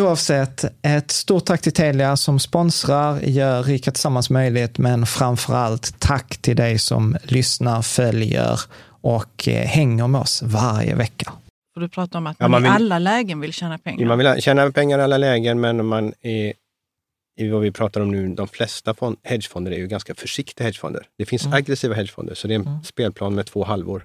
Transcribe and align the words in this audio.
Oavsett, 0.00 0.64
ett 0.82 1.10
stort 1.10 1.44
tack 1.44 1.60
till 1.62 1.72
Telia 1.72 2.16
som 2.16 2.38
sponsrar, 2.38 3.20
gör 3.20 3.62
Rika 3.62 3.90
Tillsammans 3.90 4.30
möjligt, 4.30 4.78
men 4.78 5.06
framför 5.06 5.54
allt 5.54 6.00
tack 6.00 6.36
till 6.38 6.56
dig 6.56 6.78
som 6.78 7.16
lyssnar, 7.22 7.82
följer 7.82 8.60
och 9.02 9.48
eh, 9.48 9.66
hänger 9.66 10.06
med 10.08 10.20
oss 10.20 10.42
varje 10.42 10.94
vecka. 10.94 11.32
För 11.74 11.80
du 11.80 11.88
pratar 11.88 12.18
om 12.18 12.26
att 12.26 12.40
man, 12.40 12.44
Ja, 12.44 12.48
man 12.48 12.60
i 12.60 12.62
vill- 12.64 12.72
alla 12.72 12.98
lägen 12.98 13.40
vill 13.40 13.52
tjäna 13.52 13.78
pengar. 13.78 14.06
Man 14.06 14.18
vill 14.18 14.42
tjäna 14.42 14.70
pengar 14.72 14.98
i 14.98 15.02
alla 15.02 15.18
lägen, 15.18 15.60
men 15.60 15.86
man 15.86 16.12
är, 16.20 16.52
i 17.40 17.48
vad 17.48 17.60
vi 17.62 17.70
pratar 17.72 18.00
om 18.00 18.10
nu, 18.10 18.28
de 18.34 18.48
flesta 18.48 18.94
fond, 18.94 19.16
hedgefonder 19.22 19.72
är 19.72 19.76
ju 19.78 19.86
ganska 19.86 20.14
försiktiga 20.14 20.64
hedgefonder. 20.64 21.02
Det 21.18 21.26
finns 21.26 21.44
Mm. 21.44 21.56
aggressiva 21.56 21.94
hedgefonder, 21.94 22.34
så 22.34 22.48
det 22.48 22.54
är 22.54 22.58
en 22.58 22.84
spelplan 22.84 23.34
med 23.34 23.46
två 23.46 23.64
halvor. 23.64 24.04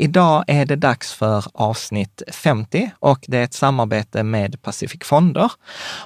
Idag 0.00 0.44
är 0.46 0.66
det 0.66 0.76
dags 0.76 1.12
för 1.12 1.44
avsnitt 1.54 2.22
50 2.32 2.90
och 2.98 3.24
det 3.28 3.38
är 3.38 3.44
ett 3.44 3.54
samarbete 3.54 4.22
med 4.22 4.62
Pacific 4.62 5.00
Fonder. 5.04 5.52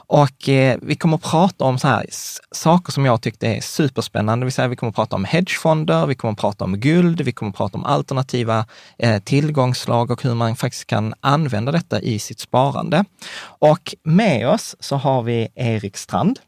Och 0.07 0.49
eh, 0.49 0.79
vi 0.83 0.95
kommer 0.95 1.17
att 1.17 1.23
prata 1.23 1.65
om 1.65 1.79
så 1.79 1.89
här, 1.89 2.07
saker 2.51 2.93
som 2.93 3.07
jag 3.07 3.23
tyckte 3.23 3.47
är 3.47 3.61
superspännande. 3.61 4.43
Det 4.43 4.47
vill 4.47 4.53
säga 4.53 4.69
vi 4.69 4.77
kommer 4.77 4.91
att 4.91 4.97
prata 4.97 5.17
om 5.17 5.25
hedgefonder, 5.25 6.07
vi 6.07 6.15
kommer 6.15 6.33
att 6.33 6.39
prata 6.39 6.65
om 6.65 6.81
guld, 6.81 7.21
vi 7.21 7.33
kommer 7.33 7.51
att 7.51 7.57
prata 7.57 7.79
om 7.79 7.85
alternativa 7.85 8.67
eh, 8.99 9.23
tillgångslag 9.23 10.11
och 10.11 10.23
hur 10.23 10.35
man 10.35 10.57
faktiskt 10.57 10.87
kan 10.87 11.15
använda 11.21 11.73
detta 11.73 12.01
i 12.01 12.19
sitt 12.19 12.41
sparande. 12.41 13.05
Och 13.43 13.95
med 14.03 14.49
oss 14.49 14.77
så 14.81 14.97
har 14.97 15.23
vi 15.23 15.49
Erik 15.55 15.97
Strand. 15.97 16.39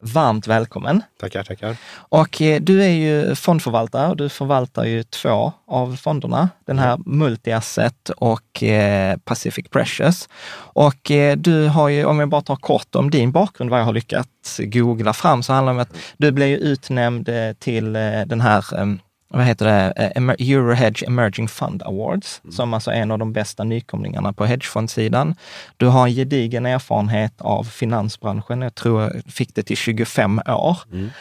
Varmt 0.00 0.46
välkommen! 0.46 1.02
Tackar, 1.20 1.42
tackar. 1.42 1.76
Och 1.94 2.42
eh, 2.42 2.60
du 2.60 2.82
är 2.82 2.88
ju 2.88 3.34
fondförvaltare 3.34 4.08
och 4.08 4.16
du 4.16 4.28
förvaltar 4.28 4.84
ju 4.84 5.02
två 5.02 5.52
av 5.66 5.96
fonderna, 5.96 6.48
den 6.66 6.78
här 6.78 6.96
Multi-Asset 6.96 8.10
och 8.16 8.62
eh, 8.62 9.16
Pacific 9.24 9.68
Precious. 9.70 10.28
Och 10.54 11.10
eh, 11.10 11.36
du 11.36 11.66
har 11.66 11.88
ju, 11.88 12.04
om 12.04 12.20
jag 12.20 12.28
bara 12.28 12.42
tar 12.42 12.56
kort 12.56 12.94
om 12.94 13.10
din 13.10 13.32
bakgrund, 13.32 13.70
vad 13.70 13.80
jag 13.80 13.84
har 13.84 13.92
lyckats 13.92 14.60
googla 14.64 15.12
fram, 15.12 15.42
så 15.42 15.52
handlar 15.52 15.72
det 15.72 15.76
om 15.76 15.82
att 15.82 15.96
du 16.16 16.32
blev 16.32 16.48
ju 16.48 16.56
utnämnd 16.56 17.28
till 17.58 17.92
den 18.26 18.40
här 18.40 18.80
eh, 18.80 18.86
vad 19.30 19.44
heter 19.44 19.66
det, 19.66 19.88
Eh, 19.96 20.22
Eurohedge 20.38 21.04
Emerging 21.06 21.48
Fund 21.48 21.82
Awards, 21.82 22.40
som 22.50 22.74
alltså 22.74 22.90
är 22.90 22.94
en 22.94 23.10
av 23.10 23.18
de 23.18 23.32
bästa 23.32 23.64
nykomlingarna 23.64 24.32
på 24.32 24.44
hedgefondsidan. 24.44 25.34
Du 25.76 25.86
har 25.86 26.06
en 26.06 26.14
gedigen 26.14 26.66
erfarenhet 26.66 27.40
av 27.40 27.64
finansbranschen, 27.64 28.62
jag 28.62 28.74
tror 28.74 29.02
jag 29.02 29.12
fick 29.26 29.54
det 29.54 29.62
till 29.62 29.76
25 29.76 30.40
år. 30.46 30.78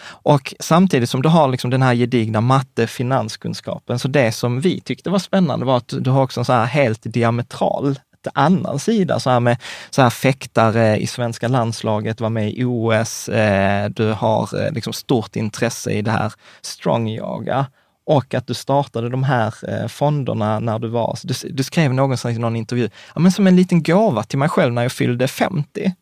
Och 0.07 0.53
samtidigt 0.59 1.09
som 1.09 1.22
du 1.22 1.29
har 1.29 1.47
liksom 1.47 1.69
den 1.69 1.81
här 1.81 1.94
gedigna 1.94 2.41
matte 2.41 2.88
finanskunskapen, 2.88 4.00
så 4.00 4.07
det 4.07 4.31
som 4.31 4.62
vi 4.62 4.81
tyckte 4.81 5.09
var 5.09 5.19
spännande 5.19 5.66
var 5.66 5.78
att 5.78 5.94
du 6.00 6.09
har 6.09 6.23
också 6.23 6.40
en 6.41 6.46
så 6.46 6.53
här 6.53 6.66
helt 6.66 7.01
diametral 7.03 8.00
annan 8.34 8.79
sida, 8.79 9.19
så 9.19 9.29
här 9.29 9.40
med 9.40 9.57
så 9.90 10.01
här 10.01 10.09
fäktare 10.09 10.97
i 10.97 11.07
svenska 11.07 11.47
landslaget, 11.47 12.22
var 12.22 12.29
med 12.29 12.53
i 12.53 12.64
OS, 12.64 13.29
eh, 13.29 13.90
du 13.90 14.11
har 14.11 14.66
eh, 14.66 14.72
liksom 14.72 14.93
stort 14.93 15.35
intresse 15.35 15.91
i 15.91 16.02
det 16.02 16.11
här 16.11 16.34
strong 16.61 17.09
yoga 17.09 17.66
och 18.08 18.34
att 18.34 18.48
du 18.48 18.54
startade 18.54 19.09
de 19.09 19.24
här 19.24 19.54
eh, 19.68 19.88
fonderna 19.88 20.59
när 20.59 20.80
du 20.80 20.88
var, 20.88 21.18
du, 21.24 21.34
du 21.50 21.64
skrev 21.64 21.94
någonstans 21.94 22.36
i 22.36 22.40
någon 22.40 22.56
intervju, 22.56 22.90
ja, 23.16 23.22
men 23.22 23.32
som 23.32 23.48
en 23.48 23.56
liten 23.56 23.84
gåva 23.84 24.24
till 24.24 24.40
mig 24.40 24.50
själv 24.50 24.74
när 24.74 24.82
jag 24.82 24.92
fyllde 24.92 25.28
50. 25.28 25.94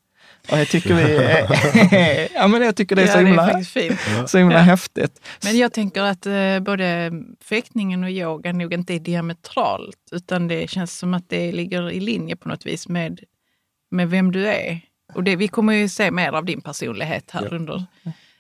Och 0.52 0.58
jag 0.58 0.68
tycker 0.68 0.94
vi, 0.94 2.30
ja 2.34 2.48
men 2.48 2.62
jag 2.62 2.76
tycker 2.76 2.96
det 2.96 3.02
är 3.02 3.08
så 3.08 3.12
Ja, 3.12 3.16
det 3.18 3.22
är 3.22 3.28
himla, 3.28 3.46
faktiskt 3.48 3.72
fint. 3.72 4.00
så 4.30 4.38
himla 4.38 4.56
Ja. 4.56 4.62
häftigt. 4.62 5.22
Men 5.44 5.58
jag 5.58 5.74
tänker 5.74 6.02
att 6.04 6.26
eh, 6.26 6.60
både 6.60 7.12
fäktningen 7.44 8.04
och 8.04 8.10
yoga 8.12 8.54
nog 8.54 8.74
inte 8.74 8.94
är 8.94 9.00
diametralt, 9.00 10.10
utan 10.12 10.48
det 10.48 10.70
känns 10.70 10.98
som 10.98 11.14
att 11.14 11.30
det 11.30 11.52
ligger 11.52 11.92
i 11.92 12.00
linje 12.00 12.36
på 12.36 12.50
något 12.50 12.66
vis 12.66 12.88
med, 12.88 13.20
med 13.92 14.10
vem 14.10 14.32
du 14.32 14.48
är. 14.48 14.80
Och 15.14 15.24
det, 15.24 15.36
vi 15.36 15.48
kommer 15.48 15.74
ju 15.74 15.90
se 15.90 16.12
mer 16.12 16.32
av 16.32 16.46
din 16.46 16.62
personlighet 16.62 17.32
här 17.32 17.54
under, 17.54 17.86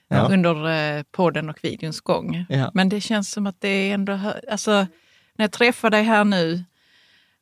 Ja. 0.07 0.27
under 0.31 0.69
eh, 0.97 1.03
podden 1.11 1.49
och 1.49 1.57
videons 1.61 2.01
gång. 2.01 2.45
Ja. 2.49 2.71
Men 2.73 2.89
det 2.89 3.01
känns 3.01 3.31
som 3.31 3.47
att 3.47 3.61
det 3.61 3.67
är 3.67 3.93
ändå, 3.93 4.19
alltså 4.51 4.71
när 5.37 5.43
jag 5.43 5.51
träffar 5.51 5.89
dig 5.89 6.03
här 6.03 6.23
nu, 6.23 6.63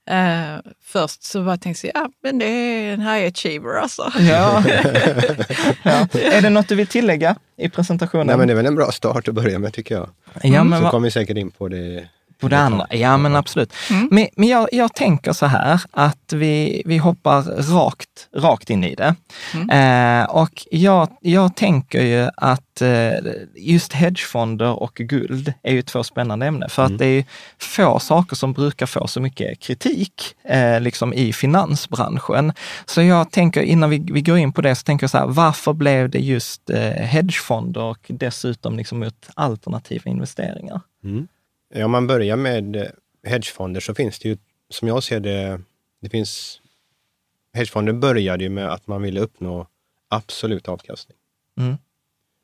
Eh, 0.10 0.71
först 0.83 1.24
så 1.24 1.44
bara 1.44 1.57
tänkte 1.57 1.88
jag, 1.88 1.95
ja 1.95 2.10
men 2.24 2.39
det 2.39 2.45
är 2.45 2.94
en 2.94 3.01
high 3.01 3.27
achiever 3.27 3.81
alltså. 3.81 4.12
Ja. 4.19 4.63
ja. 5.83 6.07
Är 6.13 6.42
det 6.42 6.50
något 6.50 6.68
du 6.68 6.75
vill 6.75 6.88
tillägga 6.88 7.36
i 7.57 7.69
presentationen? 7.69 8.27
Nej, 8.27 8.38
men 8.38 8.48
det 8.48 8.54
är 8.54 8.56
väl 8.56 8.65
en 8.65 8.75
bra 8.75 8.92
start 8.92 9.27
att 9.27 9.36
börja 9.36 9.60
med 9.60 9.74
tycker 9.74 9.95
jag. 9.95 10.10
ja, 10.44 10.63
men 10.63 10.81
Så 10.83 10.89
kommer 10.89 11.07
vi 11.07 11.12
säkert 11.12 11.38
in 11.38 11.51
på 11.51 11.68
det. 11.68 12.07
På 12.44 12.48
det 12.50 12.60
andra? 12.60 12.88
Ja, 12.90 13.18
men 13.18 13.36
absolut. 13.36 13.74
Men, 14.12 14.28
men 14.36 14.50
jag, 14.50 14.68
jag 14.72 14.94
tänker 14.94 15.34
så 15.34 15.45
här 15.45 15.81
att 15.92 16.34
vi, 16.34 16.84
vi 16.86 16.98
hoppar 16.98 17.42
rakt, 17.74 18.28
rakt 18.36 18.69
in 18.69 18.84
i 18.84 18.95
det. 18.95 19.16
Eh, 19.72 20.24
och 20.30 20.66
jag, 20.72 21.10
jag 21.22 21.56
tänker 21.56 22.01
ju 22.01 22.30
att 22.38 22.81
eh, 22.81 23.12
just 23.56 23.94
hedgefonder 23.94 24.84
och 24.84 24.94
guld 24.95 25.54
är 25.63 25.74
ju 25.74 25.81
två 25.81 26.04
spännande 26.04 26.45
ämnen. 26.45 26.69
För 26.69 26.86
att 26.86 26.98
det 26.98 27.06
är 27.06 27.25
få 27.60 28.00
saker 28.00 28.36
som 28.36 28.54
brukar 28.54 28.86
få 28.86 29.07
så 29.07 29.22
mycket 29.22 29.60
kritik 29.60 30.36
eh, 30.44 30.81
liksom 30.81 31.13
i 31.13 31.34
finansbranschen. 31.34 32.54
Så 32.86 33.01
jag 33.01 33.31
tänker, 33.31 33.62
innan 33.62 33.89
vi, 33.89 34.06
vi 34.12 34.22
går 34.22 34.38
in 34.38 34.54
på 34.54 34.62
det, 34.62 34.75
så 34.75 34.84
tänker 34.84 35.04
jag 35.04 35.12
så 35.12 35.18
här, 35.18 35.28
varför 35.28 35.74
blev 35.74 36.10
det 36.10 36.19
just 36.19 36.69
eh, 36.69 36.80
hedgefonder 36.80 37.81
och 37.81 38.06
dessutom 38.07 38.78
liksom 38.78 39.00
mot 39.00 39.30
alternativa 39.36 40.12
investeringar? 40.12 40.81
Ja, 41.75 41.86
om 41.86 41.92
man 41.92 42.08
börjar 42.08 42.36
med 42.36 42.75
eh, 42.75 42.88
hedgefonder 43.24 43.81
så 43.81 43.96
finns 43.96 44.20
det 44.20 44.30
ju, 44.30 44.38
som 44.70 44.88
jag 44.88 45.04
ser 45.04 45.20
det, 45.20 45.62
det 46.02 46.10
finns... 46.10 46.62
Hedgefonder 47.54 47.94
började 47.94 48.44
ju 48.44 48.50
med 48.50 48.74
att 48.74 48.88
man 48.88 49.02
ville 49.02 49.20
uppnå 49.20 49.68
absolut 50.08 50.68
avkastning. 50.68 51.18
Mm. 51.58 51.78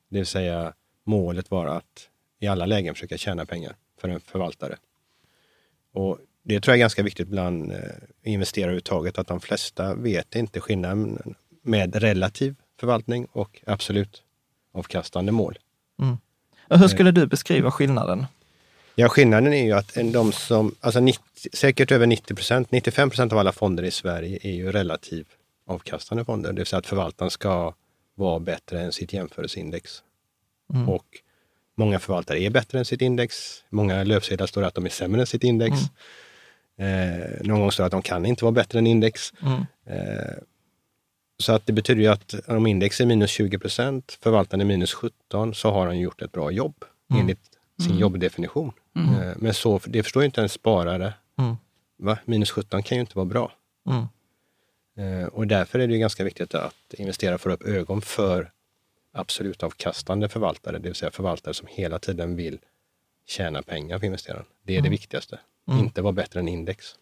Det 0.09 0.17
vill 0.17 0.25
säga, 0.25 0.73
målet 1.03 1.51
var 1.51 1.67
att 1.67 2.09
i 2.39 2.47
alla 2.47 2.65
lägen 2.65 2.93
försöka 2.93 3.17
tjäna 3.17 3.45
pengar 3.45 3.75
för 4.01 4.09
en 4.09 4.19
förvaltare. 4.19 4.77
Och 5.93 6.19
det 6.43 6.59
tror 6.59 6.71
jag 6.71 6.77
är 6.77 6.83
ganska 6.83 7.03
viktigt 7.03 7.27
bland 7.27 7.71
eh, 7.71 7.79
investerare 8.23 8.65
överhuvudtaget, 8.65 9.17
att 9.17 9.27
de 9.27 9.39
flesta 9.39 9.93
vet 9.93 10.35
inte 10.35 10.59
skillnaden 10.59 11.35
med 11.61 11.95
relativ 11.95 12.55
förvaltning 12.79 13.25
och 13.25 13.61
absolut 13.67 14.23
avkastande 14.71 15.31
mål. 15.31 15.59
Och 16.67 16.79
hur 16.79 16.87
skulle 16.87 17.11
du 17.11 17.27
beskriva 17.27 17.71
skillnaden? 17.71 18.25
Ja, 18.99 19.09
skillnaden 19.09 19.53
är 19.53 19.63
ju 19.63 19.71
att 19.71 19.97
de 20.13 20.31
som, 20.31 20.75
alltså 20.79 20.99
90, 20.99 21.21
säkert 21.53 21.91
över 21.91 22.07
90 22.07 22.35
procent, 22.35 22.71
95 22.71 23.09
procent 23.09 23.33
av 23.33 23.39
alla 23.39 23.51
fonder 23.51 23.83
i 23.83 23.91
Sverige 23.91 24.39
är 24.41 24.51
ju 24.51 24.71
relativ 24.71 25.27
avkastande 25.67 26.25
fonder. 26.25 26.53
Det 26.53 26.57
vill 26.59 26.65
säga 26.65 26.77
att 26.77 26.85
förvaltaren 26.85 27.31
ska 27.31 27.73
vara 28.15 28.39
bättre 28.39 28.81
än 28.81 28.91
sitt 28.91 29.13
jämförelseindex. 29.13 30.03
Och 30.87 31.05
många 31.77 31.99
förvaltare 31.99 32.41
är 32.41 32.49
bättre 32.49 32.79
än 32.79 32.85
sitt 32.85 33.01
index. 33.01 33.63
Många 33.69 34.03
löpsedlar 34.03 34.47
står 34.47 34.63
att 34.63 34.73
de 34.73 34.85
är 34.85 34.89
sämre 34.89 35.21
än 35.21 35.27
sitt 35.27 35.43
index. 35.43 35.75
Eh, 36.77 37.41
någon 37.41 37.59
gång 37.59 37.71
står 37.71 37.83
det 37.83 37.85
att 37.85 37.91
de 37.91 38.01
kan 38.01 38.25
inte 38.25 38.45
vara 38.45 38.51
bättre 38.51 38.79
än 38.79 38.87
index. 38.87 39.33
Eh, 39.85 40.43
så 41.37 41.53
att 41.53 41.65
det 41.65 41.73
betyder 41.73 42.01
ju 42.01 42.07
att 42.07 42.35
om 42.47 42.67
index 42.67 43.01
är 43.01 43.05
minus 43.05 43.31
20 43.31 43.59
procent, 43.59 44.17
förvaltaren 44.21 44.61
är 44.61 44.65
minus 44.65 44.93
17, 44.93 45.53
så 45.53 45.71
har 45.71 45.85
han 45.85 45.99
gjort 45.99 46.21
ett 46.21 46.31
bra 46.31 46.51
jobb 46.51 46.85
enligt 47.13 47.39
sin 47.79 47.97
jobbdefinition. 47.97 48.71
Eh, 48.99 49.33
Men 49.37 49.53
så, 49.53 49.79
det 49.85 50.03
förstår 50.03 50.23
ju 50.23 50.25
inte 50.25 50.41
en 50.41 50.49
sparare. 50.49 51.13
Mm. 51.37 51.55
Minus 52.25 52.51
17 52.51 52.83
kan 52.83 52.95
ju 52.97 53.01
inte 53.01 53.15
vara 53.15 53.25
bra. 53.25 53.51
Mm. 53.89 54.05
Eh, 55.21 55.27
Och 55.27 55.47
därför 55.47 55.79
är 55.79 55.87
det 55.87 55.97
ganska 55.97 56.23
viktigt 56.23 56.55
att 56.55 56.93
investerare 56.93 57.37
får 57.37 57.49
upp 57.49 57.63
ögon 57.63 58.01
för 58.01 58.51
absolut 59.13 59.63
avkastande 59.63 60.29
förvaltare, 60.29 60.77
det 60.77 60.83
vill 60.89 60.95
säga 60.95 61.11
förvaltare 61.11 61.53
som 61.53 61.67
hela 61.71 61.99
tiden 61.99 62.35
vill 62.35 62.59
tjäna 63.27 63.61
pengar 63.61 63.99
för 63.99 64.05
investeraren. 64.05 64.45
Det 64.63 64.77
är 64.77 64.81
det 64.81 64.89
viktigaste. 64.89 65.39
Inte 65.79 66.01
vara 66.01 66.13
bättre 66.13 66.39
än 66.39 66.47
index. 66.47 66.95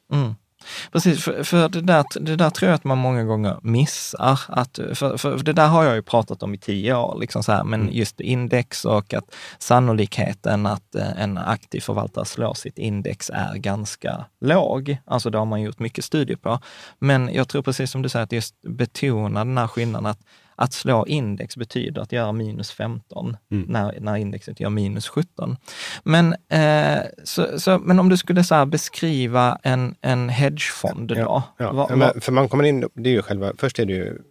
Mm. 0.59 0.91
Precis, 0.91 1.23
för, 1.23 1.43
för 1.43 1.69
det, 1.69 1.81
där, 1.81 2.05
det 2.19 2.35
där 2.35 2.49
tror 2.49 2.69
jag 2.69 2.75
att 2.75 2.83
man 2.83 2.97
många 2.97 3.23
gånger 3.23 3.59
missar. 3.61 4.39
Att, 4.47 4.79
för, 4.93 5.17
för 5.17 5.37
det 5.37 5.53
där 5.53 5.67
har 5.67 5.83
jag 5.83 5.95
ju 5.95 6.01
pratat 6.01 6.43
om 6.43 6.53
i 6.53 6.57
tio 6.57 6.95
år, 6.95 7.19
liksom 7.19 7.43
så 7.43 7.51
här, 7.51 7.63
men 7.63 7.89
just 7.91 8.19
index 8.21 8.85
och 8.85 9.13
att 9.13 9.35
sannolikheten 9.59 10.65
att 10.65 10.95
eh, 10.95 11.21
en 11.21 11.37
aktiv 11.37 11.81
förvaltare 11.81 12.25
slår 12.25 12.53
sitt 12.53 12.77
index 12.77 13.29
är 13.33 13.55
ganska 13.55 14.25
låg. 14.41 14.97
Alltså 15.05 15.29
det 15.29 15.37
har 15.37 15.45
man 15.45 15.61
gjort 15.61 15.79
mycket 15.79 16.05
studier 16.05 16.37
på. 16.37 16.59
Men 16.99 17.33
jag 17.33 17.47
tror 17.47 17.61
precis 17.61 17.91
som 17.91 18.01
du 18.01 18.09
säger, 18.09 18.23
att 18.23 18.31
just 18.31 18.61
betona 18.61 19.45
den 19.45 19.57
här 19.57 19.67
skillnaden 19.67 20.05
att 20.05 20.19
att 20.59 20.73
slå 20.73 21.05
index 21.07 21.57
betyder 21.57 22.01
att 22.01 22.11
göra 22.11 22.31
minus 22.31 22.71
15 22.71 23.37
när, 23.47 23.99
när 23.99 24.15
indexet 24.15 24.59
gör 24.59 24.69
minus 24.69 25.07
17. 25.07 25.57
Men, 26.03 26.35
eh, 26.49 26.99
så, 27.23 27.59
så, 27.59 27.79
men 27.79 27.99
om 27.99 28.09
du 28.09 28.17
skulle 28.17 28.43
så 28.43 28.65
beskriva 28.65 29.59
en, 29.63 29.95
en 30.01 30.29
hedgefond 30.29 31.07
då? 31.07 31.15
Ja, 31.57 31.71
Vad- 31.71 31.89
vad- 31.99 32.23
för 32.23 32.31
man 32.31 32.49
kommer 32.49 32.63
in, 32.63 32.89
det 32.93 33.09
är 33.09 33.13
ju 33.13 33.21
själva, 33.21 33.53
först 33.57 33.79
är 33.79 33.85
det 33.85 33.93
ju 33.93 34.21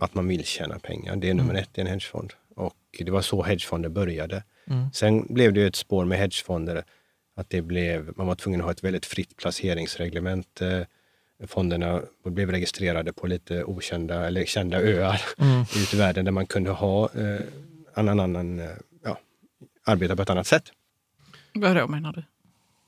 att 0.00 0.14
man 0.14 0.28
vill 0.28 0.44
tjäna 0.44 0.78
pengar. 0.78 1.16
Det 1.16 1.30
är 1.30 1.34
nummer 1.34 1.54
ett 1.54 1.78
i 1.78 1.80
en 1.80 1.86
hedgefond. 1.86 2.32
Och 2.56 2.74
det 2.98 3.10
var 3.10 3.22
så 3.22 3.42
hedgefonder 3.42 3.88
började. 3.88 4.42
Sen 4.92 5.26
blev 5.34 5.52
det 5.52 5.66
ett 5.66 5.76
spår 5.76 6.04
med 6.04 6.18
hedgefonder, 6.18 6.84
att 7.36 7.50
det 7.50 7.62
blev, 7.62 8.12
man 8.16 8.26
var 8.26 8.34
tvungen 8.34 8.60
att 8.60 8.64
ha 8.64 8.70
ett 8.72 8.84
väldigt 8.84 9.06
fritt 9.06 9.36
placeringsreglement. 9.36 10.60
Fonderna 11.46 12.02
blev 12.24 12.50
registrerade 12.50 13.12
på 13.12 13.26
lite 13.26 13.64
okända 13.64 14.26
eller 14.26 14.44
kända 14.44 14.80
öar 14.80 15.20
ute 15.76 15.96
i 15.96 15.98
världen 15.98 16.24
där 16.24 16.32
man 16.32 16.46
kunde 16.46 16.70
ha 16.70 17.10
eh, 17.14 17.40
annan, 17.94 18.20
annan, 18.20 18.58
eh, 18.58 18.70
ja, 19.04 19.18
arbeta 19.84 20.16
på 20.16 20.22
ett 20.22 20.30
annat 20.30 20.46
sätt. 20.46 20.64
Vad 21.54 21.76
då 21.76 21.86
menar 21.86 22.12
du? 22.12 22.22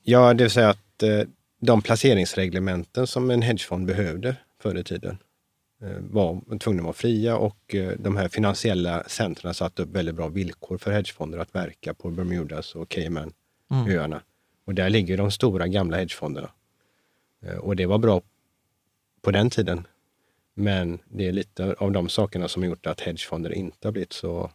Ja, 0.03 0.33
det 0.33 0.43
vill 0.43 0.51
säga 0.51 0.69
att 0.69 1.03
eh, 1.03 1.21
de 1.59 1.81
placeringsreglementen 1.81 3.07
som 3.07 3.31
en 3.31 3.41
hedgefond 3.41 3.87
behövde 3.87 4.35
förr 4.61 4.77
i 4.77 4.83
tiden 4.83 5.17
eh, 5.81 5.97
var 5.99 6.59
tvungna 6.59 6.79
att 6.79 6.83
vara 6.83 6.93
fria 6.93 7.37
och 7.37 7.75
eh, 7.75 7.91
de 7.99 8.17
här 8.17 8.27
finansiella 8.27 9.03
centren 9.03 9.53
satte 9.53 9.81
upp 9.81 9.89
väldigt 9.89 10.15
bra 10.15 10.27
villkor 10.27 10.77
för 10.77 10.91
hedgefonder 10.91 11.39
att 11.39 11.55
verka 11.55 11.93
på 11.93 12.09
Bermudas 12.09 12.75
och 12.75 12.89
Caymanöarna. 12.89 14.21
Och 14.65 14.73
där 14.73 14.89
ligger 14.89 15.17
de 15.17 15.31
stora 15.31 15.67
gamla 15.67 15.97
hedgefonderna. 15.97 16.49
Eh, 17.45 17.57
och 17.57 17.75
det 17.75 17.85
var 17.85 17.97
bra 17.97 18.21
på 19.25 19.31
den 19.31 19.49
tiden. 19.49 19.87
Men 20.55 20.99
det 21.05 21.27
är 21.27 21.31
lite 21.31 21.75
av 21.79 21.91
de 21.91 22.09
sakerna 22.09 22.47
som 22.47 22.61
har 22.61 22.69
gjort 22.69 22.85
att 22.87 23.01
hedgefonder 23.01 23.53
inte 23.53 23.87
har 23.87 23.91
blivit 23.91 24.13
så 24.13 24.51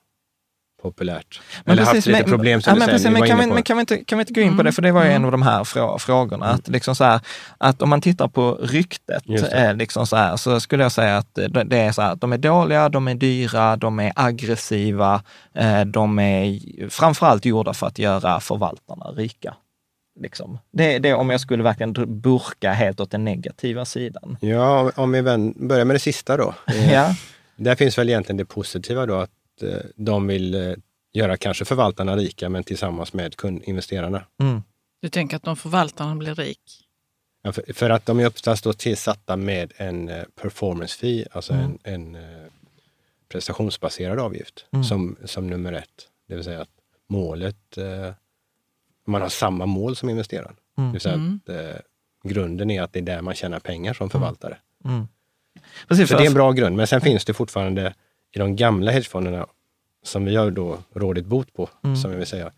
populärt. 0.82 1.40
Eller 1.66 1.84
haft 1.84 2.06
lite 2.06 2.24
problem 2.24 2.62
som 2.62 2.70
ja, 2.70 2.74
du 2.74 2.78
men 2.78 2.86
säger. 2.86 2.98
precis, 2.98 3.20
men 3.20 3.28
kan, 3.28 3.38
vi, 3.38 3.54
men 3.54 3.62
kan, 3.62 3.76
vi 3.76 3.80
inte, 3.80 4.04
kan 4.04 4.18
vi 4.18 4.22
inte 4.22 4.32
gå 4.32 4.40
in 4.40 4.56
på 4.56 4.62
det? 4.62 4.72
För 4.72 4.82
det 4.82 4.92
var 4.92 5.04
ju 5.04 5.10
en 5.10 5.24
av 5.24 5.32
de 5.32 5.42
här 5.42 5.64
frå, 5.64 5.98
frågorna. 5.98 6.46
Att, 6.46 6.68
liksom 6.68 6.96
så 6.96 7.04
här, 7.04 7.20
att 7.58 7.82
om 7.82 7.88
man 7.88 8.00
tittar 8.00 8.28
på 8.28 8.54
ryktet, 8.54 9.24
eh, 9.52 9.74
liksom 9.74 10.06
så, 10.06 10.16
här, 10.16 10.36
så 10.36 10.60
skulle 10.60 10.82
jag 10.82 10.92
säga 10.92 11.16
att 11.16 11.34
det 11.64 11.78
är 11.78 11.92
så 11.92 12.02
här, 12.02 12.16
de 12.16 12.32
är 12.32 12.38
dåliga, 12.38 12.88
de 12.88 13.08
är 13.08 13.14
dyra, 13.14 13.76
de 13.76 14.00
är 14.00 14.12
aggressiva, 14.16 15.22
eh, 15.54 15.80
de 15.80 16.18
är 16.18 16.60
framförallt 16.90 17.44
gjorda 17.44 17.72
för 17.72 17.86
att 17.86 17.98
göra 17.98 18.40
förvaltarna 18.40 19.04
rika. 19.04 19.54
Liksom. 20.20 20.58
Det, 20.70 20.98
det 20.98 21.08
är 21.08 21.14
om 21.14 21.30
jag 21.30 21.40
skulle 21.40 21.62
verkligen 21.62 22.20
burka 22.20 22.72
helt 22.72 23.00
åt 23.00 23.10
den 23.10 23.24
negativa 23.24 23.84
sidan. 23.84 24.36
Ja, 24.40 24.92
om- 24.96 25.12
vi 25.12 25.22
börjar 25.56 25.84
med 25.84 25.94
det 25.94 26.00
sista 26.00 26.36
då. 26.36 26.54
Eh, 26.66 26.92
Ja. 26.92 27.14
Där 27.56 27.74
finns 27.74 27.98
väl 27.98 28.08
egentligen 28.08 28.36
det 28.36 28.44
positiva 28.44 29.06
då 29.06 29.14
att 29.14 29.30
eh, 29.62 29.68
de 29.96 30.26
vill 30.26 30.54
eh, 30.54 30.72
göra 31.12 31.36
kanske 31.36 31.64
förvaltarna 31.64 32.16
rika 32.16 32.48
men 32.48 32.64
tillsammans 32.64 33.12
med 33.12 33.36
kundinvesterarna. 33.36 34.24
Mm. 34.42 34.62
Du 35.02 35.08
tänker 35.08 35.36
att 35.36 35.42
de 35.42 35.56
förvaltarna 35.56 36.14
blir 36.16 36.34
rik? 36.34 36.60
Ja, 37.42 37.52
för, 37.52 37.72
för 37.72 37.90
att 37.90 38.06
de 38.06 38.20
är 38.20 38.26
oftast 38.26 38.64
då 38.64 38.72
tillsatta 38.72 39.36
med 39.36 39.72
en 39.76 40.10
performance 40.42 40.98
fee, 40.98 41.26
alltså 41.32 41.52
en, 41.52 41.78
en 41.82 42.14
eh, 42.14 42.20
prestationsbaserad 43.28 44.18
avgift 44.18 44.66
som, 44.88 45.16
som 45.24 45.46
nummer 45.46 45.72
ett. 45.72 46.08
Det 46.28 46.34
vill 46.34 46.44
säga 46.44 46.60
att 46.60 46.68
målet, 47.08 47.78
eh, 47.78 48.12
man 49.10 49.22
har 49.22 49.28
samma 49.28 49.66
mål 49.66 49.96
som 49.96 50.08
investeraren. 50.10 50.54
Det 50.76 50.92
vill 50.92 51.00
säga 51.00 51.14
att 51.14 51.48
eh, 51.48 51.80
grunden 52.24 52.70
är 52.70 52.82
att 52.82 52.92
det 52.92 52.98
är 52.98 53.02
där 53.02 53.22
man 53.22 53.34
tjänar 53.34 53.60
pengar 53.60 53.94
som 53.94 54.10
förvaltare. 54.10 54.56
Precis, 55.88 56.08
Så 56.08 56.16
det 56.16 56.22
är 56.22 56.26
en 56.26 56.34
bra 56.34 56.52
grund. 56.52 56.76
Men 56.76 56.86
sen 56.86 57.00
finns 57.00 57.24
det 57.24 57.34
fortfarande 57.34 57.94
i 58.34 58.38
de 58.38 58.56
gamla 58.56 58.90
hedgefonderna, 58.90 59.46
som 60.02 60.24
vi 60.24 60.36
har 60.36 60.50
då 60.50 60.78
rådit 60.94 61.26
bot 61.26 61.52
på, 61.52 61.68
Mm. 61.84 61.96
som 61.96 62.10
jag 62.10 62.18
vill 62.18 62.26
säga. 62.26 62.50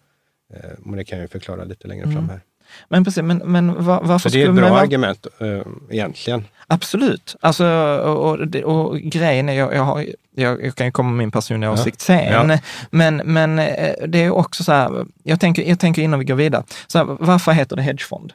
Eh, 0.54 0.70
Men 0.78 0.96
det 0.96 1.04
kan 1.04 1.18
jag 1.18 1.30
förklara 1.30 1.64
lite 1.64 1.88
längre 1.88 2.12
fram 2.12 2.28
här. 2.28 2.40
Men 2.88 3.04
precis, 3.04 3.22
men, 3.22 3.38
men 3.38 3.84
var, 3.84 4.00
varför 4.02 4.30
Så 4.30 4.36
det 4.36 4.42
är 4.42 4.48
ett 4.48 4.54
bra 4.54 4.68
man- 4.68 4.78
argument 4.78 5.26
eh, 5.40 5.60
egentligen. 5.90 6.44
Absolut. 6.66 7.36
Alltså, 7.40 7.64
och, 8.04 8.38
och, 8.40 8.54
och 8.56 8.98
grejen 9.00 9.48
är, 9.48 9.52
jag, 9.52 9.74
jag, 9.74 9.82
har, 9.82 10.06
jag, 10.34 10.64
jag 10.64 10.74
kan 10.74 10.86
ju 10.86 10.92
komma 10.92 11.08
med 11.10 11.18
min 11.18 11.30
personliga 11.30 11.70
Ja. 11.70 11.74
åsikt 11.74 12.00
sen, 12.00 12.24
Ja. 12.48 12.58
men, 12.90 13.16
men 13.16 13.58
eh, 13.58 13.94
det 14.08 14.18
är 14.18 14.30
också 14.30 14.64
så 14.64 14.72
här, 14.72 15.06
jag 15.22 15.40
tänker, 15.40 15.62
jag 15.62 15.78
tänker 15.80 16.02
innan 16.02 16.18
vi 16.18 16.24
går 16.24 16.34
vidare, 16.34 16.64
så 16.86 16.98
här, 16.98 17.04
varför 17.20 17.52
heter 17.52 17.76
det 17.76 17.82
hedgefond? 17.82 18.32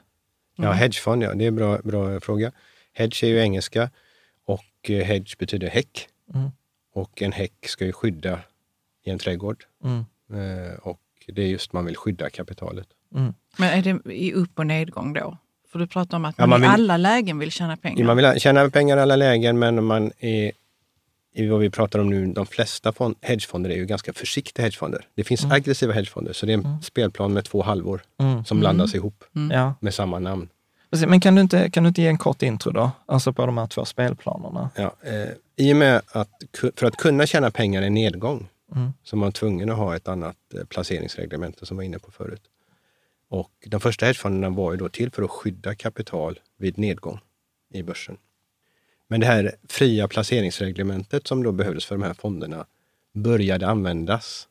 Ja, 0.55 0.71
hedgefond, 0.71 1.23
ja, 1.23 1.33
det 1.33 1.43
är 1.43 1.47
en 1.47 1.55
bra, 1.55 1.77
bra 1.83 2.19
fråga. 2.19 2.51
Hedge 2.93 3.23
är 3.23 3.27
ju 3.27 3.39
engelska 3.39 3.89
och 4.45 4.89
eh, 4.89 5.03
hedge 5.05 5.37
betyder 5.37 5.67
häck. 5.69 6.07
Mm. 6.33 6.49
Och 6.93 7.21
en 7.21 7.31
häck 7.31 7.53
ska 7.67 7.85
ju 7.85 7.91
skydda 7.93 8.39
i 9.05 9.09
en 9.09 9.19
trädgård. 9.19 9.63
Mm. 9.83 10.05
Och 10.81 10.99
det 11.27 11.41
är 11.41 11.47
just 11.47 11.73
man 11.73 11.85
vill 11.85 11.95
skydda 11.97 12.29
kapitalet. 12.29 12.87
Men 13.57 13.69
är 13.79 13.81
det 13.81 14.13
i 14.13 14.33
upp 14.33 14.59
och 14.59 14.67
nedgång 14.67 15.13
då? 15.13 15.37
För 15.71 15.79
du 15.79 15.87
pratar 15.87 16.17
om 16.17 16.25
att 16.25 16.35
Ja, 16.37 16.45
man, 16.45 16.49
man 16.49 16.61
vill- 16.61 16.69
i 16.69 16.73
alla 16.73 16.97
lägen 16.97 17.39
vill 17.39 17.51
tjäna 17.51 17.77
pengar. 17.77 18.05
Man 18.05 18.17
vill 18.17 18.39
tjäna 18.39 18.69
pengar 18.69 18.97
i 18.97 19.01
alla 19.01 19.15
lägen, 19.15 19.59
men 19.59 19.83
man 19.83 20.11
är 20.19 20.51
i 21.35 21.47
vad 21.47 21.59
vi 21.59 21.69
pratar 21.69 21.99
om 21.99 22.09
nu, 22.09 22.25
de 22.33 22.45
flesta 22.45 22.93
fond, 22.93 23.15
hedgefonder 23.21 23.69
är 23.69 23.75
ju 23.75 23.85
ganska 23.85 24.13
försiktiga 24.13 24.63
hedgefonder. 24.63 25.07
Det 25.15 25.23
finns 25.23 25.45
aggressiva 25.45 25.93
hedgefonder, 25.93 26.33
så 26.33 26.45
det 26.45 26.53
är 26.53 26.57
en 26.57 26.81
spelplan 26.81 27.33
med 27.33 27.45
två 27.45 27.61
halvor 27.63 28.01
Mm. 28.19 28.45
som 28.45 28.59
blandas 28.59 28.95
ihop 28.95 29.23
Ja. 29.51 29.73
med 29.79 29.93
samma 29.93 30.19
namn. 30.19 30.49
Men 31.07 31.19
kan 31.21 31.35
du, 31.35 31.41
inte, 31.41 31.69
kan 31.69 31.83
du 31.83 31.87
inte 31.87 32.01
ge 32.01 32.07
en 32.07 32.17
kort 32.17 32.41
intro 32.43 32.71
då? 32.71 32.91
Alltså 33.05 33.33
på 33.33 33.45
de 33.45 33.57
här 33.57 33.67
två 33.67 33.85
spelplanerna. 33.85 34.69
Ja, 34.75 34.95
eh, 35.03 35.29
I 35.55 35.73
och 35.73 35.77
med 35.77 36.01
att 36.11 36.29
för 36.75 36.85
att 36.87 36.95
kunna 36.97 37.25
tjäna 37.25 37.51
pengar 37.51 37.81
i 37.81 37.89
nedgång 37.89 38.47
Mm. 38.75 38.93
så 39.03 39.15
är 39.15 39.17
man 39.17 39.31
tvungen 39.31 39.69
att 39.71 39.77
ha 39.77 39.95
ett 39.95 40.07
annat 40.07 40.35
eh, 40.55 40.63
placeringsreglemente 40.65 41.65
som 41.65 41.77
vi 41.77 41.79
var 41.79 41.85
inne 41.85 41.99
på 41.99 42.11
förut. 42.11 42.41
Och 43.29 43.51
de 43.65 43.79
första 43.79 44.05
hedgefonderna 44.05 44.49
var 44.49 44.71
ju 44.71 44.77
då 44.77 44.89
till 44.89 45.11
för 45.11 45.23
att 45.23 45.31
skydda 45.31 45.75
kapital 45.75 46.39
vid 46.57 46.77
nedgång 46.77 47.19
i 47.73 47.83
börsen. 47.83 48.17
Men 49.07 49.19
det 49.19 49.25
här 49.25 49.55
fria 49.69 50.07
placeringsreglementet 50.07 51.27
som 51.27 51.43
då 51.43 51.51
behövdes 51.51 51.85
för 51.85 51.95
de 51.95 52.03
här 52.03 52.13
fonderna 52.13 52.65
började 53.13 53.67
användas 53.67 54.47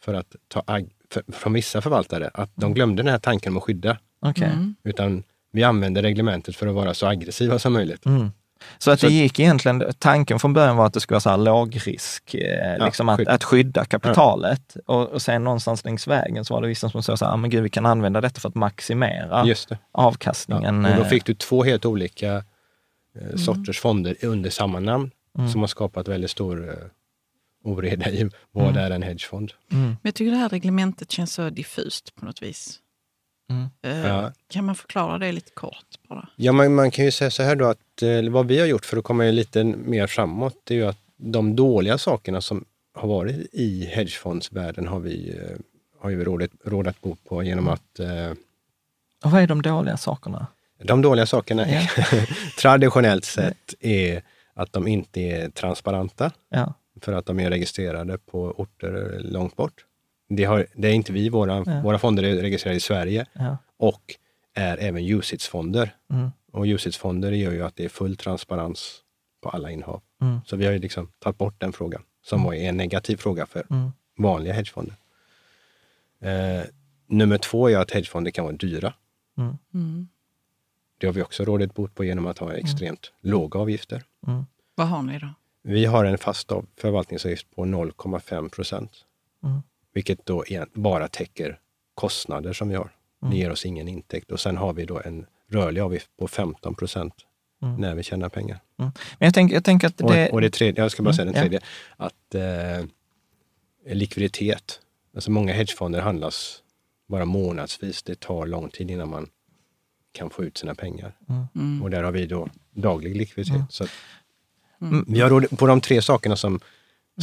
för 0.00 0.14
att 0.14 0.36
ta 0.48 0.60
ag- 0.66 0.90
för, 1.10 1.24
från 1.32 1.52
vissa 1.52 1.80
förvaltare 1.80 2.30
att 2.34 2.50
de 2.54 2.74
glömde 2.74 3.02
den 3.02 3.12
här 3.12 3.18
tanken 3.18 3.52
om 3.52 3.56
att 3.56 3.62
skydda. 3.62 3.98
Okej. 4.20 4.48
Mm. 4.48 4.74
Utan 4.82 5.24
vi 5.50 5.62
använde 5.62 6.02
reglementet 6.02 6.56
för 6.56 6.66
att 6.66 6.74
vara 6.74 6.94
så 6.94 7.06
aggressiva 7.06 7.58
som 7.58 7.72
möjligt. 7.72 8.06
Mm. 8.06 8.30
Så 8.78 8.90
att 8.90 9.00
Så- 9.00 9.06
det 9.06 9.12
gick 9.12 9.40
egentligen, 9.40 9.84
tanken 9.98 10.38
från 10.38 10.52
början 10.52 10.76
var 10.76 10.86
att 10.86 10.94
det 10.94 11.00
skulle 11.00 11.14
vara 11.14 11.20
så 11.20 11.30
här 11.30 11.36
lågrisk, 11.36 12.34
eh, 12.34 12.76
Ja, 12.78 12.84
liksom 12.84 13.08
att, 13.08 13.16
skydd. 13.18 13.28
att 13.28 13.44
skydda 13.44 13.84
kapitalet. 13.84 14.76
Och, 14.86 15.08
och 15.08 15.22
sen 15.22 15.44
någonstans 15.44 15.84
längs 15.84 16.06
vägen 16.06 16.44
så 16.44 16.54
var 16.54 16.62
det 16.62 16.68
vissa 16.68 16.90
som 16.90 17.02
sa 17.02 17.16
så 17.16 17.24
här, 17.24 17.32
ah, 17.32 17.36
men 17.36 17.50
gud 17.50 17.62
vi 17.62 17.70
kan 17.70 17.86
använda 17.86 18.20
detta 18.20 18.40
för 18.40 18.48
att 18.48 18.54
maximera 18.54 19.46
Just 19.46 19.68
det. 19.68 19.78
avkastningen. 19.92 20.82
Ja, 20.84 20.90
och 20.90 20.96
då 20.96 21.02
eh, 21.02 21.08
fick 21.08 21.24
du 21.24 21.34
två 21.34 21.64
helt 21.64 21.84
olika 21.84 22.34
eh, 23.20 23.36
sorters 23.36 23.80
fonder 23.80 24.16
under 24.22 24.50
samma 24.50 24.80
namn 24.80 25.10
som 25.52 25.60
har 25.60 25.66
skapat 25.68 26.08
väldigt 26.08 26.30
stor 26.30 26.68
eh, 26.68 26.74
oreda 27.64 28.10
i 28.10 28.30
vad 28.52 28.76
är 28.76 28.90
en 28.90 29.02
hedgefond. 29.02 29.52
mm, 29.72 29.84
Men 29.86 29.96
jag 30.02 30.14
tycker 30.14 30.30
det 30.30 30.36
här 30.36 30.48
reglementet 30.48 31.10
känns 31.10 31.32
så 31.34 31.50
diffust 31.50 32.14
på 32.14 32.24
något 32.24 32.42
vis. 32.42 32.78
Mm. 33.82 34.06
Ja. 34.06 34.32
Kan 34.48 34.64
man 34.64 34.74
förklara 34.74 35.18
det 35.18 35.32
lite 35.32 35.50
kort 35.50 35.86
bara? 36.08 36.28
Ja, 36.36 36.52
man, 36.52 36.74
man 36.74 36.90
kan 36.90 37.04
ju 37.04 37.10
säga 37.10 37.30
så 37.30 37.42
här 37.42 37.56
då 37.56 37.64
att 37.66 38.02
eh, 38.02 38.30
vad 38.30 38.46
vi 38.46 38.58
har 38.60 38.66
gjort 38.66 38.84
för 38.84 38.96
att 38.96 39.04
komma 39.04 39.24
lite 39.24 39.64
mer 39.64 40.06
framåt, 40.06 40.56
det 40.64 40.74
är 40.74 40.78
ju 40.78 40.86
att 40.86 40.98
de 41.16 41.56
dåliga 41.56 41.98
sakerna 41.98 42.40
som 42.40 42.64
har 42.94 43.08
varit 43.08 43.48
i 43.52 43.84
hedgefondsvärlden 43.86 44.86
har 44.86 45.00
vi, 45.00 45.30
eh, 45.30 45.58
har 46.00 46.10
ju 46.10 46.24
rådat, 46.24 46.50
rådat 46.64 47.00
bot 47.00 47.24
på 47.24 47.42
genom 47.42 47.68
att 47.68 47.98
eh, 47.98 48.30
Och 49.24 49.30
vad 49.30 49.42
är 49.42 49.46
de 49.46 49.62
dåliga 49.62 49.96
sakerna? 49.96 50.46
de 50.84 51.02
dåliga 51.02 51.26
sakerna 51.26 51.66
är, 51.66 51.90
traditionellt 52.60 53.24
sett 53.24 53.74
är 53.80 54.22
att 54.54 54.72
de 54.72 54.86
inte 54.88 55.20
är 55.20 55.48
transparenta. 55.50 56.30
Ja. 56.48 56.74
för 57.00 57.12
att 57.12 57.26
de 57.26 57.40
är 57.40 57.50
registrerade 57.50 58.18
på 58.18 58.54
orter 58.56 59.20
långt 59.24 59.56
bort. 59.56 59.84
Det, 60.36 60.44
har, 60.44 60.66
det 60.74 60.88
är 60.88 60.92
inte 60.92 61.12
vi, 61.12 61.28
våra, 61.28 61.64
Ja. 61.66 61.80
våra 61.82 61.98
fonder 61.98 62.22
är 62.22 62.36
registrerade 62.36 62.76
i 62.76 62.80
Sverige 62.80 63.26
Ja. 63.32 63.56
och 63.76 64.14
är 64.54 64.76
även 64.78 65.02
UCITS-fonder. 65.04 65.96
Mm. 66.10 66.30
Och 66.52 66.64
UCITS-fonder 66.66 67.32
gör 67.32 67.52
ju 67.52 67.62
att 67.64 67.76
det 67.76 67.84
är 67.84 67.88
full 67.88 68.16
transparens 68.16 69.02
på 69.40 69.48
alla 69.48 69.70
innehav. 69.70 70.02
Mm. 70.20 70.40
Så 70.46 70.56
vi 70.56 70.64
har 70.66 70.72
ju 70.72 70.78
liksom 70.78 71.08
tagit 71.18 71.38
bort 71.38 71.54
den 71.60 71.72
frågan, 71.72 72.02
som 72.24 72.42
var 72.44 72.54
en 72.54 72.76
negativ 72.76 73.16
fråga 73.16 73.46
för 73.46 73.66
Mm. 73.70 73.90
vanliga 74.18 74.54
hedgefonder. 74.54 74.94
Eh, 76.20 76.64
nummer 77.06 77.38
två 77.38 77.68
är 77.70 77.76
att 77.78 77.90
hedgefonder 77.90 78.30
kan 78.30 78.44
vara 78.44 78.56
dyra. 78.56 78.94
Mm. 79.38 79.56
Mm. 79.74 80.08
Det 80.98 81.06
har 81.06 81.14
vi 81.14 81.22
också 81.22 81.44
rådet 81.44 81.74
bort 81.74 81.94
på 81.94 82.04
genom 82.04 82.26
att 82.26 82.38
ha 82.38 82.52
extremt 82.52 83.12
låga 83.20 83.60
avgifter. 83.60 84.02
Mm. 84.26 84.44
Vad 84.74 84.88
har 84.88 85.02
ni 85.02 85.18
då? 85.18 85.28
Vi 85.62 85.84
har 85.84 86.04
en 86.04 86.18
fast 86.18 86.52
av- 86.52 86.66
förvaltningsavgift 86.76 87.50
på 87.56 87.64
0,5 87.64 88.48
procent. 88.48 89.04
Mm. 89.44 89.62
Vilket 89.92 90.26
då 90.26 90.44
bara 90.74 91.08
täcker 91.08 91.58
kostnader 91.94 92.52
som 92.52 92.68
vi 92.68 92.74
har. 92.74 92.90
Det 93.30 93.36
ger 93.36 93.50
oss 93.52 93.66
ingen 93.66 93.88
intäkt. 93.88 94.30
Och 94.32 94.40
sen 94.40 94.56
har 94.56 94.72
vi 94.72 94.84
då 94.84 95.00
en 95.04 95.26
rörlig 95.50 95.80
avgift 95.80 96.10
på 96.18 96.28
15 96.28 96.74
procent 96.74 97.14
Mm. 97.62 97.74
när 97.80 97.94
vi 97.94 98.02
tjänar 98.02 98.28
pengar. 98.28 98.60
Men 98.76 98.92
jag 99.18 99.34
tänker, 99.34 99.54
jag 99.54 99.64
tänker 99.64 99.86
att 99.86 100.00
Och, 100.00 100.12
det... 100.12 100.30
och 100.30 100.40
det 100.40 100.50
tredje, 100.50 100.82
jag 100.82 100.90
ska 100.92 101.02
bara 101.02 101.08
Mm, 101.10 101.16
säga 101.16 101.24
den 101.24 101.34
ja. 101.34 101.40
tredje, 101.40 101.60
att 101.96 102.34
eh, 102.34 103.94
likviditet. 103.94 104.80
Alltså 105.14 105.30
många 105.30 105.52
hedgefonder 105.52 106.00
handlas 106.00 106.62
bara 107.08 107.24
månadsvis. 107.24 108.02
Det 108.02 108.20
tar 108.20 108.46
lång 108.46 108.68
tid 108.70 108.90
innan 108.90 109.08
man 109.10 109.28
kan 110.12 110.30
få 110.30 110.44
ut 110.44 110.58
sina 110.58 110.74
pengar. 110.74 111.12
Mm. 111.54 111.82
Och 111.82 111.90
där 111.90 112.02
har 112.02 112.12
vi 112.12 112.26
då 112.26 112.48
daglig 112.70 113.16
likviditet. 113.16 113.54
Mm. 113.56 113.66
Så 113.70 113.84
att, 113.84 113.90
Mm. 114.80 115.04
vi 115.08 115.20
har 115.20 115.30
råd 115.30 115.58
på 115.58 115.66
de 115.66 115.80
tre 115.80 116.02
sakerna 116.02 116.36
som 116.36 116.60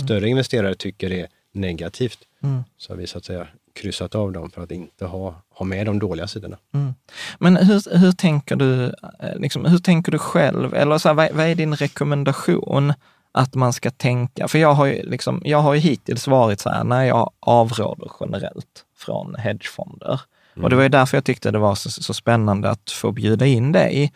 större 0.06 0.30
investerare 0.30 0.76
tycker 0.76 1.12
är 1.12 1.28
negativt, 1.52 2.20
Mm. 2.44 2.64
så 2.78 2.94
har 2.94 2.98
vi 2.98 3.08
så 3.08 3.18
att 3.18 3.26
säga 3.26 3.48
kryssat 3.74 4.16
av 4.16 4.32
dem 4.32 4.50
för 4.52 4.64
att 4.64 4.72
inte 4.72 5.06
ha, 5.06 5.36
ha 5.50 5.66
med 5.66 5.86
de 5.86 6.00
dåliga 6.00 6.28
sidorna. 6.28 6.58
Mm. 6.74 6.94
Men 7.40 7.58
hur, 7.58 7.98
hur, 7.98 8.12
tänker 8.12 8.56
du, 8.56 8.86
eh, 9.20 9.36
liksom, 9.36 9.66
hur 9.66 9.78
tänker 9.78 10.12
du 10.12 10.18
själv? 10.18 10.74
Eller 10.74 10.98
så 10.98 11.08
här, 11.10 11.16
vad, 11.16 11.32
vad 11.32 11.46
är 11.46 11.56
din 11.56 11.76
rekommendation 11.76 12.94
att 13.32 13.56
man 13.56 13.74
ska 13.74 13.92
tänka? 13.92 14.48
För 14.48 14.60
jag 14.60 14.74
har 14.74 14.86
ju, 14.86 15.04
liksom, 15.04 15.42
jag 15.46 15.58
har 15.58 15.74
ju 15.74 15.80
hittills 15.80 16.28
varit 16.28 16.60
så 16.60 16.70
här, 16.70 16.84
när 16.84 17.04
jag 17.04 17.32
avråder 17.40 18.12
generellt 18.20 18.86
från 18.98 19.36
hedgefonder. 19.36 20.22
Och 20.64 20.70
det 20.70 20.76
var 20.76 20.84
ju 20.84 20.90
därför 20.90 21.18
jag 21.18 21.24
tyckte 21.24 21.52
det 21.52 21.60
var 21.60 21.76
så, 21.76 21.90
så 21.90 22.14
spännande 22.14 22.70
att 22.70 22.92
få 22.92 23.12
bjuda 23.12 23.46
in 23.46 23.72
dig. 23.72 24.14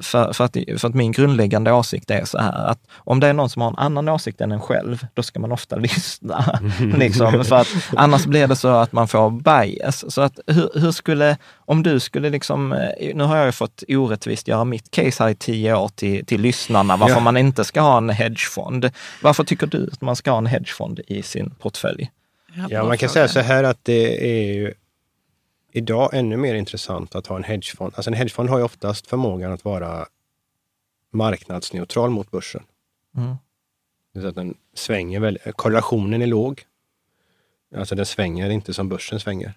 För, 0.00 0.32
för, 0.32 0.44
att, 0.44 0.56
för 0.78 0.88
att 0.88 0.94
min 0.94 1.12
grundläggande 1.12 1.72
åsikt 1.72 2.10
är 2.10 2.24
så 2.24 2.38
här 2.38 2.66
att 2.66 2.78
om 2.94 3.20
det 3.20 3.26
är 3.26 3.32
någon 3.32 3.50
som 3.50 3.62
har 3.62 3.68
en 3.68 3.78
annan 3.78 4.08
åsikt 4.08 4.40
än 4.40 4.52
en 4.52 4.60
själv, 4.60 5.06
då 5.14 5.22
ska 5.22 5.40
man 5.40 5.52
ofta 5.52 5.76
lyssna. 5.86 6.60
liksom, 6.96 7.44
för 7.44 7.56
att 7.56 7.68
annars 7.96 8.26
blir 8.26 8.46
det 8.46 8.56
så 8.56 8.68
att 8.68 8.92
man 8.92 9.08
får 9.08 9.30
bias. 9.30 10.14
Så 10.14 10.20
att 10.22 10.38
hur, 10.46 10.70
hur 10.80 10.92
skulle, 10.92 11.36
om 11.56 11.82
du 11.82 12.00
skulle 12.00 12.30
liksom, 12.30 12.72
eh, 12.72 13.14
nu 13.14 13.24
har 13.24 13.36
jag 13.36 13.46
ju 13.46 13.52
fått 13.52 13.82
orättvist 13.88 14.48
göra 14.48 14.64
mitt 14.64 14.90
case 14.90 15.22
här 15.22 15.30
i 15.30 15.34
tio 15.34 15.74
år 15.74 15.88
till, 15.94 16.26
till 16.26 16.40
lyssnarna, 16.40 16.96
varför 16.96 17.14
Ja. 17.14 17.20
man 17.20 17.36
inte 17.36 17.64
ska 17.64 17.80
ha 17.80 17.96
en 17.96 18.10
hedgefond. 18.10 18.90
Varför 19.22 19.44
tycker 19.44 19.66
du 19.66 19.88
att 19.92 20.00
man 20.00 20.16
ska 20.16 20.30
ha 20.30 20.38
en 20.38 20.46
hedgefond 20.46 21.00
i 21.06 21.22
sin 21.22 21.50
portfölj? 21.50 22.10
Ja, 22.70 22.84
man 22.84 22.98
kan 22.98 23.08
säga 23.08 23.28
så 23.28 23.40
här 23.40 23.64
att 23.64 23.78
det 23.82 24.30
är 24.30 24.54
ju 24.54 24.74
idag 25.76 26.10
ännu 26.12 26.36
mer 26.36 26.54
intressant 26.54 27.14
att 27.14 27.26
ha 27.26 27.36
en 27.36 27.44
hedgefond. 27.44 27.92
Alltså 27.96 28.10
en 28.10 28.14
hedgefond 28.14 28.48
har 28.48 28.58
ju 28.58 28.64
oftast 28.64 29.06
förmågan 29.06 29.52
att 29.52 29.64
vara 29.64 30.06
marknadsneutral 31.10 32.10
mot 32.10 32.30
börsen. 32.30 32.62
Mm. 33.16 33.36
Det 34.12 34.28
att 34.28 34.34
den 34.34 34.54
svänger 34.74 35.20
väl, 35.20 35.38
korrelationen 35.38 36.22
är 36.22 36.26
låg. 36.26 36.64
Alltså 37.76 37.94
den 37.94 38.06
svänger 38.06 38.50
inte 38.50 38.74
som 38.74 38.88
börsen 38.88 39.20
svänger. 39.20 39.52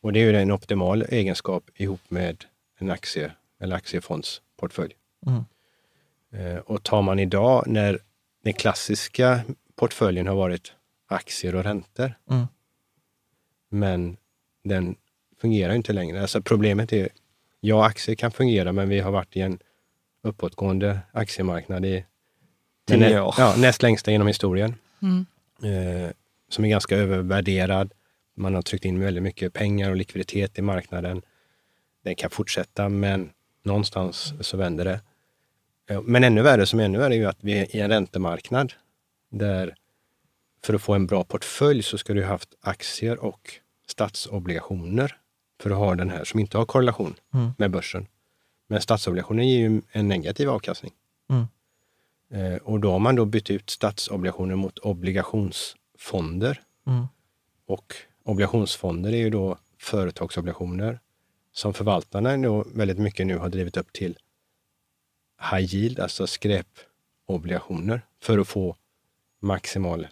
Och 0.00 0.12
det 0.12 0.20
är 0.20 0.30
ju 0.30 0.36
en 0.36 0.52
optimal 0.52 1.02
egenskap 1.02 1.70
ihop 1.74 2.00
med 2.08 2.44
en 2.78 2.90
aktie 2.90 3.32
eller 3.60 3.76
aktiefondsportfölj. 3.76 4.94
Mm. 5.26 5.44
Eh, 6.32 6.58
Och 6.58 6.82
tar 6.82 7.02
man 7.02 7.18
idag 7.18 7.64
när 7.66 7.98
den 8.44 8.52
klassiska 8.52 9.40
portföljen 9.74 10.26
har 10.26 10.34
varit 10.34 10.72
aktier 11.06 11.54
och 11.54 11.64
räntor. 11.64 12.14
Mm. 12.30 12.46
Men 13.68 14.16
den 14.64 14.96
fungerar 15.40 15.74
inte 15.74 15.92
längre. 15.92 16.22
Alltså 16.22 16.42
problemet 16.42 16.92
är, 16.92 17.08
ja 17.60 17.86
aktier 17.86 18.16
kan 18.16 18.30
fungera 18.30 18.72
men 18.72 18.88
vi 18.88 19.00
har 19.00 19.10
varit 19.10 19.36
i 19.36 19.40
en 19.40 19.58
uppåtgående 20.22 20.98
aktiemarknad 21.12 21.84
i 21.84 22.04
Tio 22.86 23.20
år. 23.20 23.34
Ja, 23.38 23.54
näst 23.58 23.82
längsta 23.82 24.10
genom 24.10 24.26
historien. 24.26 24.74
Mm. 25.02 25.26
Eh, 25.62 26.10
som 26.48 26.64
är 26.64 26.68
ganska 26.68 26.96
övervärderad. 26.96 27.92
Man 28.34 28.54
har 28.54 28.62
tryckt 28.62 28.84
in 28.84 29.00
väldigt 29.00 29.22
mycket 29.22 29.52
pengar 29.52 29.90
och 29.90 29.96
likviditet 29.96 30.58
i 30.58 30.62
marknaden. 30.62 31.22
Den 32.04 32.14
kan 32.14 32.30
fortsätta 32.30 32.88
men 32.88 33.30
någonstans 33.62 34.34
så 34.40 34.56
vänder 34.56 34.84
det. 34.84 35.00
Eh, 35.90 36.02
Men 36.02 36.24
ännu 36.24 36.42
värre, 36.42 36.66
som 36.66 36.80
är 36.80 36.84
ännu 36.84 36.98
värre, 36.98 37.14
är 37.14 37.18
ju 37.18 37.26
att 37.26 37.38
vi 37.40 37.58
är 37.58 37.76
i 37.76 37.80
en 37.80 37.90
räntemarknad 37.90 38.72
där 39.30 39.74
för 40.64 40.74
att 40.74 40.82
få 40.82 40.94
en 40.94 41.06
bra 41.06 41.24
portfölj 41.24 41.82
så 41.82 41.98
ska 41.98 42.14
du 42.14 42.22
ha 42.22 42.28
haft 42.28 42.54
aktier 42.60 43.24
och 43.24 43.52
statsobligationer 43.86 45.16
för 45.60 45.70
att 45.70 45.76
ha 45.76 45.94
den 45.94 46.10
här 46.10 46.24
som 46.24 46.40
inte 46.40 46.58
har 46.58 46.64
korrelation 46.64 47.14
Mm. 47.34 47.50
med 47.58 47.70
börsen. 47.70 48.06
Men 48.66 48.80
statsobligationer 48.80 49.42
ger 49.42 49.58
ju 49.58 49.82
en 49.92 50.08
negativ 50.08 50.50
avkastning. 50.50 50.92
Mm. 51.30 51.46
Eh, 52.30 52.56
och 52.56 52.80
då 52.80 52.92
har 52.92 52.98
man 52.98 53.14
då 53.14 53.24
bytt 53.24 53.50
ut 53.50 53.70
statsobligationer 53.70 54.54
mot 54.56 54.78
obligationsfonder. 54.78 56.62
Mm. 56.86 57.06
Och 57.66 57.94
obligationsfonder 58.24 59.12
är 59.12 59.16
ju 59.16 59.30
då 59.30 59.58
företagsobligationer 59.78 61.00
som 61.52 61.74
förvaltarna 61.74 62.36
då 62.36 62.64
väldigt 62.74 62.98
mycket 62.98 63.26
nu 63.26 63.38
har 63.38 63.48
drivit 63.48 63.76
upp 63.76 63.92
till 63.92 64.18
high 65.50 65.74
yield, 65.74 66.00
alltså 66.00 66.26
skräpobligationer, 66.26 68.00
för 68.20 68.38
att 68.38 68.48
få 68.48 68.76
maximal 69.40 70.08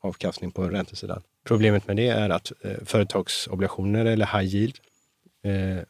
avkastning 0.00 0.50
på 0.50 0.68
räntesidan. 0.68 1.22
Problemet 1.44 1.86
med 1.86 1.96
det 1.96 2.08
är 2.08 2.30
att 2.30 2.52
eh, 2.60 2.84
företagsobligationer 2.84 4.04
eller 4.04 4.26
high 4.26 4.54
yield 4.54 4.78
eh, 5.42 5.84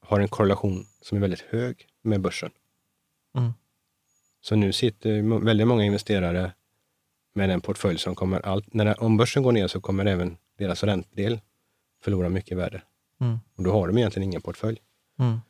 har 0.00 0.20
en 0.20 0.28
korrelation 0.28 0.86
som 1.00 1.16
är 1.16 1.22
väldigt 1.22 1.40
hög 1.40 1.86
med 2.02 2.20
börsen. 2.20 2.50
Mm. 3.38 3.52
Så 4.40 4.56
nu 4.56 4.72
sitter 4.72 5.40
väldigt 5.44 5.66
många 5.66 5.84
investerare 5.84 6.52
med 7.34 7.50
en 7.50 7.60
portfölj 7.60 7.98
som 7.98 8.14
kommer 8.14 8.46
allt, 8.46 8.74
när 8.74 9.02
om 9.02 9.16
börsen 9.16 9.42
går 9.42 9.52
ner 9.52 9.68
så 9.68 9.80
kommer 9.80 10.06
även 10.06 10.36
deras 10.58 10.82
räntedel 10.82 11.40
förlora 12.00 12.28
mycket 12.28 12.58
värde. 12.58 12.82
Mm. 13.20 13.38
Och 13.56 13.64
då 13.64 13.72
har 13.72 13.86
de 13.86 13.98
egentligen 13.98 14.28
ingen 14.28 14.42
portfölj. 14.42 14.78
Mm. 15.18 15.40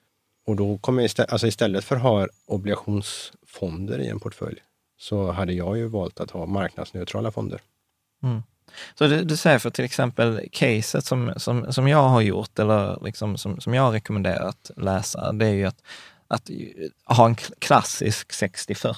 Och 0.47 0.57
då 0.57 0.79
kommer 0.79 1.03
istället, 1.03 1.33
alltså 1.33 1.47
istället 1.47 1.85
för 1.85 1.97
att 1.97 2.03
ha 2.03 2.29
obligationsfonder 2.47 3.99
i 3.99 4.09
en 4.09 4.21
portfölj 4.21 4.63
så 4.99 5.31
hade 5.31 5.53
jag 5.53 5.79
ju 5.79 5.87
valt 5.87 6.21
att 6.21 6.31
ha 6.31 6.47
marknadsneutrala 6.47 7.31
fonder. 7.31 7.61
Så 8.99 9.07
du, 9.07 9.25
du 9.25 9.37
säger 9.37 9.59
för 9.59 9.71
till 9.71 9.85
exempel 9.85 10.41
caset 10.53 11.05
som, 11.05 11.33
som, 11.37 11.73
som 11.73 11.89
jag 11.89 12.09
har 12.09 12.21
gjort, 12.21 12.59
eller 12.59 13.05
liksom 13.05 13.37
som, 13.37 13.61
som 13.61 13.75
jag 13.75 13.83
har 13.83 13.93
rekommenderat 13.93 14.71
läsa, 14.77 15.33
det 15.33 15.47
är 15.47 15.51
ju 15.53 15.65
att, 15.67 15.83
att 16.29 16.51
ha 17.17 17.27
en 17.27 17.35
klassisk 17.59 18.31
60-40 18.31 18.95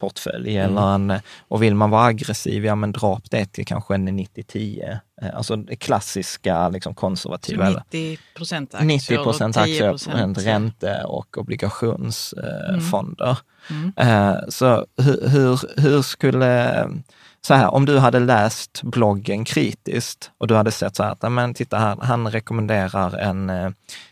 portfölj. 0.00 0.56
Eller 0.58 0.94
en, 0.94 1.12
och 1.48 1.62
vill 1.62 1.74
man 1.74 1.90
vara 1.90 2.04
aggressiv, 2.04 2.64
ja 2.64 2.74
men 2.74 2.92
dra 2.92 3.16
upp 3.16 3.30
det 3.30 3.52
till 3.52 3.66
kanske 3.66 3.94
en 3.94 4.08
90-10. 4.20 4.98
Eh, 5.22 5.36
Alltså 5.36 5.56
det 5.56 5.76
klassiska 5.76 6.68
liksom 6.68 6.94
konservativa. 6.94 7.66
eller- 7.66 7.82
90 7.92 8.18
procent 8.34 8.74
aktier 8.74 8.86
90 8.88 9.18
och 9.18 9.24
procent 9.24 9.54
10 9.54 9.60
aktier, 9.62 9.90
procent- 9.90 10.38
ränte 10.38 11.02
och 11.06 11.38
obligationsfonder. 11.38 13.38
Mm. 13.70 13.92
Eh, 13.96 14.36
så 14.48 14.86
hur, 14.96 15.28
hur, 15.28 15.80
hur 15.80 16.02
skulle, 16.02 16.88
så 17.46 17.54
här, 17.54 17.74
om 17.74 17.86
du 17.86 17.98
hade 17.98 18.18
läst 18.18 18.82
bloggen 18.82 19.44
kritiskt 19.44 20.30
och 20.38 20.46
du 20.48 20.54
hade 20.54 20.70
sett 20.70 20.96
så 20.96 21.02
här, 21.02 21.16
att, 21.20 21.32
men 21.32 21.54
titta 21.54 21.78
här, 21.78 21.96
han 22.00 22.30
rekommenderar 22.30 23.18
en 23.18 23.50
eh, 23.50 23.70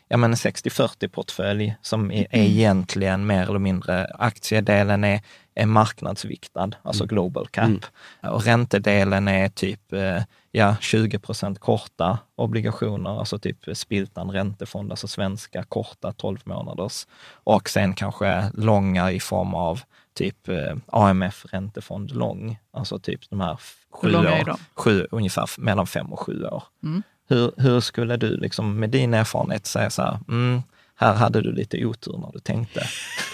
ja, 0.08 0.16
men 0.16 0.34
60-40 0.34 1.08
portfölj 1.08 1.74
som 1.82 2.10
är, 2.10 2.26
är 2.30 2.42
egentligen 2.42 3.26
mer 3.26 3.42
eller 3.42 3.58
mindre, 3.58 4.06
aktiedelen 4.18 5.04
är, 5.04 5.20
är 5.54 5.66
marknadsviktad, 5.66 6.70
alltså 6.82 7.06
global 7.06 7.46
cap. 7.48 7.84
Och 8.22 8.44
räntedelen 8.44 9.28
är 9.28 9.48
typ 9.48 9.92
eh, 9.92 10.22
ja, 10.52 10.76
20 10.80 11.18
procent 11.18 11.58
korta 11.58 12.18
obligationer, 12.36 13.18
alltså 13.18 13.38
typ 13.38 13.58
Spiltan 13.72 14.30
räntefond, 14.30 14.90
alltså 14.90 15.08
svenska 15.08 15.62
korta 15.62 16.12
12 16.12 16.38
månaders. 16.44 17.06
Och 17.44 17.68
sen 17.68 17.94
kanske 17.94 18.50
långa 18.54 19.12
i 19.12 19.20
form 19.20 19.54
av 19.54 19.80
typ 20.14 20.48
eh, 20.48 20.74
AMF 20.86 21.46
räntefond 21.52 22.10
lång, 22.10 22.58
alltså 22.72 22.98
typ 22.98 23.20
de 23.30 23.40
här 23.40 23.58
sju 23.92 24.14
år, 24.16 24.44
de? 24.46 24.56
sju, 24.76 25.06
ungefär 25.10 25.50
mellan 25.58 25.86
fem 25.86 26.12
och 26.12 26.20
sju 26.20 26.44
år. 26.44 26.62
Mm. 26.82 27.02
Hur, 27.28 27.52
hur 27.56 27.80
skulle 27.80 28.16
du 28.16 28.36
liksom 28.36 28.80
med 28.80 28.90
din 28.90 29.14
erfarenhet 29.14 29.66
säga 29.66 29.90
så 29.90 30.02
här, 30.02 30.18
mm, 30.28 30.62
här 30.96 31.14
hade 31.14 31.40
du 31.42 31.52
lite 31.52 31.84
otur 31.84 32.18
när 32.18 32.30
du 32.32 32.38
tänkte? 32.40 32.80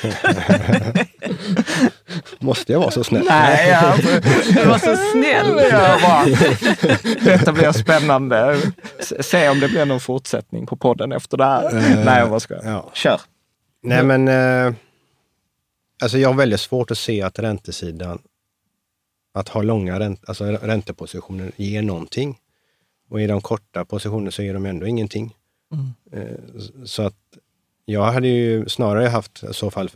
Måste 2.39 2.73
jag 2.73 2.81
vara 2.81 2.91
så 2.91 3.05
snäll? 3.05 3.25
Nej, 3.29 3.69
jag, 3.83 3.99
Du 4.55 4.65
var 4.69 4.79
så 4.79 4.97
snäll. 5.13 5.71
jag 5.71 6.01
bara, 6.03 6.25
detta 7.25 7.53
blir 7.53 7.73
spännande. 7.73 8.57
Se 9.21 9.49
om 9.49 9.61
det 9.61 9.69
blir 9.69 9.85
någon 9.85 10.01
fortsättning 10.01 10.67
på 10.67 10.77
podden 10.77 11.13
efter 11.13 11.37
det 11.37 11.45
här. 11.45 11.73
Nej, 12.05 12.19
jag 12.19 12.31
bara 12.31 12.41
skojar. 12.41 12.63
ja. 12.65 12.91
Kör. 12.95 13.21
Nej, 13.83 14.03
men 14.03 14.29
eh, 14.29 14.75
alltså 16.03 16.19
jag 16.19 16.29
har 16.29 16.35
väldigt 16.35 16.61
svårt 16.61 16.91
att 16.91 16.99
se 16.99 17.23
att 17.23 17.39
räntesidan, 17.39 18.19
att 19.35 19.49
ha 19.49 19.63
långa 19.63 20.01
ränt, 20.01 20.25
alltså 20.27 20.45
räntepositioner 20.45 21.53
ger 21.57 21.83
någonting. 21.83 22.39
Och 23.09 23.21
i 23.21 23.27
de 23.27 23.41
korta 23.41 23.85
positionerna 23.85 24.31
så 24.31 24.43
ger 24.43 24.55
de 24.55 24.67
ändå 24.67 24.87
ingenting. 24.87 25.35
Eh, 26.13 26.37
så 26.85 27.03
att 27.03 27.39
jag 27.85 28.13
hade 28.13 28.29
ju 28.29 28.69
snarare 28.69 29.09
haft 29.09 29.43
i 29.51 29.55
så 29.55 29.71
fall 29.71 29.91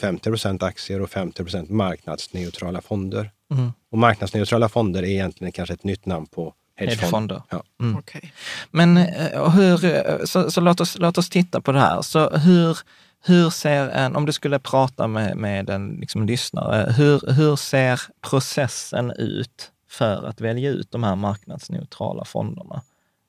50% 0.00 0.64
aktier 0.64 1.00
och 1.00 1.08
50% 1.08 1.70
marknadsneutrala 1.70 2.80
fonder. 2.80 3.30
Mm. 3.52 3.72
Och 3.90 3.98
marknadsneutrala 3.98 4.68
fonder 4.68 5.02
är 5.02 5.06
egentligen 5.06 5.52
kanske 5.52 5.74
ett 5.74 5.84
nytt 5.84 6.06
namn 6.06 6.26
på 6.26 6.54
hedgefond. 6.76 7.32
Hedgefonder. 7.32 7.42
Ja. 7.50 7.64
Okej. 7.98 8.32
Men 8.70 8.96
eh, 8.96 9.50
hur, 9.50 9.84
eh, 9.84 10.24
så, 10.24 10.50
så 10.50 10.60
låt, 10.60 10.80
oss, 10.80 10.98
låt 10.98 11.18
oss 11.18 11.30
titta 11.30 11.60
på 11.60 11.72
det 11.72 11.80
här. 11.80 12.02
Så 12.02 12.30
hur, 12.30 12.78
hur 13.26 13.50
ser 13.50 13.88
en, 13.88 14.16
om 14.16 14.26
du 14.26 14.32
skulle 14.32 14.58
prata 14.58 15.06
med, 15.06 15.36
med 15.36 15.70
en 15.70 15.96
liksom, 16.00 16.26
lyssnare, 16.26 16.92
hur, 16.92 17.32
hur 17.32 17.56
ser 17.56 18.00
processen 18.20 19.10
ut 19.10 19.70
för 19.88 20.26
att 20.26 20.40
välja 20.40 20.70
ut 20.70 20.90
de 20.90 21.04
här 21.04 21.16
marknadsneutrala 21.16 22.24
fonderna? 22.24 22.82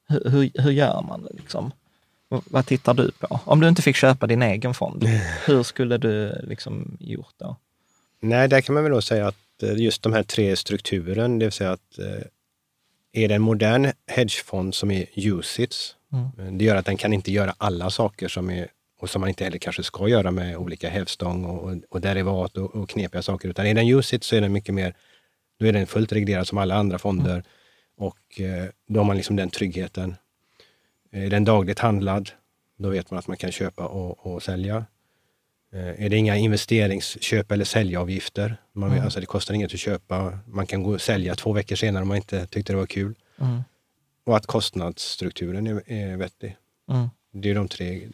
Hur, 0.08 0.30
hur, 0.30 0.52
hur 0.54 0.72
gör 0.72 1.02
man 1.02 1.24
det 1.24 1.34
liksom? 1.34 1.72
Vad 2.28 2.66
tittar 2.66 2.94
du 2.94 3.12
på? 3.12 3.40
Om 3.46 3.60
du 3.60 3.68
inte 3.68 3.82
fick 3.82 3.96
köpa 3.96 4.28
din 4.28 4.42
egen 4.42 4.74
fond, 4.74 5.04
hur 5.46 5.64
skulle 5.64 5.98
du 5.98 6.42
liksom 6.44 6.98
gjort 7.00 7.34
då? 7.38 7.58
Nej, 8.20 8.48
där 8.48 8.62
kan 8.62 8.76
man 8.76 8.84
väl 8.84 8.94
då 8.94 9.02
säga 9.02 9.28
att 9.28 9.64
eh, 9.64 9.78
just 9.78 10.04
de 10.04 10.14
här 10.14 10.24
tre 10.24 10.56
strukturen, 10.56 11.40
det 11.40 11.46
vill 11.46 11.52
säga 11.52 11.72
att 11.72 12.00
eh, 12.00 13.24
är 13.24 13.28
det 13.28 13.36
en 13.36 13.42
modern 13.42 13.92
hedgefond 14.08 14.76
som 14.76 14.92
är 14.92 15.06
UCITS, 15.16 15.96
eh, 16.14 16.46
det 16.52 16.66
gör 16.66 16.76
att 16.76 16.86
den 16.86 16.98
kan 16.98 17.14
inte 17.14 17.32
göra 17.32 17.56
alla 17.58 17.90
saker 17.90 18.28
som 18.28 18.50
är 18.50 18.68
och 19.00 19.10
som 19.10 19.22
man 19.22 19.30
inte 19.30 19.44
heller 19.44 19.58
kanske 19.58 19.84
ska 19.84 20.08
göra 20.08 20.32
med 20.32 20.58
olika 20.58 20.90
hävstång 20.90 21.46
och, 21.46 21.64
och, 21.64 21.76
och 21.90 22.02
derivat 22.02 22.58
och, 22.58 22.76
och 22.76 22.90
knepiga 22.90 23.22
saker. 23.22 23.50
Utan 23.50 23.66
är 23.66 23.74
den 23.74 23.88
UCITS 23.88 24.28
så 24.28 24.36
är 24.36 24.42
den 24.42 24.54
mycket 24.54 24.76
mer, 24.76 24.96
då 25.60 25.66
är 25.66 25.74
den 25.74 25.88
fullt 25.88 26.12
reglerad 26.12 26.48
som 26.48 26.58
alla 26.58 26.76
andra 26.76 27.00
fonder 27.00 27.44
och 27.98 28.42
eh, 28.42 28.66
då 28.88 29.00
har 29.00 29.06
man 29.06 29.18
liksom 29.18 29.36
den 29.36 29.50
tryggheten. 29.50 30.16
Är 31.12 31.30
den 31.30 31.44
dagligt 31.44 31.80
handlad, 31.80 32.30
då 32.78 32.90
vet 32.90 33.12
man 33.12 33.18
att 33.20 33.28
man 33.28 33.38
kan 33.38 33.52
köpa 33.52 33.86
och, 33.88 34.26
och 34.26 34.44
sälja. 34.44 34.86
Eh, 35.74 36.06
Är 36.06 36.10
det 36.10 36.16
inga 36.18 36.36
investeringsköp 36.36 37.52
eller 37.52 37.66
säljavgifter, 37.66 38.58
man, 38.74 38.92
vet- 38.94 39.04
alltså 39.04 39.20
det 39.20 39.26
kostar 39.26 39.54
inget 39.54 39.74
att 39.74 39.80
köpa, 39.80 40.40
man 40.48 40.68
kan 40.68 40.84
gå 40.84 40.94
och 40.94 41.02
sälja 41.02 41.36
två 41.36 41.54
veckor 41.54 41.76
senare 41.76 42.02
om 42.02 42.08
man 42.08 42.18
inte 42.18 42.48
tyckte 42.48 42.74
det 42.74 42.78
var 42.78 42.86
kul. 42.86 43.16
Mm. 43.42 43.62
Och 44.26 44.38
att 44.38 44.46
kostnadsstrukturen 44.46 45.68
är, 45.68 45.92
är 45.92 46.18
vettig. 46.18 46.58
Mm. 46.90 47.10
Det 47.32 47.50
är 47.50 47.56
de 47.56 47.68
tre 47.68 48.08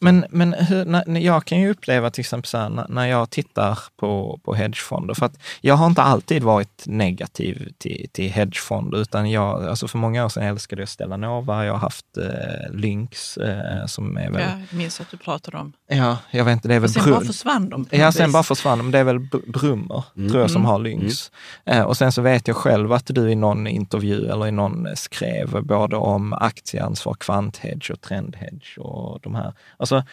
Men, 0.00 0.24
men 0.30 0.52
hur, 0.52 0.84
när, 0.84 1.20
jag 1.20 1.44
kan 1.44 1.60
ju 1.60 1.70
uppleva 1.70 2.10
till 2.10 2.20
exempel 2.20 2.48
så 2.48 2.58
här, 2.58 2.86
när, 2.88 3.06
jag 3.06 3.30
tittar 3.30 3.78
på, 3.96 4.40
på 4.44 4.54
hedgefonder, 4.54 5.14
för 5.14 5.26
att 5.26 5.38
jag 5.60 5.74
har 5.74 5.86
inte 5.86 6.02
alltid 6.02 6.42
varit 6.42 6.82
negativ 6.86 7.72
till, 7.78 8.08
till 8.12 8.30
hedgefonder, 8.30 8.98
utan 8.98 9.30
jag, 9.30 9.68
alltså 9.68 9.88
för 9.88 9.98
många 9.98 10.24
år 10.24 10.28
sedan 10.28 10.42
älskade 10.42 10.82
jag 10.82 10.88
Stellanova, 10.88 11.64
jag 11.64 11.72
har 11.72 11.80
haft 11.80 12.16
eh, 12.16 12.74
Lynx 12.74 13.36
eh, 13.36 13.86
som 13.86 14.16
är 14.16 14.30
väl, 14.30 14.42
Ja, 14.42 14.60
jag 14.70 14.78
minns 14.78 15.00
att 15.00 15.10
du 15.10 15.16
pratade 15.16 15.56
om. 15.56 15.72
Ja, 15.96 16.18
jag 16.30 16.44
vet 16.44 16.52
inte, 16.52 16.68
det 16.68 16.74
är 16.74 16.80
väl 16.80 16.88
Och 16.88 16.90
sen 16.94 17.02
Bru- 17.02 17.10
bara 17.10 17.24
försvann 17.24 17.68
de. 17.68 17.86
Ja, 17.90 18.12
sen 18.12 18.26
vis. 18.26 18.32
bara 18.32 18.42
försvann 18.42 18.78
de. 18.78 18.90
Det 18.90 18.98
är 18.98 19.04
väl 19.04 19.18
Br- 19.18 19.50
Brummer, 19.52 20.04
tror 20.30 20.40
jag, 20.40 20.50
som 20.50 20.64
har 20.64 20.78
Lynx. 20.78 21.30
Eh, 21.64 21.82
och 21.82 21.96
sen 21.96 22.12
så 22.12 22.22
vet 22.22 22.48
jag 22.48 22.56
själv 22.56 22.92
att 22.92 23.06
du 23.06 23.30
i 23.30 23.34
någon 23.34 23.66
intervju 23.66 24.26
eller 24.30 24.46
i 24.46 24.50
någon 24.52 24.86
eh, 24.86 24.94
skrev 24.94 25.64
både 25.64 25.96
om 25.96 26.32
aktieansvar, 26.32 27.14
kvanthedge 27.14 27.90
och 27.92 28.00
trendhedge 28.00 28.78
och 28.78 29.20
de 29.20 29.34
här. 29.34 29.52
Alltså, 29.76 30.04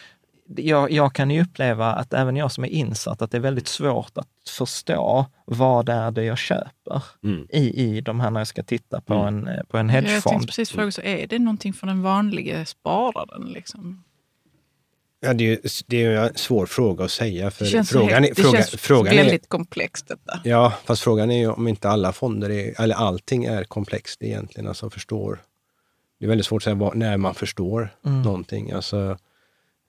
jag, 0.56 0.90
jag 0.90 1.12
kan 1.14 1.30
ju 1.30 1.42
uppleva 1.42 1.92
att 1.92 2.12
även 2.14 2.36
jag 2.36 2.52
som 2.52 2.64
är 2.64 2.68
insatt, 2.68 3.22
att 3.22 3.30
det 3.30 3.36
är 3.36 3.40
väldigt 3.40 3.68
svårt 3.68 4.18
att 4.18 4.28
förstå 4.58 5.26
vad 5.44 5.86
det 5.86 5.92
är 5.92 6.10
det 6.10 6.24
jag 6.24 6.38
köper 6.38 7.02
Mm. 7.24 7.46
i, 7.50 7.82
i 7.84 8.00
de 8.00 8.20
här 8.20 8.30
när 8.30 8.40
jag 8.40 8.46
ska 8.46 8.62
titta 8.62 9.00
på 9.00 9.14
en, 9.14 9.48
eh, 9.48 9.62
på 9.68 9.78
en 9.78 9.88
Ja, 9.88 9.94
Jag 9.94 10.02
tänkte 10.04 10.10
hedgefond. 10.10 10.46
precis 10.46 10.70
fråga, 10.70 10.90
så 10.92 11.02
är 11.02 11.26
det 11.26 11.38
någonting 11.38 11.72
för 11.72 11.86
den 11.86 12.02
vanliga 12.02 12.64
spararen? 12.64 13.42
Liksom? 13.48 14.04
Ja, 15.20 15.34
det, 15.34 15.44
är, 15.44 15.48
ju- 15.48 15.60
det 15.86 16.04
är 16.04 16.10
en 16.10 16.34
svår 16.34 16.66
fråga 16.66 17.04
att 17.04 17.10
säga. 17.10 17.50
För 17.50 17.64
Det 17.64 17.70
känns, 17.70 17.90
frågan, 17.90 18.24
är, 18.24 18.28
det 18.28 18.34
fråga, 18.42 18.58
känns 18.58 18.70
frågan 18.70 19.12
är, 19.12 19.16
väldigt 19.16 19.48
komplext 19.48 20.08
detta. 20.08 20.40
Ja, 20.44 20.72
fast 20.84 21.02
frågan 21.02 21.30
är 21.30 21.38
ju 21.38 21.48
om 21.50 21.68
inte 21.68 21.88
alla 21.88 22.12
fonder, 22.12 22.50
är, 22.50 22.80
eller 22.80 22.94
allting 22.94 23.44
är 23.44 23.64
komplext 23.64 24.22
egentligen. 24.22 24.68
Alltså 24.68 24.90
förstår. 24.90 25.40
Det 26.18 26.26
är 26.26 26.28
väldigt 26.28 26.46
svårt 26.46 26.60
att 26.60 26.64
säga 26.64 26.74
vad, 26.74 26.96
när 26.96 27.16
man 27.16 27.34
förstår 27.34 27.94
någonting. 28.02 28.70
Alltså, 28.72 29.18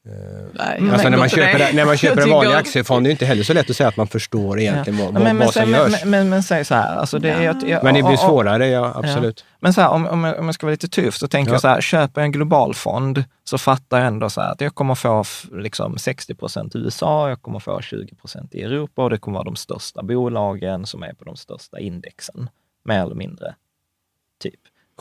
Nej, 0.04 0.78
jag 0.80 0.90
alltså 0.90 1.10
när, 1.10 1.18
man 1.18 1.30
köper, 1.30 1.60
det. 1.60 1.72
när 1.74 1.86
man 1.86 1.98
köper 1.98 2.22
en 2.22 2.30
vanlig 2.30 2.54
aktiefond, 2.54 3.06
det 3.06 3.10
är 3.10 3.12
inte 3.12 3.26
heller 3.26 3.44
så 3.44 3.54
lätt 3.54 3.70
att 3.70 3.76
säga 3.76 3.90
att 3.90 3.98
man 3.98 4.08
förstår 4.08 4.60
egentligen 4.60 5.00
vad, 5.00 5.14
vad, 5.14 5.24
men, 5.24 5.38
men, 5.38 5.46
vad 5.46 5.54
som 5.54 5.62
säg- 5.64 5.72
görs. 5.72 5.92
men, 6.02 6.10
men, 6.10 6.30
men 6.30 6.44
säg 6.44 6.66
så 6.66 6.76
här, 6.76 6.96
alltså 6.96 7.20
det 7.20 7.30
är, 7.30 7.42
jag- 7.42 7.70
jag- 7.70 7.84
Men 7.84 7.94
det 7.96 8.04
blir 8.04 8.18
svårare, 8.18 8.68
ja 8.68 8.92
absolut. 8.96 9.46
Men 9.60 9.74
så 9.74 9.82
här, 9.82 9.90
om, 9.90 10.08
om, 10.08 10.24
jag, 10.24 10.40
om 10.40 10.46
jag 10.46 10.56
ska 10.56 10.66
vara 10.68 10.72
lite 10.72 10.88
tuff 10.88 11.18
så 11.18 11.28
tänker 11.28 11.52
Ja. 11.52 11.56
jag 11.56 11.62
så 11.62 11.68
här, 11.68 11.82
köper 11.82 12.22
jag 12.22 12.26
en 12.26 12.32
global 12.32 12.74
fond 12.74 13.24
så 13.44 13.58
fattar 13.58 13.98
jag 13.98 14.08
ändå 14.08 14.30
så 14.30 14.42
här 14.42 14.52
att 14.52 14.62
jag 14.62 14.76
kommer 14.76 14.96
få 14.96 15.24
liksom 15.52 15.98
60 15.98 16.36
procent 16.36 16.76
i 16.76 16.78
USA, 16.78 17.30
jag 17.30 17.42
kommer 17.42 17.60
få 17.60 17.82
20 17.82 18.16
procent 18.16 18.56
i 18.56 18.62
Europa 18.64 19.04
och 19.04 19.10
det 19.10 19.18
kommer 19.18 19.38
vara 19.38 19.46
de 19.46 19.56
största 19.56 20.04
bolagen 20.04 20.86
som 20.86 21.04
är 21.04 21.14
på 21.14 21.24
de 21.26 21.36
största 21.36 21.80
indexen, 21.80 22.50
mer 22.86 23.02
eller 23.02 23.16
mindre. 23.16 23.56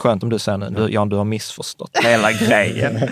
Skönt 0.00 0.22
om 0.22 0.28
du 0.28 0.38
säger 0.38 0.58
nu, 0.58 0.70
du, 0.70 0.88
Jan, 0.92 1.08
du 1.08 1.16
har 1.16 1.24
missförstått 1.24 1.98
hela 2.04 2.32
grejen. 2.46 2.94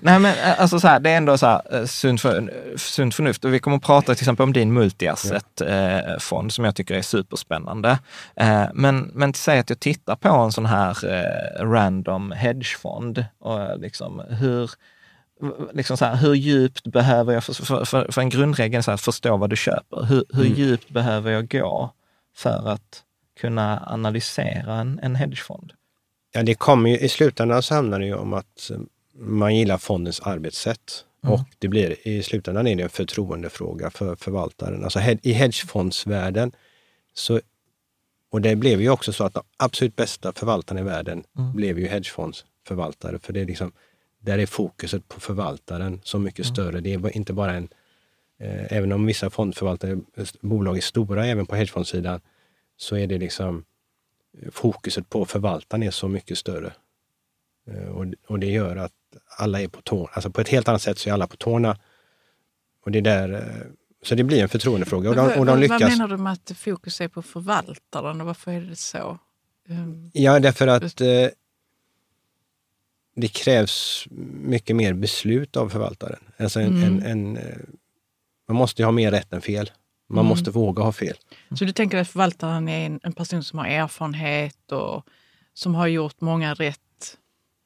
Nej 0.00 0.18
men 0.18 0.24
eh, 0.26 0.60
alltså 0.60 0.80
så 0.80 0.88
här, 0.88 1.00
det 1.00 1.10
är 1.10 1.16
ändå 1.16 1.38
så 1.38 1.46
här, 1.46 1.62
eh, 1.80 1.84
sunt, 1.84 2.20
för, 2.20 2.52
sunt 2.76 3.14
förnuft. 3.14 3.44
Och 3.44 3.54
vi 3.54 3.58
kommer 3.58 3.76
att 3.76 3.82
prata 3.82 4.14
till 4.14 4.22
exempel 4.22 4.44
om 4.44 4.52
din 4.52 4.72
multi-asset-fond 4.72 6.50
som 6.52 6.64
jag 6.64 6.74
tycker 6.76 6.94
är 6.94 7.02
superspännande. 7.02 7.98
Eh, 8.36 8.64
Men, 8.74 9.10
men 9.14 9.34
säg 9.34 9.58
att 9.58 9.70
jag 9.70 9.80
tittar 9.80 10.16
på 10.16 10.28
en 10.28 10.52
sån 10.52 10.66
här 10.66 10.96
eh, 11.14 11.64
random 11.66 12.32
hedgefond 12.32 13.24
och 13.40 13.60
eh, 13.62 13.78
liksom 13.78 14.22
hur, 14.28 14.70
liksom 15.72 15.96
så 15.96 16.04
här, 16.04 16.16
hur 16.16 16.34
djupt 16.34 16.84
behöver 16.86 17.32
jag, 17.34 17.44
för, 17.44 17.52
för, 17.52 17.84
för, 17.84 18.12
för 18.12 18.20
en 18.20 18.28
grundregel 18.28 18.78
är 18.78 18.82
så 18.82 18.90
här, 18.90 18.98
förstå 18.98 19.36
vad 19.36 19.50
du 19.50 19.56
köper. 19.56 20.04
Hur, 20.04 20.24
hur 20.34 20.46
Mm. 20.46 20.58
djupt 20.58 20.90
behöver 20.90 21.30
jag 21.30 21.48
gå 21.48 21.90
för 22.36 22.68
att 22.68 23.02
kunna 23.38 23.84
analysera 23.86 24.74
en, 24.74 25.00
en 25.02 25.16
hedgefond? 25.16 25.72
Ja, 26.32 26.42
det 26.42 26.54
kommer 26.54 26.90
ju, 26.90 26.98
I 26.98 27.08
slutändan 27.08 27.62
så 27.62 27.74
handlar 27.74 28.00
det 28.00 28.06
ju 28.06 28.14
om 28.14 28.32
att 28.32 28.70
eh, 28.70 28.78
man 29.14 29.56
gillar 29.56 29.78
fondens 29.78 30.20
arbetssätt. 30.20 31.04
Och 31.22 31.40
det 31.58 31.68
blir, 31.68 32.08
i 32.08 32.22
slutändan 32.22 32.66
är 32.66 32.76
det 32.76 32.82
en 32.82 32.88
förtroendefråga 32.88 33.90
för 33.90 34.16
förvaltaren. 34.16 34.84
Alltså 34.84 34.98
hed- 34.98 35.20
i 35.22 35.32
hedgefondsvärlden, 35.32 36.52
så, 37.14 37.40
och 38.30 38.40
det 38.40 38.56
blev 38.56 38.80
ju 38.80 38.90
också 38.90 39.12
så 39.12 39.24
att 39.24 39.34
de 39.34 39.42
absolut 39.56 39.96
bästa 39.96 40.32
förvaltarna 40.32 40.80
i 40.80 40.82
världen 40.82 41.24
blev 41.54 41.78
ju 41.78 41.88
hedgefondsförvaltare. 41.88 43.18
För 43.18 43.32
det 43.32 43.40
är 43.40 43.44
liksom, 43.46 43.72
där 44.20 44.38
är 44.38 44.46
fokuset 44.46 45.08
på 45.08 45.20
förvaltaren 45.20 46.00
så 46.04 46.18
mycket 46.18 46.46
större. 46.46 46.80
Det 46.80 46.94
är 46.94 47.16
inte 47.16 47.32
bara 47.32 47.54
en, 47.54 47.68
eh, 48.40 48.72
även 48.72 48.92
om 48.92 49.06
vissa 49.06 49.30
fondförvaltare, 49.30 49.98
bolag 50.40 50.76
är 50.76 50.80
stora 50.80 51.26
även 51.26 51.46
på 51.46 51.56
hedgefondssidan, 51.56 52.20
så 52.78 52.96
är 52.96 53.06
det 53.06 53.18
liksom 53.18 53.64
fokuset 54.52 55.08
på 55.08 55.24
förvaltaren 55.24 55.82
är 55.82 55.90
så 55.90 56.08
mycket 56.08 56.38
större. 56.38 56.72
Eh, 57.70 57.88
Och, 57.88 58.06
och 58.26 58.38
det 58.38 58.46
gör 58.46 58.76
att 58.76 58.92
alla 59.38 59.60
är 59.60 59.68
på 59.68 59.82
tårna. 59.82 60.08
Alltså 60.12 60.30
på 60.30 60.40
ett 60.40 60.48
helt 60.48 60.68
annat 60.68 60.82
sätt 60.82 60.98
så 60.98 61.08
är 61.08 61.12
alla 61.14 61.26
på 61.26 61.36
tårna. 61.36 61.78
Och 62.84 62.90
det 62.90 62.98
är 62.98 63.02
där, 63.02 63.32
eh, 63.32 63.66
så 64.02 64.14
det 64.14 64.24
blir 64.24 64.42
en 64.42 64.48
förtroendefråga. 64.48 65.10
Och 65.10 65.16
de, 65.16 65.22
och 65.22 65.46
de 65.46 65.46
vad, 65.46 65.60
lyckas. 65.60 65.80
vad 65.80 65.90
menar 65.90 66.08
du 66.08 66.16
med 66.16 66.32
att 66.32 66.52
fokus 66.56 67.00
är 67.00 67.08
på 67.08 67.22
förvaltaren 67.22 68.20
och 68.20 68.26
varför 68.26 68.52
är 68.52 68.60
det 68.60 68.76
så? 68.76 69.18
Um, 69.68 70.10
Ja, 70.14 70.40
därför 70.40 70.66
att 70.66 71.00
eh, 71.00 71.28
det 73.16 73.28
krävs 73.28 74.06
mycket 74.42 74.76
mer 74.76 74.92
beslut 74.92 75.56
av 75.56 75.68
förvaltaren. 75.68 76.20
Alltså 76.36 76.60
en, 76.60 76.82
en, 76.82 77.02
en, 77.02 77.36
eh, 77.36 77.56
man 78.48 78.56
måste 78.56 78.82
ju 78.82 78.86
ha 78.86 78.92
mer 78.92 79.10
rätt 79.10 79.32
än 79.32 79.40
fel. 79.40 79.70
Man 80.08 80.24
måste 80.26 80.50
våga 80.50 80.82
ha 80.82 80.92
fel. 80.92 81.16
Så 81.58 81.64
du 81.64 81.72
tänker 81.72 81.98
att 81.98 82.08
förvaltaren 82.08 82.68
är 82.68 82.86
en, 82.86 83.00
en 83.02 83.12
person 83.12 83.44
som 83.44 83.58
har 83.58 83.66
erfarenhet 83.66 84.72
och 84.72 85.04
som 85.54 85.74
har 85.74 85.86
gjort 85.86 86.20
många 86.20 86.54
rätt 86.54 86.78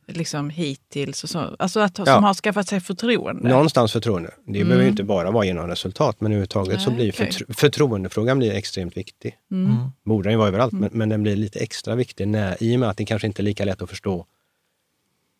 liksom 0.06 0.50
hittills? 0.50 1.24
Och 1.24 1.30
så, 1.30 1.56
alltså 1.58 1.80
att, 1.80 1.98
Ja. 1.98 2.04
som 2.04 2.24
har 2.24 2.34
skaffat 2.34 2.68
sig 2.68 2.80
förtroende? 2.80 3.48
Någonstans 3.48 3.92
förtroende. 3.92 4.34
Det 4.46 4.64
behöver 4.64 4.82
ju 4.82 4.88
inte 4.90 5.04
bara 5.04 5.30
vara 5.30 5.44
genom 5.44 5.68
resultat, 5.68 6.20
men 6.20 6.32
överhuvudtaget 6.32 6.80
så 6.82 6.90
Nej, 6.90 6.96
blir 6.96 7.12
okej. 7.12 7.26
förtro- 7.30 7.54
förtroendefrågan 7.54 8.38
blir 8.38 8.52
extremt 8.52 8.96
viktig. 8.96 9.36
Mm. 9.50 9.76
Borde 10.04 10.26
den 10.26 10.32
ju 10.32 10.38
vara 10.38 10.48
överallt, 10.48 10.72
men, 10.72 10.90
men 10.92 11.08
den 11.08 11.22
blir 11.22 11.36
lite 11.36 11.58
extra 11.58 11.94
viktig 11.94 12.28
när, 12.28 12.62
i 12.62 12.76
och 12.76 12.80
med 12.80 12.88
att 12.88 12.96
det 12.96 13.04
kanske 13.04 13.26
inte 13.26 13.42
är 13.42 13.44
lika 13.44 13.64
lätt 13.64 13.82
att 13.82 13.90
förstå 13.90 14.26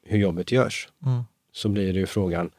hur 0.07 0.19
jobbet 0.19 0.53
görs. 0.53 0.89
Mm. 1.07 1.23
Så 1.53 1.69
blir 1.69 1.93
det 1.93 1.99
ju 1.99 2.07
frågan, 2.07 2.51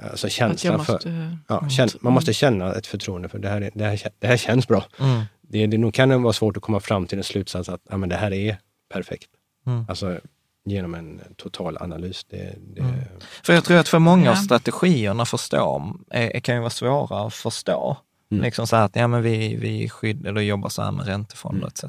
alltså 0.00 0.28
känslan 0.28 0.76
måste, 0.76 0.98
för... 0.98 1.38
Ja, 1.48 1.68
känn, 1.68 1.88
man 2.00 2.12
måste 2.12 2.32
känna 2.32 2.72
ett 2.74 2.86
förtroende 2.86 3.28
för 3.28 3.38
det 3.38 3.48
här, 3.48 3.60
är, 3.60 3.70
det 3.74 3.84
här, 3.84 4.00
det 4.18 4.26
här 4.26 4.36
känns 4.36 4.68
bra. 4.68 4.84
Mm. 5.00 5.22
Det, 5.42 5.66
det 5.66 5.78
nog 5.78 5.94
kan 5.94 6.08
det 6.08 6.16
vara 6.16 6.32
svårt 6.32 6.56
att 6.56 6.62
komma 6.62 6.80
fram 6.80 7.06
till 7.06 7.18
en 7.18 7.24
slutsats 7.24 7.68
att 7.68 7.80
ja, 7.90 7.96
men 7.96 8.08
det 8.08 8.16
här 8.16 8.32
är 8.32 8.58
perfekt. 8.92 9.30
Mm. 9.66 9.86
Alltså 9.88 10.20
genom 10.64 10.94
en 10.94 11.20
total 11.36 11.78
analys. 11.80 12.24
Det, 12.24 12.54
det, 12.74 12.80
Mm. 12.80 12.94
För 13.42 13.52
jag 13.52 13.64
tror 13.64 13.76
att 13.76 13.88
för 13.88 13.98
många 13.98 14.30
av 14.30 14.36
Ja. 14.36 14.42
strategierna 14.42 15.24
förstå, 15.24 15.94
är, 16.10 16.40
kan 16.40 16.54
ju 16.54 16.60
vara 16.60 16.70
svåra 16.70 17.26
att 17.26 17.34
förstå. 17.34 17.96
Mm. 18.30 18.44
Liksom 18.44 18.66
så 18.66 18.76
här 18.76 18.84
att 18.84 18.96
ja, 18.96 19.08
men 19.08 19.22
vi, 19.22 19.56
vi 19.56 19.88
skyddar 19.88 20.30
eller 20.30 20.40
jobbar 20.40 20.68
så 20.68 20.82
här 20.82 20.92
med 20.92 21.06
räntefonder 21.06 21.66
etc. 21.66 21.84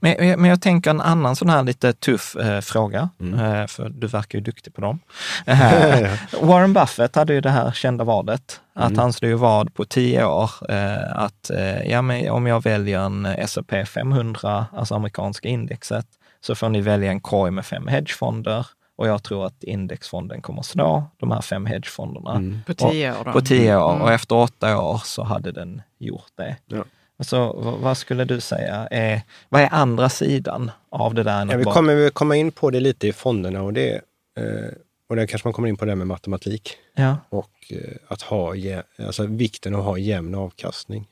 Men, 0.00 0.40
men 0.40 0.44
jag 0.44 0.62
tänker 0.62 0.90
en 0.90 1.00
annan 1.00 1.36
sån 1.36 1.48
här 1.48 1.62
lite 1.62 1.92
tuff 1.92 2.36
eh, 2.36 2.60
fråga, 2.60 3.08
eh, 3.20 3.66
för 3.66 3.88
du 3.88 4.06
verkar 4.06 4.38
ju 4.38 4.44
duktig 4.44 4.74
på 4.74 4.80
dem. 4.80 5.00
Eh, 5.46 6.10
Warren 6.42 6.72
Buffett 6.72 7.16
hade 7.16 7.34
ju 7.34 7.40
det 7.40 7.50
här 7.50 7.72
kända 7.72 8.04
vadet, 8.04 8.60
att 8.74 8.96
han 8.96 9.12
slog 9.12 9.38
vad 9.38 9.74
på 9.74 9.84
tio 9.84 10.24
år, 10.24 10.50
eh, 10.68 11.16
att 11.16 11.50
eh, 11.50 11.82
ja, 11.90 12.02
men 12.02 12.30
om 12.30 12.46
jag 12.46 12.62
väljer 12.62 13.00
en 13.00 13.26
S&P 13.26 13.86
500, 13.86 14.66
alltså 14.72 14.94
amerikanska 14.94 15.48
indexet, 15.48 16.06
så 16.40 16.54
får 16.54 16.68
ni 16.68 16.80
välja 16.80 17.10
en 17.10 17.20
korg 17.20 17.50
med 17.50 17.66
fem 17.66 17.86
hedgefonder 17.86 18.66
och 18.96 19.08
jag 19.08 19.22
tror 19.22 19.46
att 19.46 19.64
indexfonden 19.64 20.42
kommer 20.42 20.62
slå 20.62 21.04
de 21.16 21.30
här 21.30 21.40
fem 21.40 21.66
hedgefonderna 21.66 22.62
På 22.66 22.74
tio 22.74 23.10
år 23.20 23.24
då? 23.24 23.32
på 23.32 23.40
tio 23.40 23.76
år 23.76 23.90
Mm. 23.90 24.02
och 24.02 24.12
efter 24.12 24.34
åtta 24.36 24.80
år 24.80 25.00
så 25.04 25.22
hade 25.22 25.52
den 25.52 25.82
gjort 25.98 26.32
det. 26.34 26.56
Ja. 26.66 26.84
Så 27.20 27.52
vad, 27.82 27.96
skulle 27.96 28.24
du 28.24 28.40
säga 28.40 28.88
är, 28.90 29.22
vad 29.48 29.62
är 29.62 29.68
andra 29.72 30.08
sidan 30.08 30.70
av 30.90 31.14
det 31.14 31.22
där? 31.22 31.46
Ja, 31.46 31.52
att 31.54 31.60
vi 31.60 31.64
kommer 31.64 31.94
väl 31.94 32.10
komma 32.10 32.36
in 32.36 32.52
på 32.52 32.70
det 32.70 32.80
lite 32.80 33.06
i 33.08 33.12
fonderna 33.12 33.62
och 33.62 33.72
det, 33.72 33.94
eh, 34.38 34.72
och 35.08 35.16
där 35.16 35.26
kanske 35.26 35.48
man 35.48 35.52
kommer 35.52 35.68
in 35.68 35.76
på 35.76 35.84
det 35.84 35.94
med 35.94 36.06
matematik 36.06 36.76
Ja, 36.94 37.16
och 37.28 37.50
eh, 37.70 37.78
att 38.08 38.22
ha, 38.22 38.54
alltså 38.98 39.26
vikten 39.26 39.74
av 39.74 39.80
att 39.80 39.86
ha 39.86 39.98
jämn 39.98 40.34
avkastning. 40.34 41.06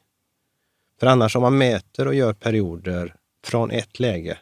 För 1.01 1.07
annars 1.07 1.37
om 1.37 1.43
man 1.43 1.59
mäter 1.59 2.07
och 2.07 2.15
gör 2.15 2.33
perioder 2.33 3.15
från 3.45 3.71
ett 3.71 4.01
läge, 4.01 4.39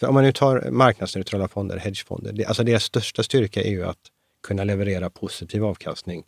för 0.00 0.06
om 0.06 0.14
man 0.14 0.24
nu 0.24 0.32
tar 0.32 0.70
marknadsneutrala 0.70 1.48
fonder, 1.48 1.76
hedgefonder, 1.76 2.32
det, 2.32 2.44
alltså 2.44 2.64
deras 2.64 2.84
största 2.84 3.22
styrka 3.22 3.62
är 3.62 3.70
ju 3.70 3.84
att 3.84 3.98
kunna 4.42 4.64
leverera 4.64 5.10
positiv 5.10 5.64
avkastning 5.64 6.24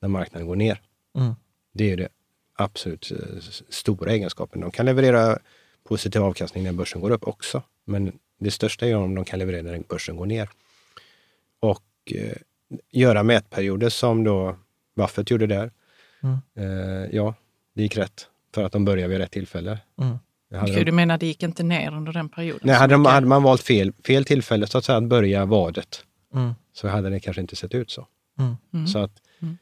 när 0.00 0.08
marknaden 0.08 0.48
går 0.48 0.56
ner. 0.56 0.80
Mm. 1.18 1.34
Det 1.72 1.90
är 1.90 1.96
det 1.96 2.08
absolut 2.56 3.10
eh, 3.10 3.40
stora 3.68 4.12
egenskapen. 4.12 4.60
De 4.60 4.70
kan 4.70 4.86
leverera 4.86 5.38
positiv 5.84 6.22
avkastning 6.22 6.64
när 6.64 6.72
börsen 6.72 7.00
går 7.00 7.10
upp 7.10 7.28
också. 7.28 7.62
Men 7.84 8.18
det 8.40 8.50
största 8.50 8.86
är 8.86 8.96
om 8.96 9.14
de 9.14 9.24
kan 9.24 9.38
leverera 9.38 9.62
när 9.62 9.78
börsen 9.88 10.16
går 10.16 10.26
ner. 10.26 10.48
Och 11.60 12.12
eh, 12.14 12.36
göra 12.90 13.22
mätperioder 13.22 13.88
som 13.88 14.24
då 14.24 14.56
Buffett 14.96 15.30
gjorde 15.30 15.46
där. 15.46 15.70
Mm. 16.22 16.38
Eh, 16.54 17.16
ja, 17.16 17.34
det 17.74 17.82
gick 17.82 17.96
rätt. 17.96 18.28
För 18.54 18.64
att 18.64 18.72
de 18.72 18.84
började 18.84 19.08
vid 19.08 19.18
rätt 19.18 19.30
tillfälle. 19.30 19.78
Mm. 20.00 20.18
Hade 20.60 20.84
du 20.84 20.92
menar 20.92 21.18
det 21.18 21.26
gick 21.26 21.42
inte 21.42 21.62
ner 21.62 21.92
under 21.94 22.12
den 22.12 22.28
perioden? 22.28 22.60
nej, 22.64 22.74
så 22.74 22.80
hade, 22.80 22.94
de, 22.94 23.04
hade 23.06 23.26
man 23.26 23.42
valt 23.42 23.62
fel, 23.62 23.92
fel 24.06 24.24
tillfälle 24.24 24.66
så 24.66 24.78
att, 24.78 24.84
säga, 24.84 24.98
att 24.98 25.04
börja 25.04 25.44
vadet 25.44 26.04
Mm. 26.34 26.54
så 26.72 26.88
hade 26.88 27.10
det 27.10 27.20
kanske 27.20 27.40
inte 27.40 27.56
sett 27.56 27.74
ut 27.74 27.90
så. 27.90 28.06
Mm. 28.38 28.56
Mm. 28.74 28.86
Så 28.86 28.98
att 28.98 29.12
Mm. 29.42 29.56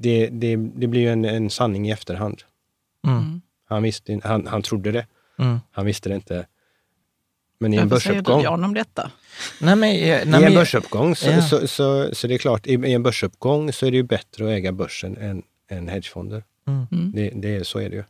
det, 0.00 0.26
det, 0.28 0.56
det 0.56 0.86
blir 0.86 1.00
ju 1.00 1.08
en, 1.08 1.24
en 1.24 1.50
sanning 1.50 1.88
i 1.88 1.90
efterhand. 1.90 2.42
Mm. 3.06 3.40
Han, 3.68 3.82
visste, 3.82 4.20
han, 4.24 4.46
han 4.46 4.62
trodde 4.62 4.92
det, 4.92 5.06
Mm. 5.38 5.58
han 5.70 5.86
visste 5.86 6.08
det 6.08 6.14
inte. 6.14 6.46
Men 7.60 7.74
i 7.74 7.76
en 7.76 7.88
Varför 7.88 8.08
säger 8.08 8.22
du 8.22 8.46
om 8.64 8.74
detta? 8.74 9.10
Nej, 9.60 9.76
men, 9.76 9.90
eh, 9.96 10.20
nej, 10.26 10.42
i 10.42 10.46
en 10.46 10.54
börsuppgång 10.54 11.16
så, 11.16 11.30
Ja. 11.30 11.42
så, 11.42 11.66
så, 11.68 12.14
så, 12.14 12.26
det 12.26 12.34
är 12.34 12.38
klart, 12.38 12.66
i, 12.66 12.72
i 12.72 12.92
en 12.92 13.02
börsuppgång 13.02 13.72
så 13.72 13.86
är 13.86 13.90
det 13.90 13.96
ju 13.96 14.02
bättre 14.02 14.44
att 14.44 14.50
äga 14.50 14.72
börsen 14.72 15.16
än, 15.16 15.42
än 15.70 15.88
hedgefonder. 15.88 16.44
Mm. 16.66 16.86
Mm. 16.92 17.12
Det, 17.14 17.30
det, 17.34 17.56
är- 17.56 17.62
så 17.64 17.78
är 17.78 17.90
det 17.90 17.96
ju. 17.96 18.04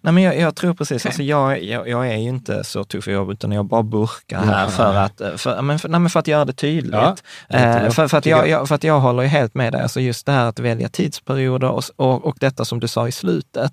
Nej, 0.00 0.12
men 0.12 0.22
jag, 0.22 0.38
jag 0.38 0.56
tror 0.56 0.74
precis, 0.74 1.02
Okej. 1.02 1.08
alltså 1.08 1.22
jag, 1.22 1.62
jag, 1.62 1.88
jag 1.88 2.08
är 2.08 2.16
ju 2.16 2.28
inte 2.28 2.64
så 2.64 2.84
tuff 2.84 3.08
i 3.08 3.12
jobb, 3.12 3.30
utan 3.30 3.52
jag 3.52 3.64
bara 3.64 3.82
burkar 3.82 4.40
här 4.40 4.62
Ja. 4.64 4.68
för 4.70 4.94
att, 4.94 5.40
för, 5.40 5.62
men 5.62 5.78
för, 5.78 5.88
nej, 5.88 6.00
men 6.00 6.10
för 6.10 6.20
att 6.20 6.28
göra 6.28 6.44
det 6.44 6.52
tydligt. 6.52 6.92
Ja, 6.92 7.16
eh, 7.48 7.90
för, 7.90 8.08
för, 8.08 8.18
att 8.18 8.26
jag. 8.26 8.48
jag, 8.48 8.68
för 8.68 8.74
att 8.74 8.84
jag 8.84 9.00
håller 9.00 9.22
ju 9.22 9.28
helt 9.28 9.54
med 9.54 9.72
dig, 9.72 9.82
alltså 9.82 10.00
just 10.00 10.26
det 10.26 10.32
här 10.32 10.44
att 10.46 10.58
välja 10.58 10.88
tidsperioder 10.88 11.68
och, 11.70 11.82
och, 11.96 12.24
och 12.24 12.36
detta 12.40 12.64
som 12.64 12.80
du 12.80 12.88
sa 12.88 13.08
i 13.08 13.12
slutet, 13.12 13.72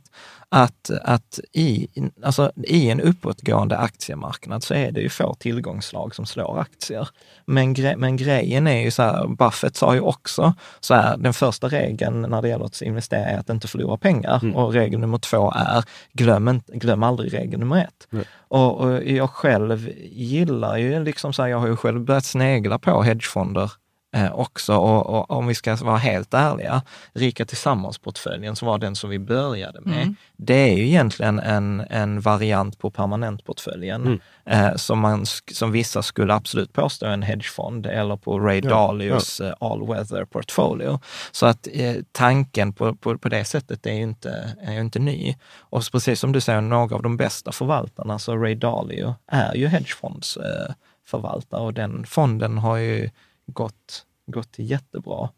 att, 0.56 0.89
att 1.04 1.39
i, 1.52 1.88
alltså, 2.24 2.52
i 2.56 2.89
en 2.89 3.02
uppåtgående 3.02 3.78
aktiemarknad 3.78 4.63
så 4.63 4.74
är 4.74 4.92
det 4.92 5.02
ju 5.02 5.10
få 5.10 5.34
tillgångslag 5.34 6.16
som 6.16 6.26
slår 6.26 6.60
aktier. 6.60 7.10
Men, 7.46 7.74
gre, 7.74 7.98
men 7.98 8.18
grejen 8.18 8.68
är 8.68 8.82
ju 8.82 8.92
så 8.92 9.04
här, 9.04 9.28
Buffett 9.28 9.76
sa 9.76 9.94
ju 9.94 10.00
också 10.00 10.54
så 10.80 10.94
här, 10.94 11.18
den 11.18 11.34
första 11.34 11.68
regeln 11.68 12.22
när 12.22 12.42
det 12.42 12.50
gäller 12.50 12.66
att 12.66 12.82
investera 12.82 13.26
är 13.26 13.39
att 13.39 13.50
inte 13.50 13.68
förlora 13.68 13.98
pengar. 13.98 14.39
Mm. 14.44 14.56
Och 14.56 14.74
regel 14.74 15.00
nummer 15.00 15.18
två 15.18 15.52
är, 15.56 15.84
glöm, 16.13 16.48
inte, 16.48 16.78
glöm 16.78 17.04
aldrig 17.04 17.34
regel 17.34 17.60
nummer 17.60 17.84
ett. 17.84 18.08
Nej. 18.10 18.26
Och, 18.48 18.82
och 18.82 19.04
jag 19.04 19.30
själv 19.30 19.89
gillar 20.12 20.78
ju 20.78 21.04
liksom 21.04 21.34
så 21.34 21.42
här, 21.42 21.50
jag 21.50 21.60
har 21.60 21.68
ju 21.68 21.76
själv 21.76 22.02
börjat 22.02 22.26
snegla 22.26 22.80
på 22.80 23.02
hedgefonder 23.04 23.72
eh, 24.13 24.34
också. 24.34 24.76
Och, 24.76 25.06
och 25.06 25.32
om 25.32 25.47
vi 25.47 25.56
ska 25.56 25.76
vara 25.76 25.97
helt 25.97 26.34
ärliga, 26.34 26.82
Rika 27.13 27.45
Tillsammans-portföljen 27.45 28.56
som 28.56 28.67
var 28.67 28.78
den 28.78 28.95
som 28.95 29.10
vi 29.10 29.19
började 29.19 29.82
med, 29.82 29.93
Mm. 30.04 30.15
det 30.38 30.54
är 30.54 30.78
ju 30.78 30.86
egentligen 30.88 31.39
en, 31.39 31.84
en 31.89 32.21
variant 32.21 32.80
på 32.80 32.89
permanentportföljen 32.91 34.02
Mm. 34.06 34.19
eh, 34.45 34.76
som, 34.76 34.99
man, 34.99 35.26
som 35.52 35.71
vissa 35.71 36.02
skulle 36.04 36.34
absolut 36.34 36.73
påstå 36.73 37.06
är 37.06 37.10
en 37.10 37.21
hedgefond 37.23 37.86
eller 37.86 38.17
på 38.17 38.39
Ray 38.39 38.62
Ja, 38.63 38.69
Dalios 38.69 39.39
eh, 39.41 39.54
all 39.60 39.88
weather 39.88 40.26
portfolio. 40.26 40.99
Så 41.32 41.45
att 41.45 41.67
eh, 41.73 41.95
tanken 42.12 42.73
på, 42.73 42.95
på, 42.95 43.17
på 43.17 43.30
det 43.30 43.45
sättet 43.45 43.86
är 43.86 43.93
ju 43.93 44.02
inte, 44.02 44.56
är 44.62 44.73
ju 44.73 44.80
inte 44.80 44.99
ny. 44.99 45.36
Och 45.60 45.84
precis 45.91 46.19
som 46.19 46.32
du 46.32 46.41
säger, 46.41 46.62
några 46.62 46.95
av 46.95 47.02
de 47.04 47.17
bästa 47.17 47.52
förvaltarna, 47.52 48.19
så 48.19 48.36
Ray 48.38 48.56
Dalio 48.56 49.15
är 49.28 49.56
ju 49.56 49.67
hedgefondsförvaltare 49.67 50.65
eh, 50.69 50.73
förvaltare 51.06 51.62
och 51.62 51.73
den 51.73 52.06
fonden 52.06 52.58
har 52.58 52.78
ju 52.78 53.10
gått, 53.45 54.06
gått 54.25 54.60
jättebra. 54.60 55.29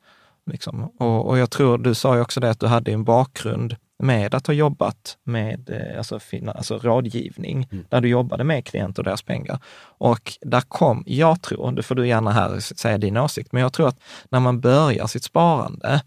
Liksom. 0.46 0.84
Och, 0.84 1.28
och 1.28 1.38
jag 1.38 1.52
tror, 1.52 1.78
du 1.78 1.96
sa 1.96 2.16
ju 2.16 2.22
också 2.22 2.40
det 2.40 2.50
att 2.50 2.60
du 2.60 2.68
hade 2.68 2.92
en 2.92 3.04
bakgrund 3.04 3.76
med 3.98 4.36
att 4.36 4.48
ha 4.48 4.54
jobbat 4.54 5.18
med 5.24 5.70
eh, 5.70 5.98
alltså, 5.98 6.20
fina, 6.20 6.52
alltså 6.52 6.78
rådgivning, 6.78 7.68
mm. 7.72 7.86
där 7.90 8.02
du 8.02 8.08
jobbade 8.08 8.44
med 8.44 8.66
klienter 8.66 9.02
och 9.02 9.04
deras 9.04 9.22
pengar. 9.22 9.60
Och 9.98 10.38
där 10.42 10.62
kom, 10.62 11.04
jag 11.08 11.42
tror, 11.42 11.72
det 11.72 11.84
får 11.84 11.96
du 11.96 12.08
gärna 12.08 12.32
här 12.32 12.60
säga 12.60 12.98
din 12.98 13.18
åsikt, 13.18 13.52
men 13.52 13.62
jag 13.62 13.74
tror 13.74 13.88
att 13.88 14.00
när 14.30 14.40
man 14.40 14.60
börjar 14.60 15.08
sitt 15.08 15.24
sparande 15.24 16.02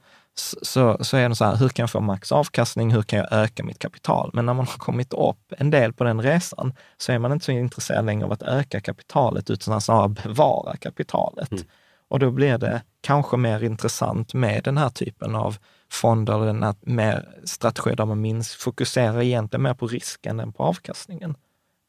så, 0.62 1.04
så 1.04 1.16
är 1.16 1.28
det 1.28 1.34
så 1.34 1.44
här, 1.44 1.56
hur 1.56 1.68
kan 1.68 1.82
jag 1.82 1.90
få 1.90 2.00
max 2.00 2.32
avkastning? 2.32 2.90
Hur 2.90 3.02
kan 3.02 3.18
jag 3.18 3.32
öka 3.32 3.64
mitt 3.64 3.78
kapital? 3.78 4.30
Men 4.34 4.46
när 4.46 4.54
man 4.54 4.66
har 4.66 4.78
kommit 4.78 5.12
upp 5.12 5.52
en 5.58 5.70
del 5.70 5.92
på 5.92 6.04
den 6.04 6.22
resan 6.22 6.72
så 6.96 7.12
är 7.12 7.18
man 7.18 7.32
inte 7.32 7.44
så 7.44 7.52
intresserad 7.52 8.06
längre 8.06 8.24
av 8.24 8.32
att 8.32 8.42
öka 8.42 8.80
kapitalet, 8.80 9.50
utan 9.50 9.80
snarare 9.80 10.08
bevara 10.08 10.76
kapitalet. 10.76 11.52
Mm. 11.52 11.64
Och 12.09 12.18
då 12.18 12.31
blir 12.31 12.59
det 12.59 12.83
kanske 13.01 13.37
mer 13.37 13.64
intressant 13.64 14.35
med 14.35 14.64
den 14.64 14.79
här 14.79 14.88
typen 14.88 15.35
av 15.35 15.57
fonder, 15.90 16.47
den 16.47 16.62
här 16.62 16.75
mer 16.81 17.29
strategier 17.44 17.97
där 17.97 18.05
man 18.05 18.21
minst 18.21 18.55
fokuserar 18.55 19.23
egentligen 19.23 19.62
mer 19.62 19.75
på 19.75 19.87
risken 19.87 20.40
än 20.40 20.53
på 20.53 20.62
avkastningen. 20.62 21.35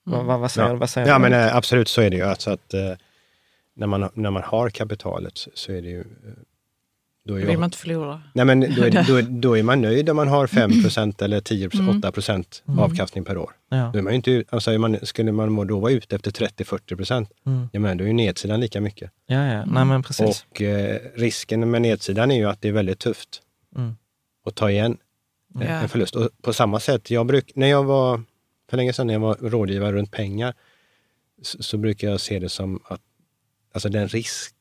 Mm. 0.07 0.25
Vad, 0.25 0.39
vad, 0.39 0.51
säger, 0.51 0.69
ja. 0.69 0.75
vad 0.75 0.89
säger 0.89 1.07
ja, 1.07 1.13
du? 1.13 1.19
men 1.19 1.33
eh, 1.33 1.55
absolut 1.55 1.87
så 1.87 2.01
är 2.01 2.09
det 2.09 2.15
ju. 2.15 2.23
Alltså 2.23 2.51
att, 2.51 2.73
eh, 2.73 2.93
när, 3.73 3.87
man, 3.87 4.09
när 4.13 4.31
man 4.31 4.43
har 4.43 4.69
kapitalet 4.69 5.37
så 5.53 5.71
är 5.71 5.81
det 5.81 5.89
ju... 5.89 6.03
Eh, 7.33 7.39
då 7.39 7.41
är 7.41 7.47
vill 7.47 7.57
man 7.57 7.67
inte 7.67 7.77
förlora. 7.77 8.21
Nej, 8.33 8.45
men 8.45 8.59
då 8.59 8.83
är, 8.83 9.07
då, 9.07 9.21
då 9.29 9.57
är 9.57 9.63
man 9.63 9.81
nöjd 9.81 10.09
om 10.09 10.15
man 10.15 10.27
har 10.27 10.47
5% 10.47 11.23
eller 11.23 11.41
10 11.41 11.69
mm. 11.73 11.97
8 11.97 12.11
procent 12.11 12.63
mm. 12.67 12.79
avkastning 12.79 13.25
per 13.25 13.37
år. 13.37 13.51
Ja. 13.69 13.89
Då 13.93 13.99
är 13.99 14.03
man 14.03 14.13
inte, 14.13 14.43
alltså 14.49 14.71
man, 14.71 14.97
skulle 15.03 15.31
man 15.31 15.67
då 15.67 15.79
vara 15.79 15.91
ute 15.91 16.15
efter 16.15 16.31
30-40 16.31 16.95
procent, 16.95 17.29
mm. 17.45 17.69
ja, 17.71 17.79
men 17.79 17.97
då 17.97 18.03
är 18.03 18.07
ju 18.07 18.13
nedsidan 18.13 18.59
lika 18.59 18.81
mycket. 18.81 19.11
Ja, 19.27 19.45
ja. 19.45 19.65
Nej, 19.65 19.85
men 19.85 20.03
precis. 20.03 20.45
Och 20.49 20.61
eh, 20.61 20.97
risken 21.15 21.71
med 21.71 21.81
nedsidan 21.81 22.31
är 22.31 22.35
ju 22.35 22.45
att 22.45 22.61
det 22.61 22.67
är 22.67 22.73
väldigt 22.73 22.99
tufft. 22.99 23.41
Mm 23.75 23.95
och 24.49 24.55
ta 24.55 24.71
igen 24.71 24.97
yeah. 25.61 25.83
en 25.83 25.89
förlust. 25.89 26.15
Och 26.15 26.29
på 26.41 26.53
samma 26.53 26.79
sätt, 26.79 27.11
jag 27.11 27.25
bruk, 27.25 27.51
när 27.55 27.67
jag 27.67 27.83
var, 27.83 28.23
för 28.69 28.77
länge 28.77 28.93
sedan 28.93 29.07
när 29.07 29.13
jag 29.13 29.21
var 29.21 29.35
rådgivare 29.35 29.91
runt 29.91 30.11
pengar, 30.11 30.53
så, 31.41 31.63
så 31.63 31.77
brukar 31.77 32.09
jag 32.09 32.21
se 32.21 32.39
det 32.39 32.49
som 32.49 32.79
att 32.85 33.01
alltså 33.73 33.89
den 33.89 34.07
risk 34.07 34.55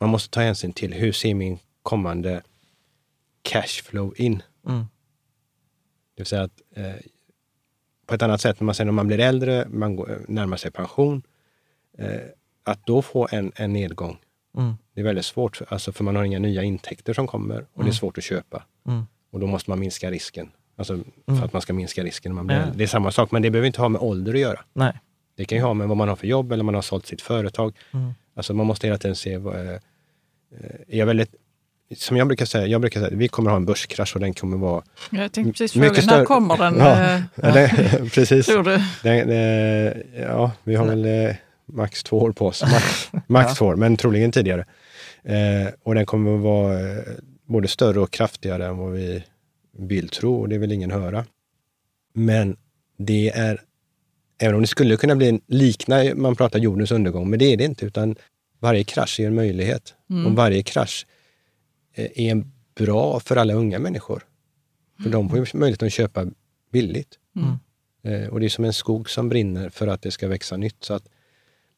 man 0.00 0.10
måste 0.10 0.30
ta 0.30 0.40
hänsyn 0.40 0.72
till, 0.72 0.94
hur 0.94 1.12
ser 1.12 1.34
min 1.34 1.58
kommande 1.84 2.42
cashflow 3.42 4.14
in? 4.16 4.42
Mm. 4.66 4.80
Det 6.14 6.20
vill 6.20 6.26
säga 6.26 6.42
att 6.42 6.62
eh, 6.76 6.94
på 8.06 8.14
ett 8.14 8.22
annat 8.22 8.40
sätt, 8.40 8.60
när 8.60 8.64
man, 8.64 8.74
sen 8.74 8.86
när 8.86 8.92
man 8.92 9.06
blir 9.06 9.20
äldre, 9.20 9.68
man 9.68 9.96
går, 9.96 10.24
närmar 10.28 10.56
sig 10.56 10.70
pension, 10.70 11.22
eh, 11.98 12.20
att 12.62 12.86
då 12.86 13.02
få 13.02 13.28
en, 13.30 13.52
en 13.56 13.72
nedgång 13.72 14.18
Mm. 14.56 14.74
Det 14.94 15.00
är 15.00 15.04
väldigt 15.04 15.24
svårt, 15.24 15.56
för, 15.56 15.66
alltså 15.72 15.92
för 15.92 16.04
man 16.04 16.16
har 16.16 16.24
inga 16.24 16.38
nya 16.38 16.62
intäkter 16.62 17.14
som 17.14 17.26
kommer 17.26 17.54
och 17.54 17.58
mm. 17.58 17.66
det 17.74 17.80
är 17.80 17.82
mm. 17.82 17.92
svårt 17.92 18.18
att 18.18 18.24
köpa. 18.24 18.62
Mm. 18.86 19.06
Och 19.30 19.40
då 19.40 19.46
måste 19.46 19.70
man 19.70 19.78
minska 19.78 20.10
risken. 20.10 20.50
Alltså 20.76 20.96
för 21.24 21.32
mm. 21.32 21.44
att 21.44 21.52
man 21.52 21.62
ska 21.62 21.72
minska 21.72 22.04
risken 22.04 22.32
när 22.32 22.36
man 22.36 22.46
blir 22.46 22.56
ja. 22.56 22.66
Det 22.74 22.82
är 22.82 22.88
samma 22.88 23.10
sak, 23.10 23.30
men 23.30 23.42
det 23.42 23.50
behöver 23.50 23.66
inte 23.66 23.80
ha 23.80 23.88
med 23.88 24.00
ålder 24.00 24.34
att 24.34 24.40
göra. 24.40 24.60
Nej. 24.72 25.00
Det 25.36 25.44
kan 25.44 25.58
ju 25.58 25.64
ha 25.64 25.74
med 25.74 25.88
vad 25.88 25.96
man 25.96 26.08
har 26.08 26.16
för 26.16 26.26
jobb 26.26 26.52
eller 26.52 26.64
man 26.64 26.74
har 26.74 26.82
sålt 26.82 27.06
sitt 27.06 27.22
företag. 27.22 27.76
Alltså 28.34 28.54
man 28.54 28.66
måste 28.66 28.86
hela 28.86 28.98
tiden 28.98 29.16
se, 29.16 29.38
vad, 29.38 29.54
eh, 29.54 29.78
är 30.88 30.98
jag 30.98 31.06
väldigt 31.06 31.34
som 31.96 32.16
jag 32.16 32.26
brukar 32.26 32.44
säga, 32.44 32.66
jag 32.66 32.80
brukar 32.80 33.00
säga 33.00 33.16
vi 33.16 33.28
kommer 33.28 33.50
ha 33.50 33.56
en 33.56 33.64
börskrasch 33.64 34.14
och 34.14 34.20
den 34.20 34.34
kommer 34.34 34.56
vara... 34.56 34.82
Jag 35.10 35.32
tänkte 35.32 35.52
precis 35.52 35.72
fråga, 35.72 36.02
större. 36.02 36.18
när 36.18 36.24
kommer 36.24 36.56
den? 36.56 36.78
Ja, 36.78 37.20
ja. 37.34 37.52
Det, 37.52 38.10
precis. 38.14 38.46
Tror 38.46 38.62
du? 38.62 38.78
Det, 39.02 39.24
det, 39.24 40.02
ja, 40.20 40.52
vi 40.64 40.74
har 40.74 40.86
väl 40.86 41.04
eh, 41.04 41.36
max 41.66 42.02
två 42.02 42.18
år 42.18 42.32
på 42.32 42.46
oss. 42.46 42.62
Max, 42.62 43.10
max 43.26 43.48
ja. 43.50 43.54
två 43.54 43.66
år, 43.66 43.76
men 43.76 43.96
troligen 43.96 44.32
tidigare. 44.32 44.64
Eh, 45.24 45.72
och 45.82 45.94
den 45.94 46.06
kommer 46.06 46.36
att 46.36 46.42
vara 46.42 46.80
eh, 46.80 47.04
både 47.46 47.68
större 47.68 48.00
och 48.00 48.10
kraftigare 48.10 48.66
än 48.66 48.76
vad 48.76 48.92
vi 48.92 49.24
vill 49.78 50.08
tro 50.08 50.40
och 50.40 50.48
det 50.48 50.58
vill 50.58 50.72
ingen 50.72 50.90
höra. 50.90 51.24
Men 52.14 52.56
det 52.98 53.30
är, 53.30 53.60
även 54.38 54.54
om 54.54 54.60
det 54.60 54.66
skulle 54.66 54.96
kunna 54.96 55.16
bli 55.16 55.28
en 55.28 55.40
likna, 55.46 56.14
man 56.14 56.36
pratar 56.36 56.58
jordens 56.58 56.90
undergång, 56.90 57.30
men 57.30 57.38
det 57.38 57.44
är 57.44 57.56
det 57.56 57.64
inte, 57.64 57.86
utan 57.86 58.16
varje 58.60 58.84
krasch 58.84 59.20
är 59.20 59.26
en 59.26 59.34
möjlighet. 59.34 59.94
Mm. 60.10 60.26
Och 60.26 60.32
varje 60.32 60.62
krasch 60.62 61.06
eh, 61.08 61.13
är 61.94 62.44
bra 62.74 63.20
för 63.20 63.36
alla 63.36 63.54
unga 63.54 63.78
människor. 63.78 64.22
För 65.02 65.10
de 65.10 65.28
får 65.28 65.38
ju 65.38 65.46
möjlighet 65.54 65.82
att 65.82 65.92
köpa 65.92 66.26
billigt. 66.72 67.18
Mm. 67.36 67.58
Eh, 68.02 68.28
och 68.28 68.40
det 68.40 68.46
är 68.46 68.50
som 68.50 68.64
en 68.64 68.72
skog 68.72 69.10
som 69.10 69.28
brinner 69.28 69.68
för 69.68 69.86
att 69.86 70.02
det 70.02 70.10
ska 70.10 70.28
växa 70.28 70.56
nytt. 70.56 70.84
Så 70.84 70.94
att 70.94 71.08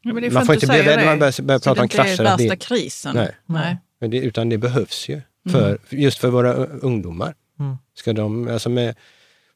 Ja, 0.03 0.13
man 0.31 0.47
får 0.47 0.55
inte 0.55 0.67
bli 0.67 0.83
rädd 0.83 0.99
när 0.99 1.05
man 1.05 1.19
börjar, 1.19 1.43
börjar 1.43 1.59
prata 1.59 1.83
om 1.83 1.89
krascher. 1.89 2.17
det 2.17 2.45
är 2.45 2.49
värsta 2.49 2.57
krisen. 2.57 3.15
Nej. 3.15 3.35
nej. 3.47 3.77
Men 3.99 4.11
det, 4.11 4.19
utan 4.19 4.49
det 4.49 4.59
behövs 4.59 5.09
ju, 5.09 5.21
för, 5.51 5.69
mm. 5.69 5.79
just 5.91 6.19
för 6.19 6.29
våra 6.29 6.55
ungdomar. 6.55 7.35
Mm. 7.59 7.77
Ska 7.95 8.13
de 8.13 8.49
alltså 8.49 8.69
med, 8.69 8.95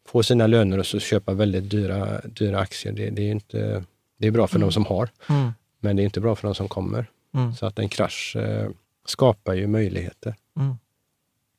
få 0.07 0.23
sina 0.23 0.47
löner 0.47 0.79
och 0.79 0.87
så 0.87 0.99
köpa 0.99 1.35
väldigt 1.35 1.71
dyra, 1.71 2.21
dyra 2.25 2.59
aktier, 2.59 2.93
det, 2.93 3.11
det 3.11 3.23
är, 3.23 3.31
inte, 3.31 3.85
det 4.19 4.27
är 4.27 4.31
bra 4.31 4.47
för 4.47 4.57
mm. 4.57 4.69
de 4.69 4.73
som 4.73 4.87
har, 4.87 5.09
mm. 5.29 5.53
men 5.81 5.97
det 5.97 6.03
är 6.03 6.05
inte 6.05 6.21
bra 6.21 6.37
för 6.37 6.49
de 6.49 6.55
som 6.55 6.69
kommer. 6.69 7.11
Mm. 7.35 7.55
Så 7.55 7.67
att 7.67 7.79
en 7.79 7.89
krasch 7.89 8.37
eh, 8.37 8.71
skapar 9.11 9.55
ju 9.55 9.67
möjligheter. 9.67 10.35
Mm. 10.59 10.77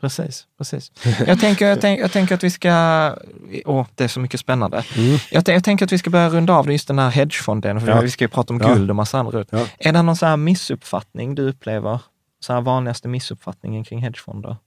Precis, 0.01 0.47
precis. 0.57 0.91
Jag 1.27 1.39
tänker, 1.39 1.67
jag, 1.67 1.81
tänk, 1.81 1.99
jag 1.99 2.11
tänker 2.11 2.35
att 2.35 2.43
vi 2.43 2.49
ska... 2.49 2.71
Åh, 3.65 3.87
det 3.95 4.03
är 4.03 4.07
så 4.07 4.19
mycket 4.19 4.39
spännande. 4.39 4.83
Mm. 4.97 5.17
Jag, 5.31 5.49
jag, 5.49 5.63
tänker 5.63 5.85
att 5.85 5.91
vi 5.91 5.97
ska 5.97 6.09
börja 6.09 6.29
runda 6.29 6.53
av 6.53 6.71
just 6.71 6.87
den 6.87 6.99
här 6.99 7.09
hedgefonden, 7.09 7.81
för 7.81 7.87
ja. 7.87 8.01
vi 8.01 8.11
ska 8.11 8.23
ju 8.23 8.27
prata 8.27 8.53
om 8.53 8.59
guld 8.59 8.89
och 8.89 8.95
massa 8.95 9.19
andra. 9.19 9.45
Ja. 9.49 9.67
Är 9.77 9.93
det 9.93 10.01
någon 10.01 10.15
så 10.15 10.25
här 10.25 10.37
missuppfattning 10.37 11.35
du 11.35 11.49
upplever? 11.49 11.99
Så 12.39 12.53
här 12.53 12.61
vanligaste 12.61 13.07
missuppfattningen 13.07 13.83
kring 13.83 14.01
hedgefonder? 14.01 14.57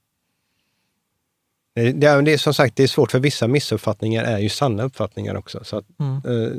Det, 1.75 1.91
det, 1.91 2.07
är 2.07 2.37
som 2.37 2.53
sagt, 2.53 2.75
det 2.75 2.83
är 2.83 2.87
svårt 2.87 3.11
för 3.11 3.19
vissa 3.19 3.47
missuppfattningar 3.47 4.23
är 4.23 4.39
ju 4.39 4.49
sanna 4.49 4.83
uppfattningar 4.83 5.35
också. 5.35 5.63
Så 5.63 5.77
att, 5.77 5.85
mm. 5.99 6.15
eh, 6.15 6.51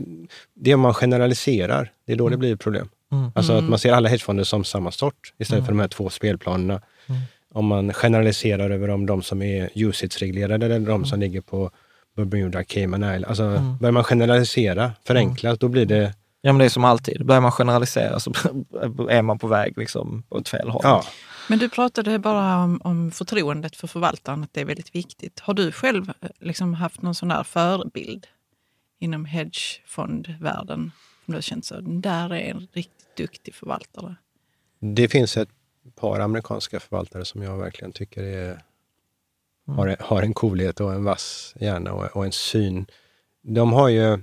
det 0.54 0.74
om 0.74 0.80
man 0.80 0.94
generaliserar, 0.94 1.92
det 2.06 2.12
är 2.12 2.16
då 2.16 2.26
mm. 2.26 2.30
det 2.30 2.38
blir 2.38 2.56
problem. 2.56 2.88
Mm. 3.12 3.30
Alltså 3.34 3.52
att 3.52 3.64
man 3.64 3.78
ser 3.78 3.92
alla 3.92 4.08
hedgefonder 4.08 4.44
som 4.44 4.64
samma 4.64 4.90
sort 4.90 5.32
istället 5.38 5.64
för 5.64 5.72
mm. 5.72 5.78
de 5.78 5.80
här 5.80 5.88
två 5.88 6.10
spelplanerna. 6.10 6.80
Mm 7.06 7.20
om 7.56 7.66
man 7.66 7.92
generaliserar 7.92 8.70
över 8.70 8.90
om 8.90 9.06
de 9.06 9.22
som 9.22 9.42
är 9.42 9.70
usage-reglerade 9.74 10.66
eller 10.66 10.78
de 10.78 10.86
mm. 10.86 11.04
som 11.04 11.20
ligger 11.20 11.40
på 11.40 11.70
Bermuda, 12.16 12.64
Cayman 12.64 13.02
Island. 13.02 13.24
Alltså, 13.24 13.42
mm. 13.42 13.76
Börjar 13.76 13.92
man 13.92 14.04
generalisera, 14.04 14.92
förenkla, 15.04 15.50
mm. 15.50 15.58
då 15.60 15.68
blir 15.68 15.86
det... 15.86 16.14
Ja, 16.40 16.52
men 16.52 16.58
det 16.58 16.64
är 16.64 16.68
som 16.68 16.84
alltid. 16.84 17.26
Börjar 17.26 17.40
man 17.40 17.52
generalisera 17.52 18.20
så 18.20 18.30
är 19.10 19.22
man 19.22 19.38
på 19.38 19.46
väg 19.46 19.78
liksom 19.78 20.22
åt 20.28 20.48
fel 20.48 20.68
håll. 20.68 20.80
Ja. 20.84 21.04
Men 21.48 21.58
du 21.58 21.68
pratade 21.68 22.18
bara 22.18 22.64
om, 22.64 22.80
om 22.84 23.10
förtroendet 23.10 23.76
för 23.76 23.86
förvaltaren, 23.86 24.42
att 24.42 24.54
det 24.54 24.60
är 24.60 24.64
väldigt 24.64 24.94
viktigt. 24.94 25.40
Har 25.40 25.54
du 25.54 25.72
själv 25.72 26.12
eh, 26.20 26.28
liksom 26.40 26.74
haft 26.74 27.02
någon 27.02 27.14
sån 27.14 27.28
där 27.28 27.42
förebild 27.42 28.26
inom 29.00 29.24
hedgefondvärlden? 29.24 30.92
Som 31.24 31.32
du 31.32 31.36
har 31.36 31.42
känt 31.42 31.64
så, 31.64 31.74
den 31.74 32.00
där 32.00 32.32
är 32.32 32.50
en 32.50 32.68
riktigt 32.72 32.95
duktig 33.16 33.54
förvaltare. 33.54 34.16
Det 34.80 35.08
finns 35.08 35.36
ett 35.36 35.48
par 35.94 36.20
amerikanska 36.20 36.80
förvaltare 36.80 37.24
som 37.24 37.42
jag 37.42 37.58
verkligen 37.58 37.92
tycker 37.92 38.22
är, 38.22 38.50
mm. 38.50 39.78
har, 39.78 39.96
har 40.00 40.22
en 40.22 40.34
coolhet 40.34 40.80
och 40.80 40.92
en 40.92 41.04
vass 41.04 41.54
hjärna 41.60 41.92
och, 41.92 42.16
och, 42.16 42.24
en 42.24 42.32
syn. 42.32 42.86
De 43.42 43.72
har 43.72 43.88
ju... 43.88 44.18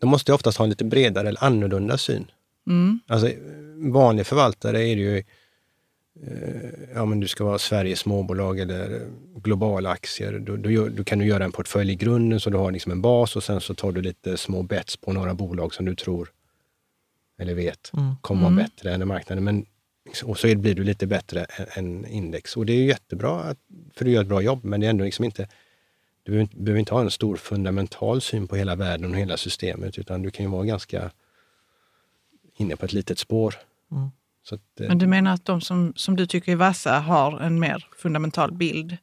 De 0.00 0.06
måste 0.10 0.30
ju 0.30 0.34
oftast 0.34 0.58
ha 0.58 0.64
en 0.64 0.70
lite 0.70 0.84
bredare 0.84 1.28
eller 1.28 1.44
annorlunda 1.44 1.98
syn. 1.98 2.30
Mm. 2.66 3.00
Alltså, 3.06 3.30
vanlig 3.92 4.26
förvaltare 4.26 4.82
är 4.82 4.96
det 4.96 5.02
ju 5.02 5.18
eh, 6.22 6.70
ja, 6.94 7.04
men 7.04 7.20
du 7.20 7.28
ska 7.28 7.44
vara 7.44 7.58
Sveriges 7.58 7.98
småbolag 7.98 8.60
eller 8.60 9.08
globala 9.34 9.90
aktier. 9.90 10.38
Då, 10.38 10.56
då, 10.56 10.88
då, 10.88 11.04
kan 11.04 11.18
du 11.18 11.24
göra 11.24 11.44
en 11.44 11.52
portfölj 11.52 11.92
i 11.92 11.96
grunden 11.96 12.40
så 12.40 12.50
du 12.50 12.56
har 12.56 12.72
liksom 12.72 12.92
en 12.92 13.02
bas 13.02 13.36
och 13.36 13.44
sen 13.44 13.60
så 13.60 13.74
tar 13.74 13.92
du 13.92 14.02
lite 14.02 14.36
små 14.36 14.62
bets 14.62 14.96
på 14.96 15.12
några 15.12 15.34
bolag 15.34 15.74
som 15.74 15.84
du 15.84 15.94
tror 15.94 16.30
eller 17.38 17.54
vet 17.54 17.90
mm. 17.96 18.14
kommer 18.20 18.42
vara 18.42 18.52
mm. 18.52 18.64
bättre 18.64 18.94
än 18.94 19.08
marknaden. 19.08 19.44
Men 19.44 19.66
och 20.24 20.38
så 20.38 20.56
blir 20.56 20.74
du 20.74 20.84
lite 20.84 21.06
bättre 21.06 21.44
än 21.74 22.06
index. 22.06 22.56
Och 22.56 22.66
det 22.66 22.72
är 22.72 22.84
jättebra, 22.84 23.54
för 23.94 24.04
du 24.04 24.10
gör 24.10 24.22
ett 24.22 24.28
bra 24.28 24.42
jobb, 24.42 24.64
men 24.64 24.80
det 24.80 24.86
är 24.86 24.90
ändå 24.90 25.04
liksom 25.04 25.24
inte... 25.24 25.48
Du 26.22 26.32
behöver 26.32 26.42
inte, 26.42 26.56
behöver 26.56 26.78
inte 26.78 26.94
ha 26.94 27.00
en 27.00 27.10
stor 27.10 27.36
fundamental 27.36 28.20
syn 28.20 28.48
på 28.48 28.56
hela 28.56 28.76
världen 28.76 29.10
och 29.10 29.20
hela 29.20 29.36
systemet, 29.36 29.98
utan 29.98 30.22
du 30.22 30.30
kan 30.30 30.44
ju 30.44 30.50
vara 30.50 30.64
ganska 30.64 31.10
inne 32.56 32.76
på 32.76 32.84
ett 32.84 32.92
litet 32.92 33.18
spår. 33.18 33.54
Mm. 33.92 34.10
Att, 34.50 34.80
eh, 34.80 34.88
men 34.88 34.98
du 34.98 35.06
menar 35.06 35.34
att 35.34 35.44
de 35.44 35.60
som, 35.60 35.92
som 35.96 36.16
du 36.16 36.26
tycker 36.26 36.52
är 36.52 36.56
vassa 36.56 36.98
har 36.98 37.40
en 37.40 37.60
mer 37.60 37.86
fundamental 37.96 38.52
bild 38.52 38.96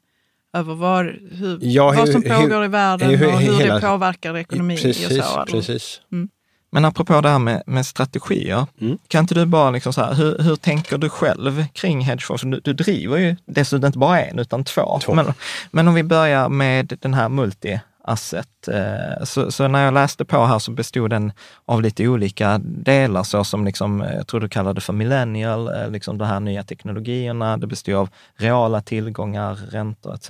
över 0.53 0.75
vad, 0.75 1.05
hur, 1.31 1.59
ja, 1.61 1.93
vad 1.97 2.09
som 2.09 2.21
pågår 2.21 2.57
hur, 2.57 2.65
i 2.65 2.67
världen 2.67 3.09
hur, 3.09 3.27
och 3.27 3.39
hur 3.39 3.53
hela, 3.53 3.75
det 3.75 3.81
påverkar 3.81 4.37
ekonomin? 4.37 4.77
Precis, 4.77 5.19
och 5.19 5.25
så, 5.25 5.45
precis. 5.45 6.01
Mm. 6.11 6.29
Men 6.71 6.85
apropå 6.85 7.21
det 7.21 7.29
här 7.29 7.39
med, 7.39 7.63
med 7.65 7.85
strategier, 7.85 8.65
mm. 8.81 8.97
kan 9.07 9.23
inte 9.23 9.35
du 9.35 9.45
bara 9.45 9.71
liksom 9.71 9.93
så 9.93 10.01
här, 10.01 10.13
hur, 10.13 10.37
hur 10.37 10.55
tänker 10.55 10.97
du 10.97 11.09
själv 11.09 11.65
kring 11.73 12.01
hedgefonds? 12.01 12.43
Du, 12.43 12.59
du 12.63 12.73
driver 12.73 13.17
ju 13.17 13.35
dessutom 13.45 13.85
inte 13.85 13.99
bara 13.99 14.21
en 14.21 14.39
utan 14.39 14.63
två. 14.63 14.99
två. 15.03 15.13
Men, 15.13 15.33
men 15.71 15.87
om 15.87 15.93
vi 15.93 16.03
börjar 16.03 16.49
med 16.49 16.97
den 17.01 17.13
här 17.13 17.29
multi, 17.29 17.79
asset. 18.03 18.67
Eh, 18.67 19.23
så, 19.23 19.51
så, 19.51 19.67
när 19.67 19.85
jag 19.85 19.93
läste 19.93 20.25
på 20.25 20.45
här 20.45 20.59
så 20.59 20.71
bestod 20.71 21.09
den 21.09 21.31
av 21.65 21.81
lite 21.81 22.07
olika 22.07 22.57
delar, 22.63 23.23
så 23.23 23.43
som 23.43 23.65
liksom, 23.65 23.99
jag 24.15 24.27
tror 24.27 24.39
du 24.39 24.49
kallade 24.49 24.73
det 24.73 24.81
för 24.81 24.93
millennial, 24.93 25.67
eh, 25.67 25.89
liksom 25.89 26.17
de 26.17 26.25
här 26.25 26.39
nya 26.39 26.63
teknologierna. 26.63 27.57
Det 27.57 27.67
bestod 27.67 27.95
av 27.95 28.09
reala 28.35 28.81
tillgångar, 28.81 29.55
räntor 29.55 30.13
etc. 30.13 30.29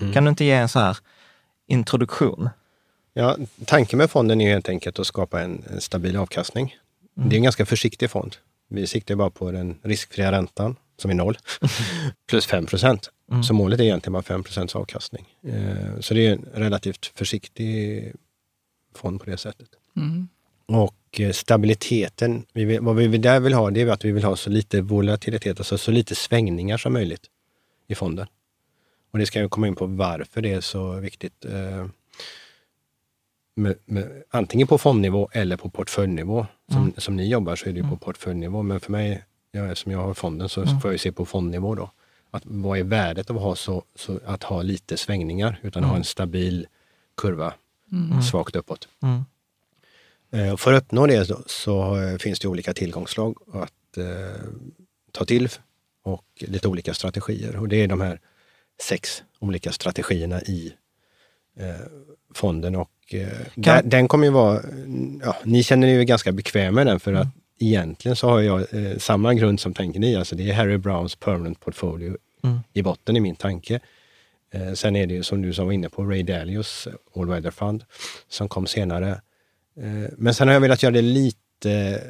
Mm. 0.00 0.12
Kan 0.12 0.24
du 0.24 0.30
inte 0.30 0.44
ge 0.44 0.52
en 0.52 0.68
så 0.68 0.78
här 0.78 0.96
introduktion? 1.68 2.50
Ja, 3.12 3.36
tanken 3.64 3.98
med 3.98 4.10
fonden 4.10 4.40
är 4.40 4.50
helt 4.50 4.68
enkelt 4.68 4.98
att 4.98 5.06
skapa 5.06 5.40
en, 5.40 5.64
en 5.70 5.80
stabil 5.80 6.16
avkastning. 6.16 6.76
Mm. 7.16 7.28
Det 7.28 7.34
är 7.34 7.38
en 7.38 7.42
ganska 7.42 7.66
försiktig 7.66 8.10
fond. 8.10 8.36
Vi 8.68 8.86
siktar 8.86 9.14
bara 9.14 9.30
på 9.30 9.50
den 9.50 9.78
riskfria 9.82 10.32
räntan 10.32 10.76
som 10.96 11.10
är 11.10 11.14
noll, 11.14 11.38
plus 12.28 12.46
5 12.46 12.66
procent. 12.66 13.10
Mm. 13.30 13.42
Så 13.42 13.54
målet 13.54 13.80
är 13.80 13.84
egentligen 13.84 14.12
bara 14.12 14.22
5 14.22 14.42
procents 14.42 14.76
avkastning. 14.76 15.26
Eh, 15.42 16.00
så 16.00 16.14
det 16.14 16.26
är 16.26 16.32
en 16.32 16.46
relativt 16.54 17.06
försiktig 17.14 18.12
fond 18.94 19.20
på 19.20 19.30
det 19.30 19.36
sättet. 19.36 19.68
Mm. 19.96 20.28
Och 20.66 21.20
eh, 21.20 21.32
stabiliteten, 21.32 22.44
vi 22.52 22.64
vill, 22.64 22.80
vad 22.80 22.96
vi 22.96 23.18
där 23.18 23.40
vill 23.40 23.54
ha, 23.54 23.70
det 23.70 23.80
är 23.80 23.86
att 23.86 24.04
vi 24.04 24.12
vill 24.12 24.24
ha 24.24 24.36
så 24.36 24.50
lite 24.50 24.80
volatilitet, 24.80 25.58
alltså 25.58 25.78
så 25.78 25.90
lite 25.90 26.14
svängningar 26.14 26.76
som 26.76 26.92
möjligt 26.92 27.26
i 27.86 27.94
fonden. 27.94 28.26
Och 29.10 29.18
det 29.18 29.26
ska 29.26 29.40
jag 29.40 29.50
komma 29.50 29.66
in 29.66 29.74
på 29.74 29.86
varför 29.86 30.42
det 30.42 30.52
är 30.52 30.60
så 30.60 30.92
viktigt. 30.92 31.44
Eh, 31.44 31.86
med, 33.58 33.74
med, 33.84 34.22
antingen 34.30 34.66
på 34.66 34.78
fondnivå 34.78 35.28
eller 35.32 35.56
på 35.56 35.70
portföljnivå. 35.70 36.46
Som, 36.72 36.82
mm. 36.82 36.94
som 36.96 37.16
ni 37.16 37.28
jobbar 37.28 37.56
så 37.56 37.68
är 37.68 37.72
det 37.72 37.80
på 37.80 37.86
mm. 37.86 37.98
portföljnivå, 37.98 38.62
men 38.62 38.80
för 38.80 38.92
mig, 38.92 39.24
ja, 39.52 39.64
eftersom 39.64 39.92
jag 39.92 39.98
har 39.98 40.14
fonden, 40.14 40.48
så 40.48 40.62
mm. 40.62 40.80
får 40.80 40.90
jag 40.90 41.00
se 41.00 41.12
på 41.12 41.24
fondnivå 41.24 41.74
då. 41.74 41.90
Att, 42.30 42.42
vad 42.46 42.78
är 42.78 42.84
värdet 42.84 43.30
av 43.30 43.36
att 43.36 43.42
ha, 43.42 43.56
så, 43.56 43.84
så 43.94 44.20
att 44.26 44.42
ha 44.42 44.62
lite 44.62 44.96
svängningar, 44.96 45.60
utan 45.62 45.84
ha 45.84 45.96
en 45.96 46.04
stabil 46.04 46.66
kurva, 47.16 47.54
svagt 48.30 48.56
uppåt. 48.56 48.88
Eh, 50.30 50.56
för 50.56 50.72
att 50.72 50.82
uppnå 50.82 51.06
det 51.06 51.26
så, 51.26 51.42
så, 51.46 51.96
finns 52.20 52.40
det 52.40 52.48
olika 52.48 52.74
tillgångslag 52.74 53.36
att 53.52 53.96
eh, 53.96 54.42
ta 55.12 55.24
till 55.24 55.48
och 56.02 56.24
lite 56.38 56.68
olika 56.68 56.94
strategier. 56.94 57.56
Och 57.56 57.68
det 57.68 57.76
är 57.76 57.88
de 57.88 58.00
här 58.00 58.20
sex 58.82 59.22
olika 59.38 59.72
strategierna 59.72 60.42
i 60.42 60.66
eh, 60.66 60.72
fonden 62.34 62.76
och 62.76 62.90
eh, 63.10 63.28
där, 63.54 63.82
den 63.82 64.08
kommer 64.08 64.24
ju 64.24 64.32
vara, 64.32 64.60
ja, 65.22 65.36
ni 65.44 65.62
känner 65.62 65.88
er 65.88 66.02
ganska 66.02 66.32
bekväma 66.32 66.74
med 66.74 66.86
den 66.86 67.00
för 67.00 67.12
att 67.12 67.28
egentligen 67.58 68.16
så 68.16 68.28
har 68.28 68.40
jag 68.40 68.60
eh, 68.60 68.98
samma 68.98 69.34
grund 69.34 69.60
som 69.60 69.74
tänker 69.74 70.00
ni. 70.00 70.16
Alltså 70.16 70.36
det 70.36 70.50
är 70.50 70.54
Harry 70.54 70.76
Browns 70.76 71.16
permanent 71.16 71.60
portfolio 71.60 72.16
mm. 72.44 72.58
i 72.72 72.82
botten 72.82 73.16
i 73.16 73.20
min 73.20 73.36
tanke. 73.36 73.80
Eh, 74.52 74.72
sen 74.72 74.96
är 74.96 75.06
det 75.06 75.14
ju 75.14 75.22
som 75.22 75.42
du 75.42 75.52
som 75.52 75.66
var 75.66 75.72
inne 75.72 75.88
på, 75.88 76.04
Ray 76.04 76.22
Dalios 76.22 76.88
All 77.16 77.28
Weather 77.28 77.50
Fund 77.50 77.84
som 78.28 78.48
kom 78.48 78.66
senare. 78.66 79.10
Eh, 79.80 80.10
men 80.16 80.34
sen 80.34 80.48
har 80.48 80.54
jag 80.54 80.60
velat 80.60 80.82
göra 80.82 80.92
det 80.92 81.02
lite, 81.02 82.02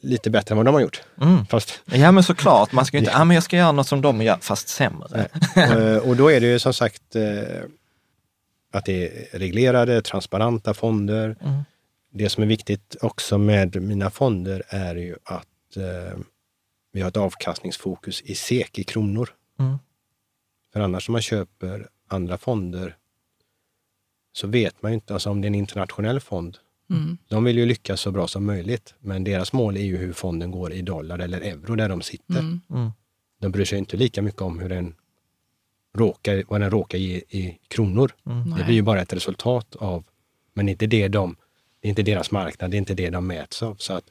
lite 0.00 0.30
bättre 0.30 0.52
än 0.52 0.56
vad 0.56 0.66
de 0.66 0.74
har 0.74 0.80
gjort. 0.80 1.02
Mm. 1.22 1.46
Fast... 1.46 1.80
Ja 1.84 2.12
men 2.12 2.22
såklart, 2.22 2.72
man 2.72 2.86
ska 2.86 2.96
ju 2.96 2.98
inte, 2.98 3.10
ja. 3.14 3.20
ah, 3.20 3.24
men 3.24 3.34
jag 3.34 3.44
ska 3.44 3.56
göra 3.56 3.72
något 3.72 3.88
som 3.88 4.00
de 4.00 4.22
gör, 4.22 4.38
fast 4.40 4.68
sämre. 4.68 5.28
Eh, 5.56 5.96
och 5.96 6.16
då 6.16 6.30
är 6.30 6.40
det 6.40 6.46
ju 6.46 6.58
som 6.58 6.74
sagt 6.74 7.16
eh, 7.16 7.22
att 8.74 8.84
det 8.84 9.06
är 9.06 9.38
reglerade, 9.38 10.02
transparenta 10.02 10.74
fonder. 10.74 11.36
Mm. 11.40 11.62
Det 12.10 12.28
som 12.28 12.42
är 12.42 12.46
viktigt 12.46 12.96
också 13.00 13.38
med 13.38 13.82
mina 13.82 14.10
fonder 14.10 14.62
är 14.68 14.94
ju 14.94 15.16
att 15.24 15.76
eh, 15.76 16.18
vi 16.92 17.00
har 17.00 17.08
ett 17.08 17.16
avkastningsfokus 17.16 18.22
i 18.22 18.34
SEK, 18.34 18.78
i 18.78 18.84
kronor. 18.84 19.28
Mm. 19.58 19.78
För 20.72 20.80
annars 20.80 21.08
om 21.08 21.12
man 21.12 21.22
köper 21.22 21.88
andra 22.08 22.38
fonder 22.38 22.96
så 24.32 24.46
vet 24.46 24.82
man 24.82 24.92
ju 24.92 24.94
inte, 24.94 25.14
alltså 25.14 25.30
om 25.30 25.40
det 25.40 25.46
är 25.46 25.48
en 25.48 25.54
internationell 25.54 26.20
fond, 26.20 26.58
mm. 26.90 27.18
de 27.28 27.44
vill 27.44 27.58
ju 27.58 27.66
lyckas 27.66 28.00
så 28.00 28.10
bra 28.10 28.28
som 28.28 28.46
möjligt. 28.46 28.94
Men 28.98 29.24
deras 29.24 29.52
mål 29.52 29.76
är 29.76 29.84
ju 29.84 29.96
hur 29.96 30.12
fonden 30.12 30.50
går 30.50 30.72
i 30.72 30.82
dollar 30.82 31.18
eller 31.18 31.40
euro 31.40 31.74
där 31.76 31.88
de 31.88 32.02
sitter. 32.02 32.38
Mm. 32.38 32.60
mm. 32.70 32.90
De 33.40 33.52
bryr 33.52 33.64
sig 33.64 33.78
inte 33.78 33.96
lika 33.96 34.22
mycket 34.22 34.42
om 34.42 34.58
hur 34.58 34.68
den 34.68 34.94
råkar, 35.94 36.44
vad 36.48 36.60
den 36.60 36.70
råkar 36.70 36.98
ge 36.98 37.16
i 37.16 37.58
kronor. 37.68 38.12
Mm. 38.26 38.54
Det 38.58 38.64
blir 38.64 38.74
ju 38.74 38.82
bara 38.82 39.02
ett 39.02 39.12
resultat 39.12 39.76
av, 39.76 40.04
men 40.54 40.68
inte 40.68 40.86
det 40.86 41.08
de, 41.08 41.36
det 41.80 41.88
är 41.88 41.90
inte 41.90 42.02
deras 42.02 42.30
marknad, 42.30 42.70
det 42.70 42.76
är 42.76 42.78
inte 42.78 42.94
det 42.94 43.10
de 43.10 43.26
mäts 43.26 43.62
av. 43.62 43.76
Så 43.78 43.92
att, 43.92 44.04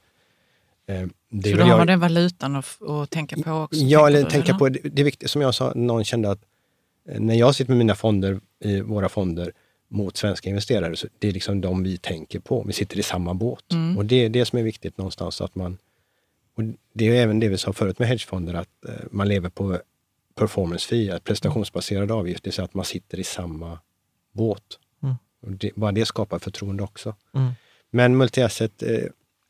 eh, 0.88 1.08
det 1.30 1.52
så 1.52 1.58
då 1.58 1.63
har 1.63 1.86
den 1.86 2.00
valutan 2.00 2.56
att, 2.56 2.82
att 2.82 3.10
tänka 3.10 3.36
på 3.36 3.52
också? 3.52 3.80
Ja, 3.80 4.08
eller 4.08 4.24
tänka 4.24 4.54
på, 4.54 4.69
det, 4.69 4.80
det 4.84 5.02
är 5.02 5.06
viktigt, 5.06 5.30
som 5.30 5.41
jag 5.41 5.56
sa, 5.56 5.74
någon 5.76 6.04
kände 6.04 6.32
att 6.32 6.41
eh, 7.10 7.19
när 7.19 7.36
jag 7.36 7.56
sitter 7.56 7.72
med 7.72 7.78
mina 7.78 7.96
fonder, 7.96 8.39
i 8.60 8.82
våra 8.82 9.10
fonder, 9.10 9.52
mot 9.88 10.17
svenska 10.17 10.50
investerare, 10.50 10.96
så 10.96 11.08
det 11.19 11.28
är 11.28 11.32
liksom 11.32 11.62
de 11.62 11.84
vi 11.84 11.98
tänker 11.98 12.39
på. 12.39 12.63
Vi 12.67 12.74
sitter 12.74 13.00
i 13.00 13.04
samma 13.04 13.34
båt. 13.34 13.72
Mm. 13.72 13.98
Och 13.98 14.06
det 14.06 14.26
är 14.26 14.30
det 14.30 14.46
som 14.46 14.60
är 14.60 14.63
viktigt 14.63 14.98
någonstans, 14.98 15.41
att 15.41 15.56
man 15.56 15.78
och 16.56 16.63
det 16.93 17.08
är 17.08 17.24
även 17.24 17.39
det 17.39 17.48
vi 17.48 17.58
sa 17.58 17.74
förut 17.74 18.00
med 18.00 18.08
hedgefonder, 18.08 18.54
att 18.54 18.86
eh, 18.88 18.93
man 19.12 19.28
lever 19.28 19.50
på 19.50 19.80
performance 20.36 20.88
fee, 20.88 21.19
prestationsbaserad 21.24 22.12
avgift, 22.12 22.43
det 22.43 22.48
vill 22.48 22.54
säga 22.54 22.65
att 22.65 22.74
man 22.74 22.86
sitter 22.86 23.19
i 23.19 23.24
samma 23.24 23.80
båt. 24.32 24.80
Mm. 25.04 25.15
Det, 25.58 25.72
bara 25.76 25.91
det 25.91 26.06
skapar 26.06 26.39
förtroende 26.39 26.84
också. 26.84 27.15
Mm. 27.34 27.52
Men 27.91 28.22
multi-asset, 28.22 28.84
eh, 28.84 29.10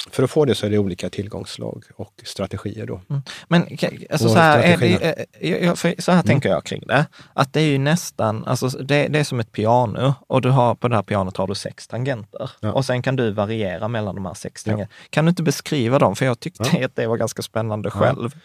för 0.09 0.23
att 0.23 0.31
få 0.31 0.45
det 0.45 0.55
så 0.55 0.65
är 0.65 0.69
det 0.69 0.77
olika 0.77 1.09
tillgångslag 1.09 1.83
och 1.95 2.13
strategier 2.23 2.85
då. 2.85 3.01
Mm. 3.09 3.21
Men 3.47 3.61
alltså, 4.09 4.29
så, 4.29 4.35
här, 4.35 4.59
är, 4.59 6.01
så 6.01 6.11
här 6.11 6.19
mm. 6.19 6.27
tänker 6.27 6.49
jag 6.49 6.63
kring 6.63 6.83
det, 6.87 7.05
att 7.33 7.53
det 7.53 7.61
är 7.61 7.65
ju 7.65 7.77
nästan, 7.77 8.45
alltså, 8.45 8.67
det, 8.67 9.07
det, 9.07 9.19
är 9.19 9.23
som 9.23 9.39
ett 9.39 9.51
piano 9.51 10.13
och 10.27 10.41
du 10.41 10.49
har, 10.49 10.75
på 10.75 10.87
det 10.87 10.95
här 10.95 11.03
pianot 11.03 11.37
har 11.37 11.47
du 11.47 11.55
sex 11.55 11.87
tangenter 11.87 12.51
ja. 12.59 12.71
och 12.71 12.85
sen 12.85 13.01
kan 13.01 13.15
du 13.15 13.31
variera 13.31 13.87
mellan 13.87 14.15
de 14.15 14.25
här 14.25 14.33
sex 14.33 14.63
tangenterna. 14.63 14.89
Ja. 15.01 15.07
Kan 15.09 15.25
du 15.25 15.29
inte 15.29 15.43
beskriva 15.43 15.99
dem? 15.99 16.15
För 16.15 16.25
jag 16.25 16.39
tyckte 16.39 16.69
ja. 16.73 16.85
att 16.85 16.95
det 16.95 17.07
var 17.07 17.17
ganska 17.17 17.41
spännande 17.41 17.91
själv. 17.91 18.35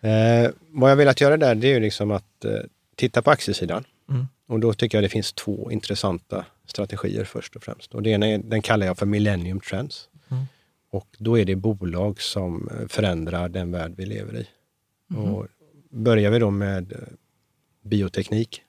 Eh, 0.00 0.50
vad 0.70 0.90
jag 0.90 0.96
velat 0.96 1.20
göra 1.20 1.36
där, 1.36 1.54
det 1.54 1.66
är 1.68 1.74
ju 1.74 1.80
liksom 1.80 2.10
att 2.10 2.44
eh, 2.44 2.52
titta 2.94 3.22
på 3.22 3.30
aktiesidan. 3.30 3.84
Mm. 4.08 4.26
Och 4.46 4.60
då 4.60 4.72
tycker 4.72 4.98
jag 4.98 5.04
det 5.04 5.08
finns 5.08 5.32
två 5.32 5.70
intressanta 5.70 6.44
strategier 6.66 7.24
först 7.24 7.56
och 7.56 7.62
främst. 7.62 7.94
Och 7.94 8.02
det 8.02 8.10
ena 8.10 8.26
är, 8.26 8.38
den 8.38 8.62
kallar 8.62 8.86
jag 8.86 8.98
för 8.98 9.06
Millennium 9.06 9.60
Trends. 9.60 10.08
Mm. 10.28 10.44
Och 10.90 11.08
då 11.18 11.38
är 11.38 11.44
det 11.44 11.56
bolag 11.56 12.20
som 12.20 12.68
eh, 12.68 12.88
förändrar 12.88 13.48
den 13.48 13.72
värld 13.72 13.92
vi 13.96 14.06
lever 14.06 14.36
i. 14.36 14.48
Mm. 15.10 15.24
Och 15.24 15.46
börjar 15.90 16.30
vi 16.30 16.38
då 16.38 16.50
med 16.50 16.92
eh, 16.92 16.98
bioteknik, 17.82 18.62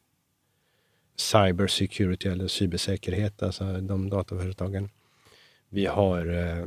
cyber 1.15 1.67
security 1.67 2.29
eller 2.29 2.47
cybersäkerhet, 2.47 3.43
alltså 3.43 3.81
de 3.81 4.09
dataföretagen. 4.09 4.89
Vi 5.69 5.85
har 5.85 6.33
eh, 6.33 6.65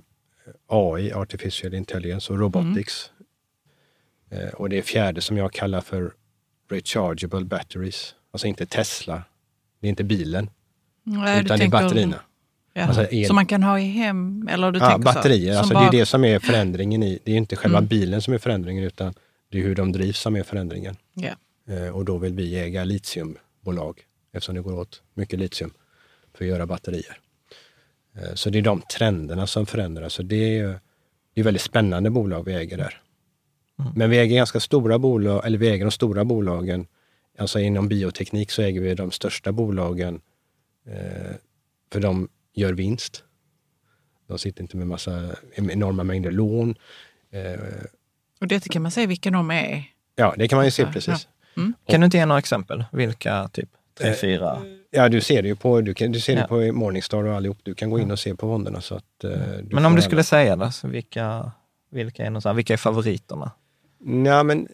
AI, 0.67 1.13
artificial 1.13 1.75
intelligence 1.75 2.33
och 2.33 2.39
robotics. 2.39 3.11
Eh, 4.31 4.49
och 4.49 4.69
det 4.69 4.83
fjärde 4.83 5.21
som 5.21 5.37
jag 5.37 5.53
kallar 5.53 5.81
för 5.81 6.13
rechargeable 6.71 7.45
batteries. 7.45 8.15
Alltså 8.33 8.47
inte 8.47 8.67
Tesla, 8.67 9.23
det 9.81 9.87
är 9.87 9.89
inte 9.89 10.05
bilen, 10.05 10.51
Nej, 11.03 11.45
utan 11.45 11.59
det 11.59 11.65
är 11.65 11.69
batterierna. 11.69 12.21
Ja. 12.73 12.83
Alltså 12.83 13.07
som 13.27 13.37
man 13.37 13.47
kan 13.47 13.63
ha 13.63 13.81
i 13.81 13.85
hem? 13.85 14.49
Eller 14.49 14.73
du 14.73 14.79
ja, 14.79 14.99
batterier. 14.99 15.59
Alltså 15.59 15.75
bara... 15.75 15.91
Det 15.91 15.97
är 15.97 16.01
det 16.01 16.07
som 16.07 16.25
är 16.25 16.39
förändringen 16.39 17.03
i. 17.03 17.19
Det 17.25 17.33
är 17.33 17.37
inte 17.37 17.57
själva 17.57 17.79
mm. 17.79 17.89
bilen 17.89 18.23
som 18.23 18.35
är 18.35 18.39
förändringen, 18.39 18.85
utan 18.85 19.15
det 19.51 19.59
är 19.59 19.63
hur 19.63 19.75
de 19.75 19.93
drivs 19.93 20.19
som 20.19 20.37
är 20.37 20.43
förändringen. 20.43 20.97
Yeah. 21.17 21.97
Och 21.97 22.05
då 22.05 22.19
vill 22.19 22.35
vi 22.35 22.59
äga 22.59 22.85
litiumbolag, 22.85 24.01
eftersom 24.33 24.55
det 24.55 24.61
går 24.61 24.79
åt 24.79 25.03
mycket 25.15 25.39
litium 25.39 25.73
för 26.35 26.45
att 26.45 26.49
göra 26.49 26.67
batterier. 26.67 27.19
Eh, 28.17 28.35
så 28.35 28.51
det 28.51 28.59
är 28.59 28.63
de 28.63 28.83
trenderna 28.83 29.47
som 29.47 29.67
förändras. 29.67 30.13
Så 30.13 30.23
det 30.23 30.59
är, 30.59 30.81
det 31.35 31.41
är 31.41 31.45
väldigt 31.45 31.63
spännande 31.63 32.11
bolag 32.11 32.45
vi 32.45 32.55
äger 32.55 32.77
där. 32.77 33.01
Mm. 33.81 33.93
Men 33.97 34.11
vi 34.11 34.19
äger 34.19 34.37
ganska 34.37 34.61
stora 34.61 34.99
bolag, 34.99 35.47
eller 35.47 35.59
vi 35.59 35.69
äger 35.69 35.85
de 35.85 35.91
stora 35.91 36.25
bolagen. 36.25 36.87
Alltså 37.39 37.61
inom 37.61 37.89
bioteknik 37.89 38.51
så 38.51 38.63
äger 38.63 38.81
vi 38.81 38.95
de 38.95 39.11
största 39.11 39.53
bolagen, 39.53 40.21
eh, 40.87 41.37
för 41.93 42.01
de 42.01 42.29
gör 42.55 42.73
vinst. 42.73 43.25
De 44.27 44.39
sitter 44.39 44.63
inte 44.63 44.77
med 44.77 44.87
massa 44.87 45.31
enorma 45.55 46.05
mängder 46.05 46.31
lån. 46.31 46.75
Eh, 47.31 47.61
och 48.41 48.47
det 48.47 48.69
kan 48.69 48.83
man 48.83 48.91
säga 48.91 49.07
vilka 49.07 49.31
de 49.31 49.51
är? 49.51 49.85
Ja, 50.17 50.35
det 50.37 50.49
kan 50.49 50.57
man 50.57 50.65
ju 50.65 50.71
se 50.71 50.87
precis. 50.87 51.29
Ja. 51.55 51.63
Mm. 51.63 51.75
Kan 51.87 52.01
du 52.01 52.05
inte 52.05 52.17
ge 52.17 52.27
några 52.27 52.39
exempel? 52.39 52.85
Vilka 52.93 53.49
typ 53.49 53.69
tre, 53.99 54.09
eh, 54.09 54.15
fyra? 54.15 54.59
Ja, 54.91 55.09
du 55.09 55.21
ser 55.21 55.43
det 55.43 55.49
ju 55.49 55.57
på, 55.57 55.81
du 55.81 55.95
kan, 55.95 56.13
du 56.13 56.21
ser 56.21 56.37
ja. 56.37 56.41
det 56.41 56.49
på 56.49 56.73
Morningstar 56.79 57.25
och 57.25 57.35
allihop. 57.35 57.59
Du 57.63 57.75
kan 57.75 57.91
gå 57.91 57.99
in 57.99 58.11
och 58.11 58.19
se 58.19 58.35
på 58.35 58.47
fonderna. 58.47 58.81
Så 58.81 58.95
att, 58.95 59.25
eh, 59.25 59.31
Men 59.63 59.87
om 59.87 59.97
du 59.97 60.03
skulle 60.03 60.25
säga 60.25 60.57
det, 60.57 60.73
så 60.73 60.89
vilka, 60.89 61.53
vilka, 61.91 62.23
är, 62.23 62.31
någonstans, 62.31 62.59
vilka 62.59 62.73
är 62.73 62.77
favoriterna? 62.77 63.51
Ja, 64.05 64.43
men 64.43 64.69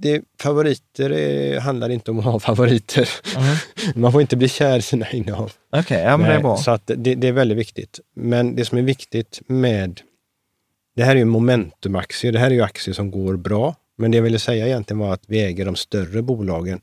det, 0.00 0.22
favoriter 0.40 1.10
är, 1.10 1.60
handlar 1.60 1.88
inte 1.88 2.10
om 2.10 2.18
att 2.18 2.24
ha 2.24 2.40
favoriter. 2.40 3.08
Mm. 3.36 3.56
Man 4.02 4.12
får 4.12 4.20
inte 4.20 4.36
bli 4.36 4.48
kär 4.48 4.78
i 4.78 4.82
sina 4.82 5.10
innehav. 5.10 5.52
Okej, 5.70 5.80
okay, 5.80 6.02
ja, 6.02 6.16
men 6.16 6.28
det 6.28 6.34
är 6.34 6.40
bra. 6.40 6.56
Så 6.56 6.70
att 6.70 6.86
det, 6.86 7.14
det, 7.14 7.28
är 7.28 7.32
väldigt 7.32 7.58
viktigt. 7.58 8.00
Men 8.14 8.56
det 8.56 8.64
som 8.64 8.78
är 8.78 8.82
viktigt 8.82 9.40
med... 9.46 10.00
Det 10.96 11.04
här 11.04 11.12
är 11.12 11.18
ju 11.18 11.24
momentumaktier. 11.24 12.32
Det 12.32 12.38
här 12.38 12.46
är 12.46 12.54
ju 12.54 12.62
aktier 12.62 12.94
som 12.94 13.10
går 13.10 13.36
bra. 13.36 13.74
Men 13.98 14.10
det 14.10 14.16
jag 14.16 14.22
ville 14.22 14.38
säga 14.38 14.66
egentligen 14.66 14.98
var 14.98 15.14
att 15.14 15.22
vi 15.26 15.44
äger 15.44 15.64
de 15.64 15.76
större 15.76 16.22
bolagen 16.22 16.80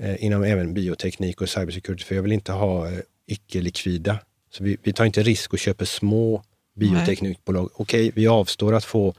eh, 0.00 0.24
inom 0.24 0.42
även 0.42 0.74
bioteknik 0.74 1.40
och 1.40 1.48
cybersecurity. 1.48 2.04
För 2.04 2.14
jag 2.14 2.22
vill 2.22 2.32
inte 2.32 2.52
ha 2.52 2.86
eh, 2.86 2.98
icke-likvida. 3.26 4.18
Så 4.52 4.64
vi, 4.64 4.76
vi 4.82 4.92
tar 4.92 5.04
inte 5.04 5.22
risk 5.22 5.52
och 5.52 5.58
köper 5.58 5.84
små 5.84 6.42
bioteknikbolag. 6.76 7.70
Okej, 7.74 8.12
vi 8.14 8.26
avstår 8.26 8.74
att 8.74 8.84
få 8.84 9.14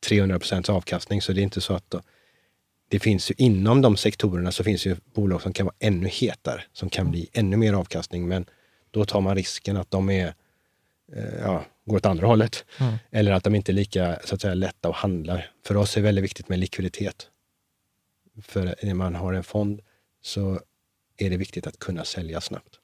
300 0.00 0.38
procents 0.38 0.70
avkastning, 0.70 1.22
så 1.22 1.32
det 1.32 1.40
är 1.40 1.42
inte 1.42 1.60
så 1.60 1.74
att 1.74 1.90
då, 1.90 2.02
det 2.88 2.98
finns 2.98 3.30
ju 3.30 3.34
inom 3.38 3.82
de 3.82 3.96
sektorerna 3.96 4.52
så 4.52 4.64
finns 4.64 4.86
ju 4.86 4.96
bolag 5.14 5.42
som 5.42 5.52
kan 5.52 5.66
vara 5.66 5.76
ännu 5.78 6.08
hetare, 6.08 6.62
som 6.72 6.90
kan 6.90 7.10
bli 7.10 7.28
ännu 7.32 7.56
mer 7.56 7.72
avkastning, 7.72 8.28
men 8.28 8.46
då 8.90 9.04
tar 9.04 9.20
man 9.20 9.34
risken 9.36 9.76
att 9.76 9.90
de 9.90 10.10
är, 10.10 10.34
eh, 11.12 11.34
ja, 11.40 11.64
går 11.84 11.96
åt 11.96 12.06
andra 12.06 12.26
hållet. 12.26 12.64
Mm. 12.80 12.94
Eller 13.10 13.32
att 13.32 13.44
de 13.44 13.54
inte 13.54 13.72
är 13.72 13.74
lika 13.74 14.18
så 14.24 14.34
att 14.34 14.40
säga, 14.40 14.54
lätta 14.54 14.88
att 14.88 14.96
handla. 14.96 15.42
För 15.64 15.76
oss 15.76 15.96
är 15.96 16.00
det 16.00 16.04
väldigt 16.04 16.24
viktigt 16.24 16.48
med 16.48 16.58
likviditet. 16.58 17.30
För 18.42 18.74
när 18.82 18.94
man 18.94 19.14
har 19.14 19.32
en 19.32 19.44
fond 19.44 19.80
så 20.22 20.60
är 21.16 21.30
det 21.30 21.36
viktigt 21.36 21.66
att 21.66 21.78
kunna 21.78 22.04
sälja 22.04 22.40
snabbt. 22.40 22.78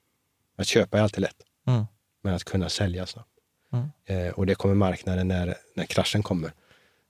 Att 0.56 0.66
köpa 0.66 0.98
är 0.98 1.02
alltid 1.02 1.20
lätt, 1.20 1.36
Mm. 1.66 1.84
men 2.22 2.34
att 2.34 2.44
kunna 2.44 2.68
sälja 2.68 3.06
snabbt. 3.06 3.28
Mm. 3.72 3.90
Eh, 4.04 4.32
och 4.32 4.46
det 4.46 4.54
kommer 4.54 4.74
marknaden 4.74 5.28
när, 5.28 5.54
när 5.74 5.84
kraschen 5.84 6.22
kommer, 6.22 6.52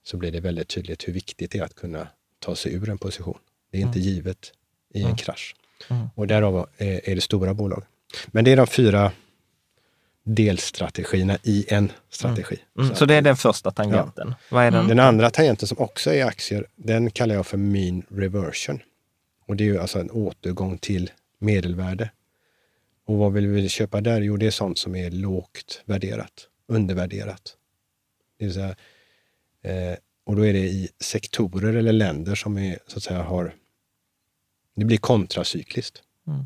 så 0.03 0.17
blir 0.17 0.31
det 0.31 0.39
väldigt 0.39 0.67
tydligt 0.67 1.07
hur 1.07 1.13
viktigt 1.13 1.51
det 1.51 1.57
är 1.59 1.63
att 1.63 1.75
kunna 1.75 2.07
ta 2.39 2.55
sig 2.55 2.73
ur 2.73 2.89
en 2.89 2.97
position. 2.97 3.37
Det 3.71 3.77
är 3.77 3.81
inte 3.81 3.99
givet 3.99 4.51
i 4.93 4.99
en 4.99 5.05
Mm. 5.05 5.17
krasch. 5.17 5.55
Mm. 5.89 6.07
Och 6.15 6.27
därav 6.27 6.69
är, 6.77 7.09
är 7.09 7.15
det 7.15 7.21
stora 7.21 7.53
bolag. 7.53 7.83
Men 8.27 8.45
det 8.45 8.51
är 8.51 8.57
de 8.57 8.67
fyra 8.67 9.11
delstrategierna 10.23 11.37
i 11.43 11.65
en 11.69 11.91
strategi. 12.09 12.57
Mm. 12.77 12.89
Så 12.89 12.95
Så 12.95 13.05
det 13.05 13.15
är 13.15 13.21
den 13.21 13.35
första 13.37 13.71
tangenten. 13.71 14.35
Vad 14.51 14.63
är 14.65 14.71
den? 14.71 14.87
den 14.87 14.99
andra 14.99 15.29
tangenten 15.29 15.67
som 15.67 15.77
också 15.79 16.13
är 16.13 16.25
aktier, 16.25 16.65
den 16.75 17.11
kallar 17.11 17.35
jag 17.35 17.47
för 17.47 17.57
mean 17.57 18.03
reversion. 18.09 18.79
Och 19.47 19.55
det 19.55 19.63
är 19.63 19.65
ju 19.65 19.79
alltså 19.79 19.99
en 19.99 20.11
återgång 20.11 20.77
till 20.77 21.11
medelvärde. 21.39 22.09
Och 23.05 23.17
vad 23.17 23.33
vill 23.33 23.47
vi 23.47 23.69
köpa 23.69 24.01
där? 24.01 24.21
Jo, 24.21 24.37
det 24.37 24.45
är 24.47 24.51
sånt 24.51 24.77
som 24.77 24.95
är 24.95 25.11
lågt 25.11 25.81
värderat, 25.85 26.47
undervärderat. 26.67 27.55
Det 28.39 28.45
vill 28.45 28.53
säga, 28.53 28.75
eh, 29.63 29.95
och 30.25 30.35
då 30.35 30.45
är 30.45 30.53
det 30.53 30.59
i 30.59 30.89
sektorer 30.99 31.73
eller 31.73 31.93
länder 31.93 32.35
som 32.35 32.57
är, 32.57 32.79
så 32.87 32.97
att 32.97 33.03
säga, 33.03 33.23
har... 33.23 33.55
Det 34.75 34.85
blir 34.85 34.97
kontracykliskt. 34.97 36.01
Mm. 36.27 36.45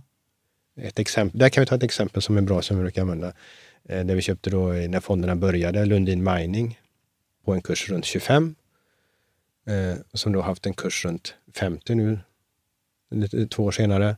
Ett 0.75 0.99
exempel, 0.99 1.39
där 1.39 1.49
kan 1.49 1.61
vi 1.61 1.67
ta 1.67 1.75
ett 1.75 1.83
exempel 1.83 2.21
som 2.21 2.37
är 2.37 2.41
bra 2.41 2.61
som 2.61 2.77
vi 2.77 2.83
brukar 2.83 3.01
använda. 3.01 3.33
Eh, 3.83 4.05
där 4.05 4.15
vi 4.15 4.21
köpte 4.21 4.49
då 4.49 4.71
eh, 4.71 4.89
när 4.89 4.99
fonderna 4.99 5.35
började, 5.35 5.85
Lundin 5.85 6.23
Mining, 6.23 6.79
på 7.45 7.53
en 7.53 7.61
kurs 7.61 7.89
runt 7.89 8.05
25. 8.05 8.55
Eh, 9.67 9.95
som 10.13 10.31
då 10.31 10.41
haft 10.41 10.65
en 10.65 10.73
kurs 10.73 11.05
runt 11.05 11.35
50 11.53 11.95
nu, 11.95 12.19
lite, 13.11 13.47
två 13.47 13.63
år 13.63 13.71
senare. 13.71 14.17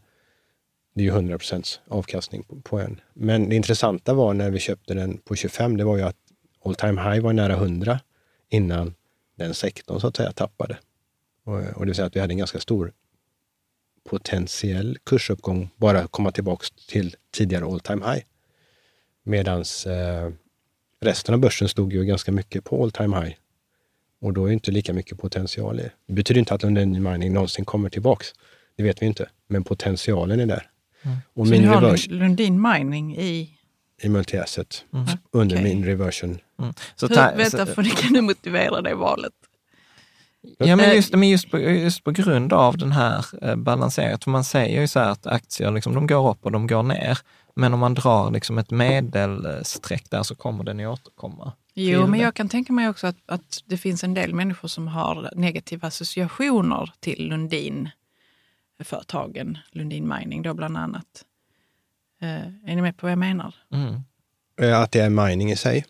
Det 0.93 1.01
är 1.01 1.05
ju 1.05 1.09
100 1.09 1.37
procents 1.37 1.81
avkastning 1.87 2.43
på, 2.43 2.61
på 2.61 2.79
en. 2.79 3.01
Men 3.13 3.49
det 3.49 3.55
intressanta 3.55 4.13
var 4.13 4.33
när 4.33 4.49
vi 4.49 4.59
köpte 4.59 4.93
den 4.93 5.17
på 5.17 5.35
25, 5.35 5.77
det 5.77 5.83
var 5.83 5.97
ju 5.97 6.03
att 6.03 6.17
all 6.65 6.75
time 6.75 7.01
high 7.01 7.21
var 7.21 7.33
nära 7.33 7.53
100 7.53 7.99
innan 8.49 8.93
den 9.35 9.53
sektorn 9.53 9.99
så 9.99 10.07
att 10.07 10.15
säga 10.15 10.31
tappade. 10.31 10.77
Och, 11.43 11.53
och 11.53 11.79
det 11.79 11.85
vill 11.85 11.95
säga 11.95 12.05
att 12.05 12.15
vi 12.15 12.19
hade 12.19 12.33
en 12.33 12.37
ganska 12.37 12.59
stor 12.59 12.93
potentiell 14.09 14.97
kursuppgång, 15.03 15.69
bara 15.75 16.07
komma 16.07 16.31
tillbaks 16.31 16.71
till 16.71 17.15
tidigare 17.31 17.65
all 17.65 17.79
time 17.79 18.05
high. 18.05 18.23
Medan 19.23 19.59
eh, 19.59 20.33
resten 21.01 21.33
av 21.33 21.39
börsen 21.39 21.69
stod 21.69 21.93
ju 21.93 22.05
ganska 22.05 22.31
mycket 22.31 22.63
på 22.63 22.83
all 22.83 22.91
time 22.91 23.21
high. 23.21 23.35
Och 24.21 24.33
då 24.33 24.45
är 24.45 24.51
inte 24.51 24.71
lika 24.71 24.93
mycket 24.93 25.17
potential 25.17 25.79
i. 25.79 25.89
Det 26.05 26.13
betyder 26.13 26.39
inte 26.39 26.53
att 26.53 26.63
Lundin 26.63 27.03
Mining 27.03 27.33
någonsin 27.33 27.65
kommer 27.65 27.89
tillbaks. 27.89 28.27
Det 28.75 28.83
vet 28.83 29.01
vi 29.01 29.05
inte. 29.05 29.29
Men 29.47 29.63
potentialen 29.63 30.39
är 30.39 30.45
där. 30.45 30.69
Och 31.33 31.47
Så 31.47 31.53
ni 31.53 31.59
min 31.59 31.67
har 31.69 31.81
reversion 31.81 32.17
Lundin 32.17 32.61
Mining 32.61 33.17
i... 33.17 33.57
i 34.01 34.07
multi-asset 34.07 34.83
under 35.31 35.55
Okej. 35.55 35.63
min 35.63 35.85
reversion. 35.85 36.39
Mm. 36.60 36.74
Så 36.95 37.07
Hur, 37.07 37.16
ta- 37.16 37.32
vänta, 37.36 37.66
så- 37.66 37.74
för 37.74 37.84
det 37.84 37.89
kan 37.89 38.14
du 38.14 38.22
motivera 38.22 38.82
det 38.82 38.95
valet. 38.95 39.34
Ja, 40.57 40.76
men 40.76 40.86
Eh, 40.89 40.95
just, 40.95 41.14
men 41.14 41.30
just, 41.30 41.51
på, 41.51 41.60
just 41.60 42.03
på 42.03 42.12
grund 42.12 42.53
av 42.53 42.78
den 42.78 42.91
här 42.91 43.26
eh, 43.41 43.55
balanseringen, 43.55 44.20
för 44.20 44.32
man 44.32 44.43
säger 44.43 44.82
ju 44.82 44.88
så 44.88 44.99
här 44.99 45.10
att 45.10 45.28
aktier 45.28 45.72
liksom, 45.72 45.95
de 45.95 46.07
går 46.07 46.30
upp 46.32 46.45
och 46.45 46.51
de 46.51 46.68
går 46.68 46.84
ner. 46.84 47.20
Men 47.55 47.74
om 47.74 47.80
man 47.80 47.93
drar 47.93 48.32
liksom 48.32 48.57
ett 48.57 48.72
medelstreck 48.72 50.10
där 50.10 50.24
så 50.24 50.36
kommer 50.36 50.64
den 50.64 50.80
ju 50.80 50.88
återkomma. 50.88 51.51
Jo, 51.74 52.01
men 52.01 52.12
det. 52.12 52.18
jag 52.18 52.34
kan 52.36 52.49
tänka 52.49 52.74
mig 52.74 52.89
också 52.89 53.07
att, 53.07 53.16
att 53.26 53.64
det 53.66 53.78
finns 53.78 54.03
en 54.03 54.14
del 54.14 54.34
människor 54.34 54.68
som 54.68 54.88
har 54.88 55.32
negativa 55.36 55.88
associationer 55.88 56.91
till 56.99 57.28
Lundin-företagen, 57.30 59.57
Lundin 59.72 60.14
Mining 60.20 60.41
då 60.41 60.53
bland 60.53 60.78
annat. 60.78 61.26
Eh, 62.22 62.30
är 62.72 62.76
ni 62.76 62.82
med 62.82 62.97
på 62.97 63.05
vad 63.05 63.12
jag 63.12 63.20
menar? 63.20 63.55
Mm. 63.74 64.01
Att 64.84 64.91
det 64.91 64.99
är 64.99 65.10
mining 65.10 65.51
i 65.51 65.55
sig. 65.55 65.86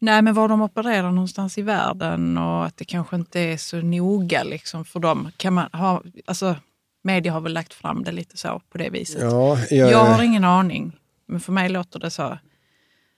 Nej, 0.00 0.22
men 0.22 0.34
var 0.34 0.48
de 0.48 0.62
opererar 0.62 1.10
någonstans 1.10 1.58
i 1.58 1.62
världen 1.62 2.38
och 2.38 2.64
att 2.66 2.76
det 2.76 2.84
kanske 2.84 3.16
inte 3.16 3.40
är 3.40 3.56
så 3.56 3.76
noga 3.76 4.42
liksom 4.42 4.84
för 4.84 5.00
dem. 5.00 5.30
Kan 5.36 5.52
man 5.52 5.68
ha, 5.72 6.02
alltså, 6.26 6.56
media 7.04 7.32
har 7.32 7.40
väl 7.40 7.52
lagt 7.52 7.74
fram 7.74 8.04
det 8.04 8.12
lite 8.12 8.36
så 8.36 8.62
på 8.72 8.78
det 8.78 8.90
viset. 8.90 9.22
Ja, 9.22 9.58
jag, 9.70 9.90
Jag 9.90 10.04
har 10.04 10.22
ingen 10.22 10.44
aning, 10.44 10.92
men 11.26 11.40
för 11.40 11.52
mig 11.52 11.68
låter 11.68 11.98
det 11.98 12.10
så. 12.10 12.38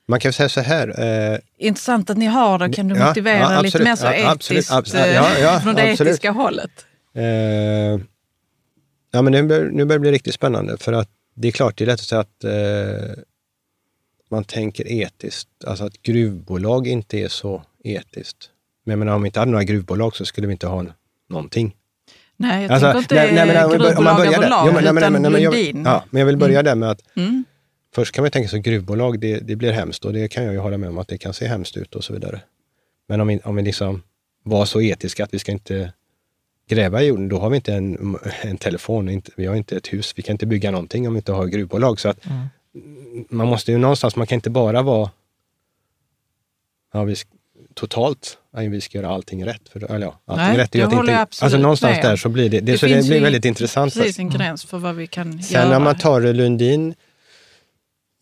Man 0.09 0.20
kan 0.20 0.33
säga 0.33 0.49
så 0.49 0.61
här. 0.61 1.01
Eh, 1.33 1.39
Intressant 1.59 2.11
att 2.11 2.16
ni 2.16 2.27
har 2.27 2.59
det. 2.59 2.72
Kan 2.72 2.89
du 2.89 2.97
Ja, 2.97 3.07
motivera 3.09 3.39
ja, 3.39 3.49
lite 3.49 3.59
absolut. 3.79 3.85
mer 3.85 3.97
så 3.97 4.07
Ja, 4.07 4.31
absolut, 4.31 4.59
etiskt 4.59 4.72
absolut. 4.72 5.07
eh, 5.07 5.61
från 5.62 5.74
det 5.74 5.83
etiska 5.93 6.31
hållet? 6.31 6.70
Eh, 7.14 7.24
ja, 9.11 9.22
men 9.22 9.33
nu, 9.33 9.43
bör, 9.43 9.64
nu 9.64 9.85
börjar 9.85 9.99
det 9.99 10.01
bli 10.01 10.12
riktigt 10.12 10.35
spännande 10.35 10.77
för 10.79 10.93
att 10.93 11.09
det 11.35 11.49
är 11.49 11.53
klart, 11.53 11.77
det 11.79 11.85
är 11.85 11.87
lätt 11.87 11.95
att 12.01 12.07
säga 12.07 12.20
att 12.20 12.45
eh, 12.45 12.51
man 14.31 14.45
tänker 14.45 14.93
etiskt, 14.93 15.49
alltså 15.66 15.85
att 15.85 16.03
gruvbolag 16.03 16.87
inte 16.87 17.18
är 17.18 17.29
så 17.29 17.62
etiskt. 17.85 18.51
Men 18.85 18.91
jag 18.93 18.99
menar, 18.99 19.14
om 19.14 19.22
vi 19.22 19.27
inte 19.29 19.39
hade 19.41 19.51
några 19.51 19.64
gruvbolag 19.64 20.16
så 20.16 20.24
skulle 20.24 20.47
vi 20.47 20.53
inte 20.53 20.66
ha 20.66 20.87
någonting. 21.29 21.74
Nej, 22.37 22.62
jag 22.62 22.72
Alltså, 22.72 22.93
tänker 22.93 22.99
inte 23.03 23.14
nej, 23.14 23.35
nej, 23.35 23.47
men 23.47 23.64
om 23.64 23.70
man 23.70 23.81
gruvbolag 23.81 24.16
börjar 24.16 24.33
överlag, 24.33 24.64
men- 24.74 24.74
nej, 24.85 24.93
men- 24.93 25.03
utan 25.03 25.12
nej, 25.22 25.31
men 25.31 25.43
jag- 25.43 25.55
Lundin. 25.55 25.83
Ja, 25.85 26.05
men 26.11 26.20
jag 26.20 26.27
vill 26.27 26.37
börja 26.37 26.62
där 26.62 26.74
med 26.74 26.91
att 26.91 27.01
Mm. 27.16 27.45
Först 27.95 28.14
kan 28.14 28.22
man 28.22 28.31
tänka 28.31 28.49
sig 28.49 28.61
gruvbolag, 28.61 29.20
det, 29.20 29.39
det 29.39 29.57
blir 29.57 29.72
hemskt 29.72 30.05
och 30.05 30.12
det 30.12 30.29
kan 30.29 30.45
jag 30.45 30.53
ju 30.53 30.59
hålla 30.59 30.79
med 30.79 30.89
om 30.89 30.99
att 30.99 31.09
det 31.09 31.18
kan 31.18 31.35
se 31.35 31.47
hemskt 31.47 31.77
ut 31.77 31.95
och 31.95 32.05
så 32.05 32.12
vidare. 32.12 32.41
Men 33.09 33.20
om 33.20 33.29
vi, 33.29 33.41
om 33.45 33.57
vi 33.57 33.62
liksom 33.62 34.03
var 34.43 34.64
så 34.64 34.81
etiska 34.81 35.24
att 35.24 35.35
vi 35.35 35.39
ska 35.39 35.53
inte 35.53 35.93
gräva 36.68 37.03
i 37.03 37.07
jorden, 37.07 37.29
då 37.29 37.39
har 37.39 37.51
vi 37.51 37.57
inte 37.57 37.74
en, 37.74 38.16
en 38.43 38.57
telefon, 38.59 39.09
inte, 39.09 39.31
vi 39.37 39.47
har 39.47 39.55
inte 39.57 39.77
ett 39.77 39.93
hus, 39.93 40.12
vi 40.16 40.22
kan 40.22 40.35
inte 40.35 40.47
bygga 40.47 40.70
någonting 40.70 41.09
om 41.09 41.14
vi 41.14 41.18
inte 41.18 41.33
har 41.33 41.47
gruvbolag. 41.47 42.01
Så 42.01 42.09
att 42.09 42.18
man 43.29 43.47
måste 43.47 43.72
ju 43.72 43.79
någonstans, 43.79 44.16
man 44.16 44.27
kan 44.27 44.37
inte 44.37 44.51
bara 44.51 44.83
vara 44.83 45.11
ja, 46.93 47.05
vi, 47.05 47.16
totalt, 47.74 48.39
ja, 48.51 48.61
vi 48.61 48.81
ska 48.81 48.99
göra 48.99 49.09
allting 49.09 49.47
rätt. 49.47 49.68
För, 49.68 49.93
eller 49.93 50.07
ja, 50.07 50.20
allting 50.24 50.47
Nej, 50.47 50.57
rätt 50.57 50.74
är 50.74 50.79
ju 50.79 50.85
att 50.85 50.93
inte, 50.93 51.16
alltså 51.16 51.59
någonstans 51.59 51.97
med. 51.97 52.05
där 52.05 52.16
så 52.16 52.29
blir 52.29 52.51
det, 52.51 52.61
det, 52.61 52.72
Det 52.72 52.79
så 52.79 52.87
det 52.87 53.07
blir 53.07 53.14
ju 53.14 53.22
väldigt 53.22 53.45
intressant. 53.45 53.95
Precis 53.95 54.18
en 54.18 54.31
gräns 54.31 54.64
för 54.64 54.79
vad 54.79 54.95
vi 54.95 55.07
kan 55.07 55.43
Sen 55.43 55.61
göra. 55.61 55.70
när 55.70 55.81
man 55.81 55.99
tar 55.99 56.20
Lundin 56.20 56.95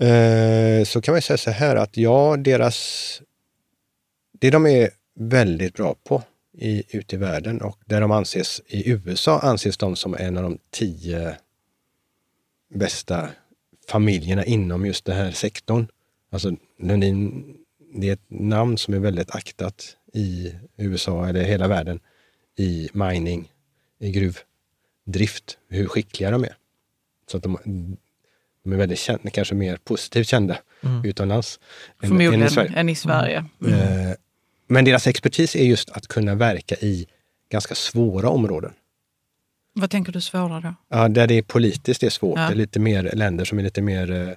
eh, 0.01 0.85
så 0.85 1.01
kan 1.01 1.15
man 1.15 1.23
säga 1.23 1.37
så 1.37 1.51
här 1.51 1.77
att 1.77 1.97
ja, 1.97 2.37
deras... 2.39 3.21
Det 4.41 4.51
de 4.51 4.67
är 4.67 4.91
väldigt 5.19 5.75
bra 5.75 5.95
på 6.05 6.23
i, 6.59 6.97
ute 6.97 7.17
i 7.17 7.19
världen 7.19 7.61
och 7.61 7.79
där 7.85 8.01
de 8.01 8.11
anses, 8.11 8.61
i 8.67 8.91
USA 8.91 9.39
anses 9.39 9.77
de 9.77 9.97
som 9.97 10.15
en 10.15 10.37
av 10.37 10.43
de 10.43 10.59
tio 10.71 11.37
bästa 12.75 13.29
familjerna 13.89 14.45
inom 14.45 14.87
just 14.87 15.05
den 15.05 15.17
här 15.17 15.31
sektorn. 15.31 15.87
Alltså 16.31 16.57
Lundin, 16.79 17.45
det 17.95 18.09
är 18.09 18.13
ett 18.13 18.31
namn 18.31 18.79
som 18.79 18.95
är 18.95 18.99
väldigt 18.99 19.35
aktat 19.35 19.97
i 20.13 20.55
USA 20.77 21.29
eller 21.29 21.45
hela 21.45 21.69
världen 21.69 22.01
i 22.59 22.89
mining, 22.93 23.53
i 24.01 24.11
gruvdrift, 25.07 25.59
hur 25.69 25.87
skickliga 25.87 26.31
de 26.31 26.45
är. 26.45 26.57
Så 27.31 27.37
att 27.37 27.43
de, 27.43 27.59
de 28.65 28.73
är 28.73 28.77
väldigt 28.77 28.99
kända, 28.99 29.31
kanske 29.31 29.55
mer 29.55 29.77
positivt 29.85 30.29
kända 30.29 30.59
utomlands. 31.05 31.61
än- 32.03 32.11
än 32.11 32.17
i 32.17 32.19
Förmodligen 32.21 32.51
Sverige. 32.51 32.73
än 32.77 32.89
i 32.89 32.95
Sverige. 32.95 33.37
Eh, 33.67 34.17
Men 34.67 34.85
deras 34.85 35.07
expertis 35.07 35.57
är 35.57 35.65
just 35.65 35.91
att 35.91 36.07
kunna 36.07 36.35
verka 36.35 36.75
i 36.81 37.07
ganska 37.49 37.75
svåra 37.75 38.29
områden. 38.29 38.73
Vad 39.75 39.91
tänker 39.91 40.13
du 40.13 40.21
svårare 40.21 40.61
då? 40.61 40.75
Ja, 40.97 41.09
där 41.09 41.27
det 41.27 41.35
är 41.35 41.43
politiskt 41.43 42.03
är 42.03 42.11
svårt. 42.11 42.39
Ja. 42.39 42.47
Det 42.47 42.53
är 42.53 42.57
lite 42.57 42.81
mer 42.81 43.11
länder 43.15 43.45
som 43.45 43.59
är 43.59 43.63
lite 43.63 43.83
mer... 43.83 44.11
eh, 44.13 44.29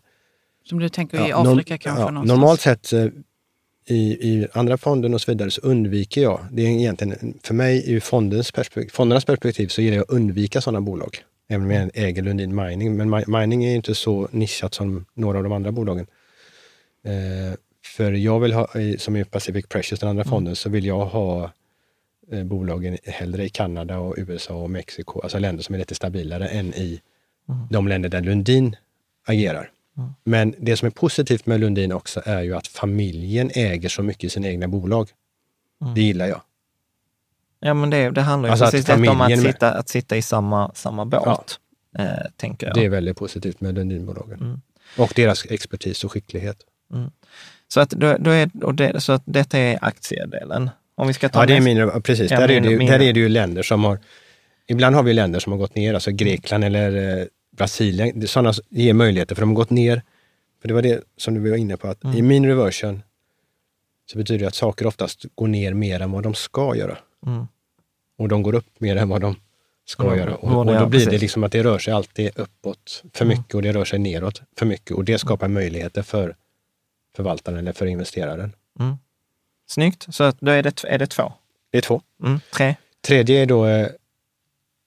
Som 0.65 0.79
du 0.79 0.89
tänker 0.89 1.25
i 1.25 1.29
ja, 1.29 1.43
norm- 1.43 1.53
Afrika 1.53 1.77
kanske? 1.77 2.01
ja, 2.01 2.09
någonstans? 2.11 2.37
Normalt 2.39 2.61
sett 2.61 2.93
eh, 2.93 3.05
i, 3.89 3.97
i 4.29 4.47
andra 4.53 4.77
fonden 4.77 5.13
och 5.13 5.21
så 5.21 5.31
vidare 5.31 5.51
så 5.51 5.61
undviker 5.61 6.21
jag, 6.21 6.39
det 6.51 6.61
är 6.61 6.67
egentligen 6.67 7.39
för 7.43 7.53
mig 7.53 7.91
ur 7.91 7.99
fondens 7.99 8.51
perspektiv, 8.51 8.89
fondernas 8.93 9.25
perspektiv 9.25 9.67
så 9.67 9.81
gillar 9.81 9.95
jag 9.97 10.03
att 10.03 10.09
undvika 10.09 10.61
sådana 10.61 10.81
bolag. 10.81 11.17
Även 11.49 11.65
om 11.65 11.71
jag 11.71 11.89
äger 11.93 12.21
Lundin 12.23 12.55
Mining. 12.55 12.95
Men 12.97 13.09
mi- 13.13 13.39
mining 13.39 13.65
är 13.65 13.75
inte 13.75 13.95
så 13.95 14.27
nischat 14.31 14.73
som 14.73 15.05
några 15.13 15.37
av 15.37 15.43
de 15.43 15.53
andra 15.53 15.71
bolagen. 15.71 16.07
Eh, 17.05 17.57
för 17.95 18.11
jag 18.11 18.39
vill 18.39 18.53
ha, 18.53 18.79
i- 18.79 18.97
som 18.97 19.15
i 19.15 19.23
Pacific 19.25 19.65
Precious, 19.67 19.99
den 19.99 20.09
andra 20.09 20.23
fonden, 20.23 20.55
så 20.55 20.69
vill 20.69 20.85
jag 20.85 21.05
ha 21.05 21.51
bolagen 22.45 22.97
hellre 23.03 23.45
i 23.45 23.49
Kanada 23.49 23.97
och 23.97 24.15
USA 24.17 24.53
och 24.53 24.69
Mexiko, 24.69 25.21
alltså 25.21 25.39
länder 25.39 25.63
som 25.63 25.75
är 25.75 25.79
lite 25.79 25.95
stabilare 25.95 26.47
än 26.47 26.73
i 26.73 27.01
de 27.69 27.87
länder 27.87 28.09
där 28.09 28.21
Lundin 28.21 28.75
agerar. 29.25 29.71
Men 30.23 30.55
det 30.57 30.77
som 30.77 30.85
är 30.85 30.89
positivt 30.89 31.45
med 31.45 31.59
Lundin 31.59 31.91
också 31.91 32.21
är 32.25 32.41
ju 32.41 32.55
att 32.55 32.67
familjen 32.67 33.51
äger 33.53 33.89
så 33.89 34.03
mycket 34.03 34.23
i 34.23 34.29
sina 34.29 34.47
egna 34.47 34.67
bolag. 34.67 35.09
Det 35.95 36.01
gillar 36.01 36.25
jag. 36.25 36.41
Ja, 37.59 37.73
men 37.73 37.89
det, 37.89 38.09
det 38.09 38.21
handlar 38.21 38.49
ju 38.49 38.51
Alltså 38.51 38.65
att 38.65 38.71
precis 38.71 38.85
detta 38.85 39.11
om 39.11 39.21
att 39.21 39.41
sitta, 39.41 39.73
att 39.73 39.89
sitta 39.89 40.17
i 40.17 40.21
samma, 40.21 40.71
samma 40.75 41.05
båt, 41.05 41.59
eh, 41.97 42.05
tänker 42.35 42.67
jag. 42.67 42.75
Det 42.75 42.85
är 42.85 42.89
väldigt 42.89 43.17
positivt 43.17 43.61
med 43.61 43.75
Lundinbolagen. 43.75 44.39
Mm. 44.39 44.61
Och 44.97 45.13
deras 45.15 45.45
expertis 45.45 46.03
och 46.03 46.11
skicklighet. 46.11 46.57
Så, 47.67 47.79
att, 47.79 47.89
då, 47.89 48.17
då 48.19 48.29
är, 48.29 48.49
och 48.63 48.75
det, 48.75 49.01
så 49.01 49.11
att 49.11 49.23
detta 49.25 49.57
är 49.57 49.79
aktiedelen. 49.81 50.69
Om 50.97 51.07
vi 51.07 51.13
ska 51.13 51.29
ta 51.29 51.39
Ja, 51.39 51.45
det 51.45 51.53
är 51.55 51.61
mindre, 51.61 52.01
precis. 52.01 52.31
Ja, 52.31 52.39
där, 52.39 52.49
är 52.51 52.61
det, 52.61 52.69
ju- 52.69 52.77
mindre- 52.77 52.97
där 52.97 53.05
är 53.05 53.13
det 53.13 53.19
ju 53.19 53.29
länder 53.29 53.63
som 53.63 53.83
har... 53.83 53.99
Ibland 54.67 54.95
har 54.95 55.03
vi 55.03 55.13
länder 55.13 55.39
som 55.39 55.51
har 55.51 55.59
gått 55.59 55.75
ner, 55.75 55.93
alltså 55.93 56.11
Grekland 56.11 56.63
eller 56.63 57.19
eh, 57.19 57.25
Brasilien. 57.57 58.21
Är 58.23 58.25
Sådana 58.27 58.53
ger 58.69 58.93
möjligheter, 58.93 59.35
för 59.35 59.41
de 59.41 59.49
har 59.49 59.55
gått 59.55 59.69
ner. 59.69 60.01
För 60.61 60.67
det 60.67 60.73
var 60.73 60.81
det 60.81 61.03
som 61.17 61.33
du 61.43 61.49
var 61.49 61.57
inne 61.57 61.77
på, 61.77 61.87
att 61.87 62.03
Mm. 62.03 62.17
i 62.17 62.21
mean 62.21 62.45
reversion 62.45 63.01
så 64.11 64.17
betyder 64.17 64.39
det 64.39 64.47
att 64.47 64.55
saker 64.55 64.87
oftast 64.87 65.25
går 65.35 65.47
ner 65.47 65.73
mer 65.73 66.01
än 66.01 66.11
vad 66.11 66.23
de 66.23 66.33
ska 66.33 66.75
göra. 66.75 66.97
Mm. 67.25 67.47
Och 68.17 68.27
de 68.27 68.41
går 68.43 68.55
upp 68.55 68.79
mer 68.79 68.95
än 68.95 69.09
vad 69.09 69.21
de 69.21 69.35
ska 69.85 70.05
Ja, 70.07 70.15
göra. 70.17 70.35
Och, 70.35 70.57
och 70.59 70.65
då 70.79 70.85
blir 70.85 71.05
det 71.05 71.17
liksom 71.17 71.43
att 71.43 71.51
det 71.51 71.63
rör 71.63 71.79
sig 71.79 71.93
alltid 71.93 72.31
uppåt 72.35 73.03
för 73.13 73.25
Mm. 73.25 73.37
mycket 73.37 73.55
och 73.55 73.61
det 73.61 73.71
rör 73.71 73.85
sig 73.85 73.99
neråt 73.99 74.41
för 74.57 74.65
mycket. 74.65 74.91
Och 74.91 75.03
det 75.05 75.17
skapar 75.17 75.47
möjligheter 75.47 76.01
för 76.01 76.35
förvaltaren 77.15 77.57
eller 77.59 77.73
för 77.73 77.85
investeraren. 77.85 78.53
Snyggt, 79.67 80.15
så 80.15 80.33
då 80.39 80.51
är 80.51 80.63
det, 80.63 80.83
är 80.83 80.97
det 80.97 81.07
två. 81.07 81.33
Det 81.71 81.77
är 81.77 81.81
två. 81.81 82.01
Mm. 82.23 82.39
Tre. 82.53 82.75
Tredje 83.01 83.41
är 83.41 83.45
då, 83.45 83.65
eh, 83.65 83.87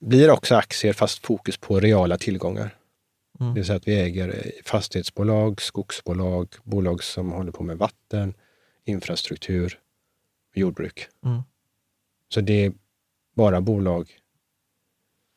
blir 0.00 0.30
också 0.30 0.54
aktier 0.54 0.92
fast 0.92 1.26
fokus 1.26 1.56
på 1.56 1.80
reala 1.80 2.18
tillgångar. 2.18 2.76
Mm. 3.40 3.54
Det 3.54 3.60
vill 3.60 3.66
säga 3.66 3.76
att 3.76 3.88
vi 3.88 4.00
äger 4.00 4.28
eh, 4.28 4.62
fastighetsbolag, 4.64 5.62
skogsbolag, 5.62 6.48
bolag 6.62 7.02
som 7.02 7.32
håller 7.32 7.52
på 7.52 7.62
med 7.62 7.78
vatten, 7.78 8.34
infrastruktur, 8.84 9.78
jordbruk. 10.54 11.08
Mm. 11.24 11.42
Så 12.28 12.40
det 12.40 12.64
är 12.64 12.72
bara 13.34 13.60
bolag 13.60 14.10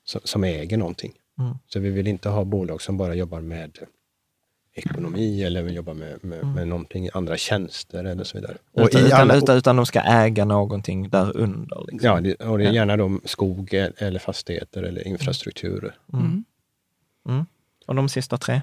som, 0.05 0.21
som 0.23 0.43
äger 0.43 0.77
någonting. 0.77 1.13
Mm. 1.39 1.57
Så 1.67 1.79
vi 1.79 1.89
vill 1.89 2.07
inte 2.07 2.29
ha 2.29 2.43
bolag 2.43 2.81
som 2.81 2.97
bara 2.97 3.15
jobbar 3.15 3.41
med 3.41 3.77
ekonomi 4.73 5.43
eller 5.43 5.61
vill 5.61 5.75
jobba 5.75 5.93
med, 5.93 6.23
med, 6.25 6.45
med 6.45 6.67
någonting, 6.67 7.09
andra 7.13 7.37
tjänster 7.37 8.03
eller 8.03 8.23
så 8.23 8.37
vidare. 8.37 8.57
Och 8.71 8.85
Utan, 8.87 9.01
i 9.01 9.05
utan, 9.05 9.21
alla- 9.21 9.35
utan, 9.35 9.57
utan 9.57 9.75
de 9.75 9.85
ska 9.85 10.01
äga 10.01 10.45
någonting 10.45 11.09
där 11.09 11.37
under. 11.37 11.85
Liksom. 11.91 12.09
Ja, 12.09 12.21
det, 12.21 12.35
och 12.35 12.57
det 12.57 12.65
är 12.65 12.71
gärna 12.71 12.97
då 12.97 13.19
skog 13.25 13.73
eller 13.73 14.19
fastigheter 14.19 14.83
eller 14.83 15.07
infrastruktur. 15.07 15.93
Mm. 16.13 16.43
Mm. 17.29 17.45
Och 17.87 17.95
de 17.95 18.09
sista 18.09 18.37
tre? 18.37 18.61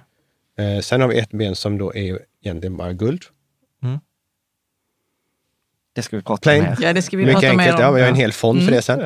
Eh, 0.59 0.81
sen 0.81 1.01
har 1.01 1.09
vi 1.09 1.19
ett 1.19 1.31
ben 1.31 1.57
som 1.57 1.79
då 1.79 1.95
är 1.95 2.03
ju 2.03 2.19
egentligen 2.43 2.77
bara 2.77 2.93
guld. 2.93 3.23
Det 5.93 6.03
ska 6.03 6.17
vi 6.17 6.23
prata 6.23 6.41
Plain. 6.41 6.63
mer. 6.63 6.77
Ja, 6.81 6.93
det 6.93 7.03
ska 7.03 7.17
vi 7.17 7.25
Mycket 7.25 7.41
prata 7.41 7.57
mer 7.57 7.63
enkelt, 7.63 7.79
om. 7.79 7.85
ja, 7.85 7.91
vi 7.91 8.01
har 8.01 8.09
en 8.09 8.15
hel 8.15 8.33
fond 8.33 8.59
för 8.59 8.63
Mm. 8.69 8.77
det 8.77 8.83
sen. 8.83 9.01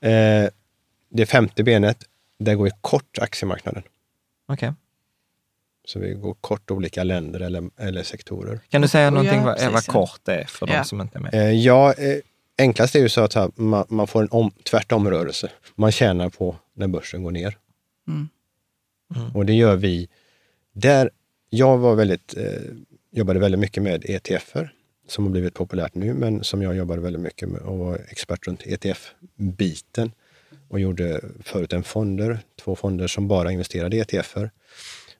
Ja. 0.00 0.08
Eh, 0.08 0.48
det 1.08 1.26
femte 1.26 1.64
benet, 1.64 2.04
där 2.38 2.54
går 2.54 2.64
vi 2.64 2.70
kort 2.80 3.18
aktiemarknaden. 3.18 3.82
Okej. 4.48 4.72
Så 5.86 5.98
vi 5.98 6.14
går 6.14 6.34
kort 6.34 6.70
olika 6.70 7.04
länder 7.04 7.40
eller, 7.40 7.70
eller 7.76 8.02
sektorer. 8.02 8.60
Kan 8.68 8.82
du 8.82 8.88
säga 8.88 9.04
Ja, 9.04 9.10
någonting 9.10 9.42
vad, 9.44 9.54
precis, 9.54 9.72
vad 9.72 9.82
ja. 9.86 9.92
kort 9.92 10.28
är 10.28 10.44
för 10.44 10.66
de 10.66 10.72
Ja. 10.72 10.84
som 10.84 11.00
inte 11.00 11.18
är 11.18 11.22
med? 11.22 11.34
Eh, 11.34 11.50
ja, 11.52 11.92
eh, 11.92 12.18
enklast 12.58 12.94
är 12.94 13.00
ju 13.00 13.08
så 13.08 13.20
att 13.20 13.34
här, 13.34 13.50
man, 13.54 13.84
man 13.88 14.06
får 14.06 14.22
en 14.22 14.28
om, 14.30 14.50
tvärtomrörelse. 14.50 15.50
Man 15.74 15.92
tjänar 15.92 16.28
på 16.28 16.56
när 16.74 16.86
börsen 16.86 17.22
går 17.22 17.30
ner. 17.30 17.58
Mm. 18.08 18.28
Och 19.34 19.46
det 19.46 19.52
gör 19.52 19.76
vi. 19.76 20.08
Där 20.72 21.10
jag 21.50 21.78
var 21.78 21.94
väldigt, 21.94 22.34
eh, 22.36 22.44
jobbade 23.12 23.38
väldigt 23.40 23.60
mycket 23.60 23.82
med 23.82 24.04
ETFer 24.10 24.72
som 25.08 25.24
har 25.24 25.30
blivit 25.30 25.54
populärt 25.54 25.94
nu, 25.94 26.14
men 26.14 26.44
som 26.44 26.62
jag 26.62 26.76
jobbade 26.76 27.00
väldigt 27.00 27.22
mycket 27.22 27.48
med 27.48 27.60
och 27.60 27.78
var 27.78 28.00
expert 28.08 28.46
runt 28.46 28.62
ETF-biten 28.66 30.12
och 30.68 30.80
gjorde 30.80 31.20
förut 31.44 31.72
en 31.72 31.82
fonder, 31.82 32.38
två 32.60 32.76
fonder 32.76 33.06
som 33.06 33.28
bara 33.28 33.52
investerade 33.52 33.96
i 33.96 34.00
ETFer. 34.00 34.50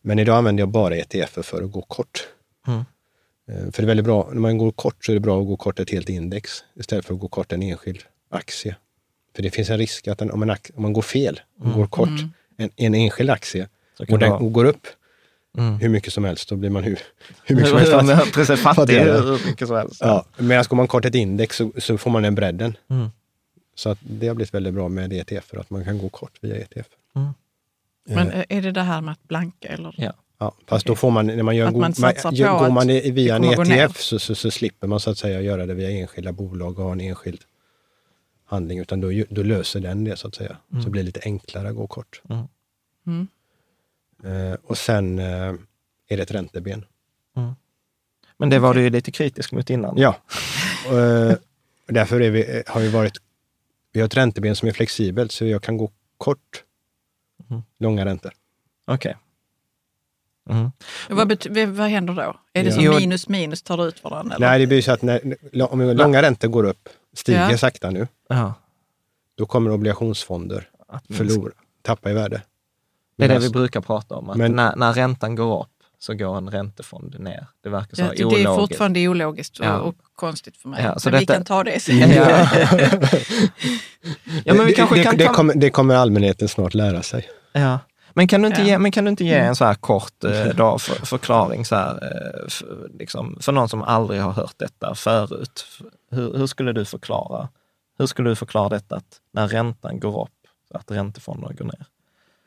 Men 0.07 0.19
idag 0.19 0.37
använder 0.37 0.61
jag 0.63 0.69
bara 0.69 0.97
ETFer 0.97 1.43
för 1.43 1.63
att 1.63 1.71
gå 1.73 1.83
kort. 1.83 2.29
Mm. 2.67 2.79
Eh, 3.51 3.71
För 3.73 3.83
det 3.83 3.85
är 3.85 3.87
väldigt 3.87 4.05
bra, 4.07 4.29
när 4.33 4.41
man 4.41 4.59
går 4.59 4.71
kort 4.71 5.05
så 5.05 5.13
är 5.13 5.15
det 5.15 5.21
bra 5.21 5.41
att 5.41 5.47
gå 5.47 5.57
kort 5.57 5.81
ett 5.81 5.91
helt 5.91 6.09
index 6.09 6.65
istället 6.75 7.05
för 7.05 7.15
att 7.15 7.21
gå 7.21 7.29
kort 7.29 7.53
en 7.53 7.63
enskild 7.63 8.03
aktie. 8.31 8.77
För 9.37 9.43
det 9.43 9.51
finns 9.51 9.71
en 9.71 9.79
risk 9.79 10.09
att 10.09 10.21
en, 10.23 10.31
om, 10.31 10.43
en, 10.43 10.51
ak- 10.51 10.71
om 10.77 10.83
man 10.83 10.93
går 10.93 11.03
fel 11.03 11.41
och 11.61 11.73
går 11.73 11.87
kort 11.87 12.09
en, 12.57 12.71
en 12.77 12.95
enskild 12.95 13.31
aktie 13.31 13.69
och 13.99 14.19
den 14.19 14.33
och 14.33 14.53
går 14.53 14.65
upp 14.65 14.87
Mm. 15.59 15.75
hur 15.79 15.89
mycket 15.89 16.13
som 16.13 16.25
helst, 16.25 16.49
då 16.49 16.57
blir 16.57 16.71
man 16.71 16.85
hur, 16.85 16.99
hur 17.45 17.57
mycket 17.57 17.71
som 17.71 17.79
helst. 18.09 18.33
Precis, 18.35 18.61
fattig 18.61 18.93
hur 18.99 19.47
mycket 19.47 19.69
som 19.69 19.77
helst. 19.77 20.01
Ja, 20.01 20.25
medan 20.39 20.65
går 20.69 20.77
man 20.77 20.89
kort 20.89 21.05
ett 21.05 21.15
index 21.15 21.57
så, 21.57 21.73
så 21.79 21.99
får 21.99 22.11
man 22.11 22.23
den 22.23 22.35
bredden. 22.35 22.77
Mm. 22.91 23.09
Så 23.75 23.89
att 23.91 23.99
det 24.03 24.29
har 24.29 24.35
blivit 24.35 24.55
väldigt 24.55 24.75
bra 24.75 24.89
med 24.89 25.13
ETF, 25.13 25.45
för 25.45 25.57
att 25.57 25.71
man 25.71 25.85
kan 25.85 25.99
gå 25.99 26.09
kort 26.09 26.33
via 26.41 26.57
ETF. 26.57 26.87
Men 28.07 28.31
eh, 28.31 28.45
är 28.49 28.63
det 28.63 28.71
det 28.73 28.83
här 28.83 29.01
med 29.01 29.13
att 29.13 29.23
blanka 29.29 29.69
eller? 29.69 29.95
Ja. 29.99 30.13
Ja, 30.39 30.55
fast 30.67 30.87
då 30.87 30.95
får 30.97 31.11
man, 31.11 31.27
när 31.27 31.43
man 31.43 31.57
gör 31.57 31.67
Att 31.67 31.75
go- 31.75 31.81
man 31.81 31.93
på 31.93 32.03
går 32.41 32.71
man 32.71 32.87
via 32.87 33.37
en. 33.37 33.45
ETF 33.45 34.01
så, 34.01 34.19
så, 34.19 34.35
så 34.35 34.51
slipper 34.51 34.87
man 34.87 35.01
så 35.01 35.11
att 35.11 35.19
säga 35.19 35.41
göra 35.41 35.67
det 35.67 35.75
via 35.75 35.91
enskilda 35.91 36.33
bolag 36.33 36.79
och 36.79 36.85
ha 36.85 36.93
en 36.93 37.01
enskild 37.01 37.41
handling, 38.45 38.79
utan 38.79 39.01
då, 39.01 39.09
då 39.29 39.43
löser 39.43 39.81
den 39.81 40.05
det 40.05 40.17
så 40.17 40.29
att 40.29 40.35
säga. 40.35 40.57
Så 40.71 40.77
det 40.77 40.91
blir 40.91 41.03
lite 41.03 41.21
enklare 41.25 41.69
att 41.69 41.75
gå 41.77 41.87
kort. 41.87 42.23
Mm. 43.07 43.29
Eh, 44.25 44.57
och 44.65 44.79
sen 44.79 45.19
eh, 45.19 45.55
är 46.09 46.17
det 46.17 46.23
ett 46.23 46.31
ränteben. 46.31 46.85
Men 48.39 48.51
det 48.51 48.59
var 48.59 48.75
du 48.75 48.83
ju 48.83 48.91
lite 48.91 49.11
kritisk 49.11 49.53
mot 49.53 49.71
innan. 49.71 49.95
Ja, 49.99 50.17
eh, 50.87 51.37
därför 51.87 52.21
är 52.21 52.31
vi, 52.31 52.63
har 52.67 52.81
vi 52.81 52.89
varit... 52.89 53.13
Vi 53.93 54.01
har 54.01 54.07
ett 54.07 54.17
ränteben 54.17 54.57
som 54.57 54.69
är 54.69 54.73
flexibelt, 54.73 55.33
så 55.33 55.45
jag 55.47 55.63
kan 55.63 55.77
gå 55.77 55.91
kort 56.19 56.65
Mm. 57.51 57.63
långa 57.79 58.05
räntor. 58.05 58.33
Okej. 58.87 59.17
Mm. 60.51 60.71
Vad, 61.11 61.47
vad 61.69 61.89
händer 61.89 62.15
då? 62.15 62.37
Är 62.53 62.65
det 62.65 62.71
Ja. 62.83 62.93
som 62.93 63.01
minus 63.01 63.29
minus 63.29 63.63
tar 63.63 63.77
du 63.77 63.85
ut 63.85 64.05
varandra? 64.05 64.37
Eller? 64.37 64.47
Nej, 64.49 64.59
det 64.59 64.67
blir 64.67 64.83
så 64.83 64.93
att 64.93 65.03
när 65.03 65.35
om 65.73 65.81
långa 65.81 66.23
räntor 66.23 66.49
går 66.49 66.65
upp, 66.65 66.89
stiger 67.15 67.51
Ja. 67.51 67.59
sakta 67.59 67.91
nu, 67.91 68.09
Ja. 68.29 68.55
då 69.35 69.47
kommer 69.47 69.71
obligationsfonder 69.71 70.69
Att 70.89 71.07
förlora, 71.17 71.53
tappa 71.83 72.11
i 72.11 72.15
värde. 72.15 72.43
Det 73.17 73.25
är 73.25 73.29
det 73.29 73.39
vi 73.39 73.51
brukar 73.51 73.81
prata 73.81 74.15
om, 74.15 74.31
att 74.31 74.37
Men- 74.37 74.53
när, 74.53 74.77
när 74.77 74.93
räntan 74.93 75.35
går 75.35 75.63
upp 75.63 75.69
så 75.99 76.15
går 76.15 76.37
en 76.39 76.51
räntefond 76.51 77.21
ner. 77.21 77.47
Det 77.61 77.69
verkar 77.69 77.97
så 77.97 78.03
Ja, 78.03 78.09
ologiskt. 78.09 78.31
det 78.31 78.43
är 78.51 78.57
fortfarande 78.57 79.09
ologiskt 79.09 79.59
och, 79.61 79.67
Ja. 79.67 79.79
och 79.81 79.95
konstigt 80.17 80.57
för 80.57 80.69
mig. 80.69 80.85
Ja, 80.85 80.99
så 80.99 81.11
men 81.11 81.19
vi 81.19 81.25
detta- 81.25 81.35
kan 81.35 81.45
ta 81.45 81.65
det 81.65 81.81
sen. 81.83 81.99
Ja. 82.11 82.29
ja, 84.45 84.55
men 84.55 84.59
vi 84.59 84.65
det, 84.65 84.73
kanske 84.73 84.97
det, 84.97 85.03
kan 85.03 85.17
det, 85.17 85.25
ta... 85.27 85.33
kommer, 85.33 85.55
det 85.55 85.71
kommer 85.71 85.95
allmänheten 85.95 86.49
snart 86.49 86.75
lära 86.75 87.03
sig. 87.03 87.29
Ja. 87.53 87.79
Men 88.15 88.29
kan 88.29 88.43
du 88.43 88.49
inte 88.49 88.61
Ja. 88.61 88.67
ge, 88.67 88.79
men 88.79 88.93
kan 88.93 89.05
du 89.05 89.11
inte 89.11 89.25
ge 89.25 89.35
en 89.35 89.57
så 89.57 89.65
här 89.65 89.75
kort 89.75 90.25
eh, 90.25 90.45
då, 90.47 90.79
för, 90.79 91.07
förklaring 91.07 91.65
så 91.65 91.77
här, 91.77 91.93
eh, 91.93 92.49
för, 92.49 92.91
liksom, 92.99 93.39
för 93.41 93.53
någon 93.53 93.69
som 93.69 93.83
aldrig 93.83 94.21
har 94.21 94.33
hört 94.33 94.55
detta 94.57 94.95
förut? 94.95 95.65
Hur, 96.11 96.39
hur 96.39 96.47
skulle 96.47 96.73
du 96.73 96.85
förklara? 96.85 97.49
Hur 97.99 98.07
skulle 98.07 98.29
du 98.31 98.37
förklara 98.37 98.69
detta 98.69 98.97
att 98.97 99.21
när 99.33 99.49
räntan 99.49 100.01
går 100.01 100.23
upp, 100.23 100.31
att 100.75 100.91
räntefonder 100.91 101.53
går 101.53 101.65
ner? 101.65 101.85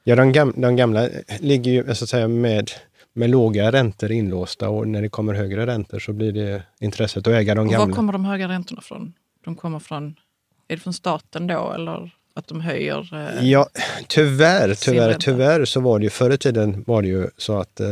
Ja, 0.03 0.15
de, 0.15 0.31
gam, 0.31 0.53
de 0.57 0.75
gamla 0.75 1.07
ligger 1.39 1.71
ju 1.71 1.95
så 1.95 2.03
att 2.03 2.09
säga 2.09 2.27
med, 2.27 2.71
med 3.19 3.29
låga 3.29 3.71
räntor 3.71 4.11
inlåsta 4.11 4.69
och 4.69 4.87
när 4.87 5.01
det 5.01 5.09
kommer 5.09 5.33
högre 5.33 5.65
räntor 5.65 5.99
så 5.99 6.13
blir 6.13 6.31
det 6.31 6.63
intresset 6.79 7.27
att 7.27 7.33
äga 7.33 7.55
de 7.55 7.59
Och 7.67 7.73
var 7.73 7.79
gamla. 7.79 7.95
kommer 7.95 8.13
de 8.13 8.25
höga 8.25 8.47
räntorna 8.47 8.81
från? 8.81 9.13
De 9.45 9.55
kommer 9.55 9.79
från, 9.79 10.15
är 10.67 10.75
det 10.75 10.81
från 10.81 10.93
staten 10.93 11.47
då 11.47 11.71
eller 11.71 12.11
att 12.33 12.47
de 12.47 12.61
höjer? 12.61 13.13
Eh, 13.39 13.45
Ja, 13.49 13.67
tyvärr, 14.07 14.73
tyvärr, 14.73 15.13
tyvärr 15.13 15.65
så 15.65 15.79
var 15.79 15.99
det 15.99 16.03
ju 16.03 16.09
förr 16.09 16.31
i 16.33 16.37
tiden 16.37 16.83
var 16.87 17.01
det 17.01 17.07
ju 17.07 17.27
så 17.37 17.57
att 17.57 17.79
eh, 17.79 17.87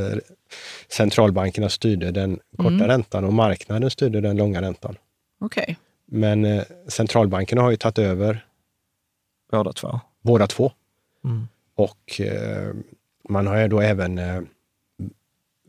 centralbankerna 0.90 1.70
styrde 1.70 2.12
den 2.12 2.40
korta 2.58 2.70
Mm. 2.70 2.88
räntan 2.88 3.24
och 3.26 3.34
marknaden 3.34 3.90
styrde 3.90 4.22
den 4.22 4.38
långa 4.38 4.62
räntan. 4.62 4.96
Okej. 5.42 5.78
Men 6.06 6.46
eh, 6.46 6.64
centralbankerna 6.88 7.62
har 7.62 7.72
ju 7.72 7.78
tagit 7.78 8.00
över 8.00 8.46
Båda 9.52 9.74
två. 9.74 10.00
båda 10.22 10.48
två. 10.48 10.72
Mm. 11.26 11.48
Och 11.76 12.22
eh, 12.22 12.74
man 13.30 13.48
har 13.48 13.58
ju 13.58 13.68
då 13.68 13.80
även... 13.82 14.20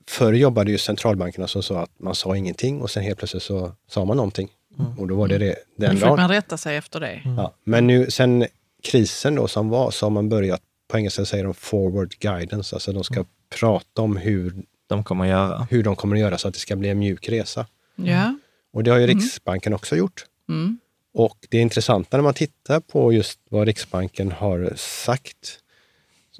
Förr 0.09 0.32
jobbade 0.32 0.70
ju 0.70 0.78
centralbankerna 0.78 1.48
som 1.48 1.62
så 1.62 1.74
att 1.74 1.90
man 1.98 2.14
sa 2.14 2.36
ingenting 2.36 2.82
och 2.82 2.90
sen 2.90 3.02
helt 3.02 3.18
plötsligt 3.18 3.42
så 3.42 3.72
sa 3.88 4.04
man 4.04 4.16
någonting. 4.16 4.48
Mm. 4.78 4.98
Och 4.98 5.09
då 5.09 5.14
var 5.16 5.28
det 5.28 5.38
det 5.38 5.56
den 5.76 5.90
fick 5.90 6.00
dagen. 6.00 6.16
man 6.16 6.28
rätta 6.28 6.56
sig 6.56 6.76
efter 6.76 7.00
det. 7.00 7.22
Ja. 7.24 7.54
Men 7.64 7.86
nu 7.86 8.11
sen 8.11 8.46
krisen 8.82 9.34
då 9.34 9.48
som 9.48 9.68
var 9.68 9.90
så 9.90 10.06
har 10.06 10.11
man 10.11 10.28
börjat, 10.28 10.61
på 10.88 10.98
engelska 10.98 11.24
säger 11.24 11.44
de 11.44 11.54
forward 11.54 12.14
guidance, 12.18 12.76
alltså 12.76 12.92
de 12.92 13.04
ska 13.04 13.24
prata 13.61 14.02
om 14.02 14.16
hur, 14.16 14.54
De 14.86 15.04
kommer 15.04 15.24
att 15.24 15.30
göra. 15.30 15.66
hur 15.70 15.82
de 15.82 15.96
kommer 15.96 16.16
att 16.16 16.20
göra 16.20 16.38
så 16.38 16.48
att 16.48 16.54
det 16.54 16.61
ska 16.61 16.76
bli 16.76 16.88
en 16.88 16.98
mjuk 16.98 17.28
resa. 17.28 17.66
Ja. 17.96 18.38
Och 18.72 18.84
det 18.84 18.90
har 18.90 18.98
ju 18.98 19.06
Riksbanken 19.06 19.74
också 19.74 19.96
gjort. 19.96 20.24
Mm. 20.48 20.78
Och 21.14 21.36
det 21.48 21.59
intressanta 21.59 22.16
när 22.16 22.24
man 22.24 22.34
tittar 22.34 22.80
på 22.80 23.12
just 23.12 23.40
vad 23.48 23.66
Riksbanken 23.66 24.32
har 24.32 24.72
sagt, 24.76 25.59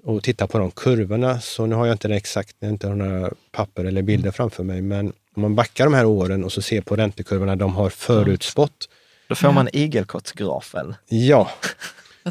och 0.09 0.23
tittar 0.23 0.47
på 0.47 0.59
de 0.59 0.71
kurvorna, 0.71 1.41
så 1.41 1.67
nu 1.67 1.75
har 1.75 1.87
jag 1.87 1.95
inte 1.95 2.09
det 2.09 2.17
exakt, 2.17 2.57
jag 2.59 2.69
har 2.69 2.73
inte 2.73 2.89
några 2.89 3.31
papper 3.53 3.85
eller 3.85 4.03
bilder 4.03 4.31
framför 4.31 4.65
mig, 4.65 4.83
men 4.83 5.13
om 5.37 5.43
man 5.43 5.55
backar 5.55 5.85
de 5.85 5.95
här 5.95 6.05
åren 6.05 6.45
och 6.45 6.53
så 6.53 6.63
ser 6.63 6.81
på 6.81 6.97
räntekurvorna 6.97 7.57
de 7.57 7.75
har 7.75 7.91
förutspått. 7.91 8.89
Då 9.29 9.35
får 9.35 9.53
man 9.53 9.69
igelkottsgrafen. 9.73 10.95
Ja. 11.09 11.51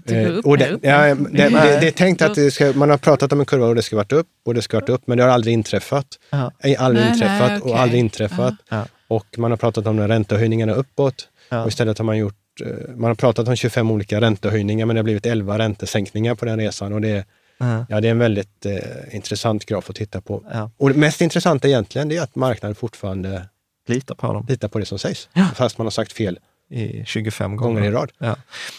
Det 0.05 0.39
och 0.39 0.57
ja, 0.59 0.67
är 1.07 1.91
tänkt 1.91 2.21
att 2.21 2.35
det 2.35 2.51
ska, 2.51 2.73
man 2.75 2.89
har 2.89 2.97
pratat 2.97 3.33
om 3.33 3.39
en 3.39 3.45
kurva 3.45 3.67
och 3.67 3.75
det 3.75 3.81
ska 3.81 3.95
varit 3.95 4.11
upp 4.11 4.27
och 4.45 4.53
det 4.53 4.61
ska 4.61 4.77
varit 4.77 4.89
upp, 4.89 5.01
men 5.07 5.17
det 5.17 5.23
har 5.23 5.31
aldrig 5.31 5.53
inträffat. 5.53 6.07
Ja. 6.29 6.51
Eh, 6.59 6.83
Aldrig 6.83 7.05
Nej, 7.05 7.13
inträffat 7.13 7.49
nej, 7.49 7.59
och 7.59 7.67
okej. 7.67 7.81
aldrig 7.81 7.99
inträffat. 7.99 8.53
Ja. 8.69 8.85
Och 9.07 9.25
man 9.37 9.51
har 9.51 9.57
pratat 9.57 9.87
om 9.87 9.97
de 9.97 10.07
räntehöjningarna 10.07 10.73
uppåt. 10.73 11.27
Ja. 11.49 11.61
Och 11.61 11.67
istället 11.67 11.97
har 11.97 12.05
man 12.05 12.17
gjort, 12.17 12.61
eh, 12.65 12.95
man 12.95 13.07
har 13.07 13.15
pratat 13.15 13.47
om 13.47 13.55
25 13.55 13.91
olika 13.91 14.21
räntehöjningar, 14.21 14.85
men 14.85 14.95
det 14.95 14.99
har 14.99 15.03
blivit 15.03 15.25
11 15.25 15.57
räntesänkningar 15.57 16.35
på 16.35 16.45
den 16.45 16.59
resan. 16.59 16.93
Och 16.93 17.01
det, 17.01 17.25
Ja. 17.57 17.85
ja, 17.89 18.01
det 18.01 18.07
är 18.07 18.11
en 18.11 18.19
väldigt 18.19 18.65
eh, 18.65 19.15
intressant 19.15 19.65
graf 19.65 19.89
att 19.89 19.95
titta 19.95 20.21
på. 20.21 20.43
Ja. 20.51 20.71
Och 20.77 20.89
det 20.89 20.95
mest 20.99 21.21
intressanta 21.21 21.67
egentligen 21.67 22.11
är 22.11 22.21
att 22.21 22.35
marknaden 22.35 22.75
fortfarande 22.75 23.45
Lita 23.87 24.15
på 24.15 24.33
dem 24.33 24.45
litar 24.49 24.67
på 24.67 24.79
det 24.79 24.85
som 24.85 24.99
sägs. 24.99 25.29
Ja. 25.33 25.45
Fast 25.55 25.77
man 25.77 25.85
har 25.85 25.91
sagt 25.91 26.13
fel 26.13 26.39
i 26.69 27.03
25 27.05 27.55
gånger. 27.55 27.83
i 27.83 27.91
rad. 27.91 28.11
Ja. 28.17 28.35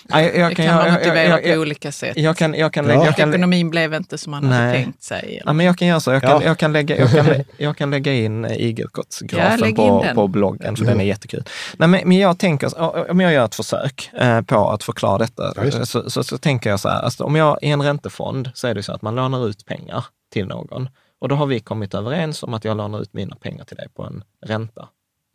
Ja, 0.08 0.22
jag, 0.22 0.36
jag 0.36 0.50
Det 0.50 0.54
kan 0.54 0.74
man 0.76 0.84
jag- 0.86 0.92
motivera 0.94 1.24
jag, 1.24 1.42
på 1.42 1.48
jag, 1.48 1.60
olika 1.60 1.92
sätt. 1.92 2.16
jag 2.16 2.36
kan, 2.36 2.54
jag 2.54 2.72
kan 2.72 2.86
Ja. 2.88 3.04
Jag 3.04 3.16
kan, 3.16 3.28
Ekonomin 3.30 3.70
blev 3.70 3.94
inte 3.94 4.18
som 4.18 4.30
man 4.30 4.44
hade 4.44 4.64
Nej. 4.66 4.82
tänkt 4.84 5.02
sig. 5.02 5.42
Ja, 5.46 5.52
men 5.52 5.66
jag 5.66 5.78
kan 5.78 5.88
göra 5.88 6.00
så. 6.00 6.10
Jag 6.12 6.22
kan, 6.22 6.30
Ja. 6.30 6.42
jag 6.44 6.58
kan, 6.58 6.72
lägga, 6.72 6.96
jag 6.98 7.10
kan, 7.10 7.44
jag 7.56 7.76
kan 7.76 7.90
lägga 7.90 8.12
in 8.12 8.44
Ja, 8.44 8.50
igelkottsgrafen 8.50 9.74
på, 9.74 10.02
den. 10.04 10.14
på 10.14 10.28
bloggen, 10.28 10.76
för 10.76 10.84
den 10.84 11.00
är 11.00 11.04
jättekul. 11.04 11.44
Nej, 11.76 11.88
men, 11.88 12.08
men 12.08 12.18
jag 12.18 12.38
tänker, 12.38 12.80
om 13.10 13.20
jag 13.20 13.32
gör 13.32 13.44
ett 13.44 13.54
försök 13.54 14.10
eh, 14.20 14.40
på 14.42 14.70
att 14.70 14.82
förklara 14.84 15.18
detta, 15.18 15.64
eh, 15.64 15.70
så, 15.82 16.10
så, 16.10 16.24
så 16.24 16.38
tänker 16.38 16.70
jag 16.70 16.80
så 16.80 16.88
här, 16.88 17.00
alltså, 17.02 17.24
om 17.24 17.36
jag 17.36 17.58
i 17.62 17.70
en 17.70 17.82
räntefond 17.82 18.50
så 18.54 18.66
är 18.68 18.74
det 18.74 18.82
så 18.82 18.92
att 18.92 19.02
man 19.02 19.14
lånar 19.14 19.48
ut 19.48 19.66
pengar 19.66 20.04
till 20.32 20.46
någon. 20.46 20.88
Och 21.20 21.28
då 21.28 21.34
har 21.34 21.46
vi 21.46 21.60
kommit 21.60 21.94
överens 21.94 22.42
om 22.42 22.54
att 22.54 22.64
jag 22.64 22.76
lånar 22.76 23.00
ut 23.02 23.12
mina 23.14 23.36
pengar 23.36 23.64
till 23.64 23.76
dig 23.76 23.86
på 23.96 24.02
en 24.04 24.24
ränta. 24.46 24.88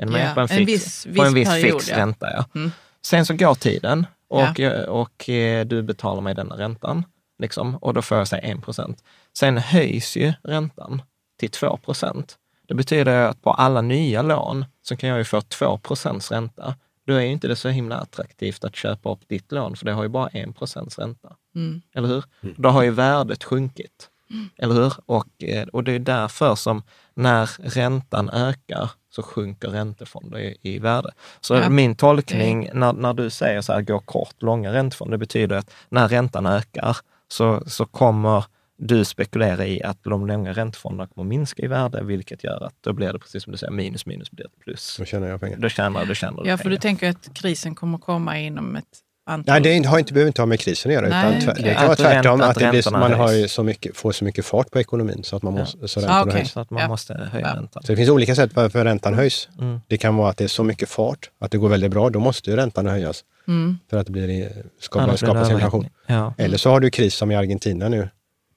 En, 0.04 0.12
med, 0.12 0.30
Ja, 0.30 0.34
på 0.34 0.40
en, 0.40 0.48
en 0.52 0.66
fix, 0.66 1.06
viss- 1.06 1.16
på 1.18 1.24
en 1.24 1.34
viss 1.34 1.50
period, 1.50 1.82
fix 1.82 1.90
ja. 1.90 1.98
ränta. 1.98 2.32
Ja. 2.34 2.46
Mm. 2.56 2.72
Sen 3.06 3.26
så 3.26 3.34
går 3.34 3.56
tiden 3.56 4.06
och, 4.28 4.42
Ja. 4.42 4.54
jag- 4.58 4.90
och 4.90 5.30
eh, 5.30 5.66
du 5.66 5.82
betalar 5.82 6.22
mig 6.22 6.36
denna 6.36 6.58
räntan. 6.58 7.06
Liksom, 7.40 7.76
och 7.76 7.94
då 7.94 8.02
får 8.02 8.18
jag 8.18 8.28
säga 8.28 8.42
1 8.42 8.62
procent. 8.64 9.04
Sen 9.38 9.58
höjs 9.58 10.18
ju 10.18 10.34
räntan 10.44 11.02
till 11.40 11.50
2 11.52 11.78
procent. 11.78 12.38
Det 12.68 12.74
betyder 12.74 13.26
att 13.28 13.42
på 13.42 13.52
alla 13.52 13.82
nya 13.82 14.22
lån 14.22 14.66
så 14.82 14.96
kan 14.96 15.10
jag 15.10 15.18
ju 15.18 15.24
få 15.24 15.42
2 15.42 15.78
procents 15.78 16.32
ränta. 16.32 16.76
Då 17.08 17.14
är 17.14 17.22
ju 17.22 17.28
inte 17.32 17.48
det 17.48 17.56
så 17.56 17.70
himla 17.70 17.96
attraktivt 17.98 18.64
att 18.64 18.76
köpa 18.76 19.12
upp 19.12 19.28
ditt 19.28 19.52
lån, 19.52 19.76
för 19.76 19.86
det 19.86 19.92
har 19.92 20.04
ju 20.04 20.10
bara 20.10 20.28
1 20.28 20.56
procents 20.58 21.00
ränta. 21.00 21.36
Mm. 21.56 21.82
Eller 21.96 22.08
hur? 22.08 22.24
Då 22.58 22.70
har 22.70 22.84
ju 22.84 22.92
värdet 22.92 23.44
sjunkit. 23.44 24.10
Eller 24.58 24.76
hur? 24.76 24.94
Och, 25.06 25.44
eh, 25.44 25.68
och 25.68 25.84
det 25.84 25.92
är 25.92 26.00
därför 26.00 26.56
som 26.56 26.84
när 27.14 27.50
räntan 27.70 28.30
ökar 28.30 28.92
så 29.16 29.24
sjunker 29.24 29.68
räntefonder 29.68 30.40
i, 30.40 30.58
i 30.62 30.80
värde. 30.80 31.12
Så 31.42 31.54
Ja. 31.56 31.70
min 31.70 31.96
tolkning 31.96 32.70
när, 32.74 32.94
när 32.94 33.14
du 33.14 33.30
säger 33.30 33.62
så 33.62 33.74
här, 33.74 33.82
gå 33.82 34.00
kort, 34.00 34.36
långa 34.42 34.74
räntefonder, 34.74 35.12
det 35.12 35.18
betyder 35.20 35.56
att 35.56 35.72
när 35.90 36.08
räntan 36.08 36.46
ökar 36.46 36.98
så, 37.28 37.64
så 37.68 37.86
kommer 37.86 38.46
du 38.78 39.06
spekulera 39.06 39.66
i 39.66 39.84
att 39.84 40.04
de 40.04 40.28
långa 40.28 40.54
räntefonderna 40.54 41.08
kommer 41.08 41.30
minska 41.30 41.64
i 41.64 41.68
värde, 41.68 42.04
vilket 42.04 42.44
gör 42.44 42.64
att 42.64 42.74
då 42.82 42.94
blir 42.94 43.14
det 43.14 43.20
precis 43.20 43.44
som 43.44 43.52
du 43.52 43.58
säger, 43.58 43.74
minus 43.74 44.06
minus 44.06 44.32
blir 44.32 44.46
ett 44.46 44.60
plus. 44.60 44.96
Då 45.00 45.06
tjänar 45.06 45.28
jag 45.28 45.40
pengar. 45.42 45.58
Då 45.58 45.70
tjänar 45.70 46.06
du, 46.06 46.16
tjänar 46.16 46.44
du 46.44 46.50
Ja, 46.50 46.58
för 46.58 46.70
du 46.70 46.78
tänker 46.78 47.10
att 47.10 47.34
krisen 47.34 47.76
kommer 47.76 47.98
komma 47.98 48.40
inom 48.40 48.76
ett 48.76 49.00
antal... 49.26 49.62
Nej, 49.62 49.80
det 49.82 49.88
har 49.88 50.00
inte, 50.00 50.14
behöver 50.14 50.28
inte 50.28 50.42
ha 50.42 50.46
med 50.46 50.60
krisen 50.60 50.90
att 50.92 50.94
göra. 50.94 51.08
Nej, 51.10 51.30
utan 51.30 51.42
tvär, 51.42 51.52
okej. 51.54 51.64
Det 51.64 51.74
kan 51.74 51.84
vara 51.84 51.92
Att 51.92 51.98
tvärtom, 51.98 52.40
ränta- 52.42 52.48
att 52.50 52.60
det 52.60 52.70
blir, 52.70 52.92
man 52.92 53.14
har 53.14 53.48
så 53.48 53.64
mycket, 53.64 53.98
får 53.98 54.12
så 54.12 54.26
mycket 54.26 54.46
fart 54.46 54.72
på 54.72 54.80
ekonomin 54.80 55.24
så 55.24 55.36
att 55.36 55.44
man 55.44 55.54
måste, 55.54 55.88
så 55.88 56.00
räntorna 56.00 56.20
Ah, 56.20 56.22
okej. 56.24 56.34
höjs. 56.34 56.52
Så 56.52 56.60
att 56.60 56.70
man 56.70 56.82
Ja. 56.82 56.88
måste 56.88 57.14
höja 57.14 57.48
Ja. 57.48 57.56
räntan. 57.56 57.84
Så 57.84 57.92
det 57.92 57.96
finns 57.96 58.10
olika 58.10 58.36
sätt 58.36 58.52
varför 58.56 58.84
räntan 58.86 59.14
höjs. 59.14 59.50
Mm. 59.60 59.80
Det 59.88 59.98
kan 59.98 60.16
vara 60.16 60.30
att 60.30 60.38
det 60.38 60.44
är 60.44 60.48
så 60.48 60.64
mycket 60.64 60.90
fart, 60.90 61.30
att 61.40 61.52
det 61.52 61.58
går 61.58 61.70
väldigt 61.70 61.92
bra. 61.92 62.10
Då 62.10 62.20
måste 62.20 62.50
ju 62.50 62.56
räntan 62.56 62.86
höjas 62.88 63.24
Mm. 63.48 63.78
för 63.90 63.98
att 63.98 64.06
det 64.06 64.12
blir, 64.12 64.26
Annars 64.44 65.20
blir 65.20 65.28
skapas 65.28 65.50
inflation. 65.52 65.90
Ja. 66.08 66.34
Eller 66.38 66.58
så 66.58 66.70
har 66.70 66.80
du 66.80 66.90
kris 66.90 67.16
som 67.16 67.32
i 67.32 67.36
Argentina 67.36 67.90
nu. 67.90 68.10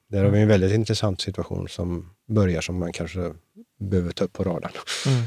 Där 0.09 0.23
har 0.23 0.31
vi 0.31 0.41
en 0.41 0.47
väldigt 0.47 0.73
intressant 0.73 1.21
situation 1.21 1.67
som 1.67 2.09
börjar 2.29 2.61
som 2.61 2.79
man 2.79 2.93
kanske 2.93 3.19
behöver 3.79 4.11
ta 4.11 4.23
upp 4.25 4.33
på 4.33 4.43
radarn. 4.43 4.71
Mm. 5.07 5.23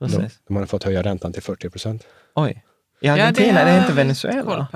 Då, 0.00 0.06
Precis. 0.06 0.38
då 0.48 0.54
man 0.54 0.62
har 0.62 0.66
fått 0.66 0.84
höja 0.84 1.02
räntan 1.02 1.32
till 1.32 1.42
40 1.42 1.70
procent. 1.70 2.02
Oj. 2.34 2.62
I 3.02 3.06
Ja, 3.06 3.12
Argentina, 3.12 3.58
har 3.58 3.64
det 3.64 3.70
är 3.70 3.80
inte 3.80 3.92
Venezuela? 3.92 4.68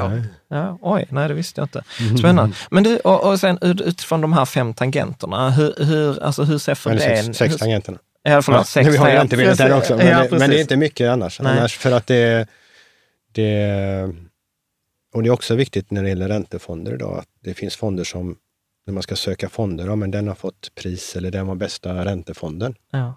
Ja, 0.48 0.78
oj, 0.80 1.06
nej 1.10 1.28
det 1.28 1.34
visste 1.34 1.60
jag 1.60 1.64
inte. 1.64 1.84
Spännande. 2.18 2.56
Men 2.70 2.82
du, 2.84 2.96
och, 2.98 3.30
och 3.30 3.40
sen 3.40 3.58
ut- 3.60 3.80
utifrån 3.80 4.20
de 4.20 4.32
här 4.32 4.44
fem 4.44 4.74
tangenterna, 4.74 5.50
hur, 5.50 5.74
hur, 5.84 6.22
alltså, 6.22 6.42
hur 6.42 6.58
ser 6.58 6.74
fördelningen... 6.74 7.24
sex, 7.24 7.38
sex 7.38 7.56
tangenterna. 7.56 7.98
Ja, 8.22 8.42
förlåt, 8.42 8.58
Ja, 8.60 8.64
sex 8.64 8.88
vi 8.88 8.96
har 8.96 9.08
ju 9.08 9.14
räntebilden 9.14 9.56
där 9.56 9.76
också, 9.78 9.96
men, 9.96 10.06
Ja, 10.06 10.22
det, 10.22 10.38
men 10.38 10.50
det 10.50 10.56
är 10.56 10.60
inte 10.60 10.76
mycket 10.76 11.10
annars. 11.10 11.40
Nej. 11.40 11.58
annars 11.58 11.76
för 11.78 11.92
att 11.92 12.06
det, 12.06 12.48
det... 13.32 14.12
Och 15.14 15.22
det 15.22 15.28
är 15.28 15.32
också 15.32 15.54
viktigt 15.54 15.90
när 15.90 16.02
det 16.02 16.08
gäller 16.08 16.28
räntefonder 16.28 16.94
idag, 16.94 17.18
att 17.18 17.28
det 17.40 17.54
finns 17.54 17.76
fonder 17.76 18.04
som, 18.04 18.36
när 18.86 18.94
man 18.94 19.02
ska 19.02 19.16
söka 19.16 19.48
fonder, 19.48 19.86
ja 19.86 19.96
men 19.96 20.10
den 20.10 20.28
har 20.28 20.34
fått 20.34 20.74
pris 20.74 21.16
eller 21.16 21.30
den 21.30 21.46
var 21.46 21.54
bästa 21.54 22.04
räntefonden. 22.04 22.74
Ja. 22.92 23.14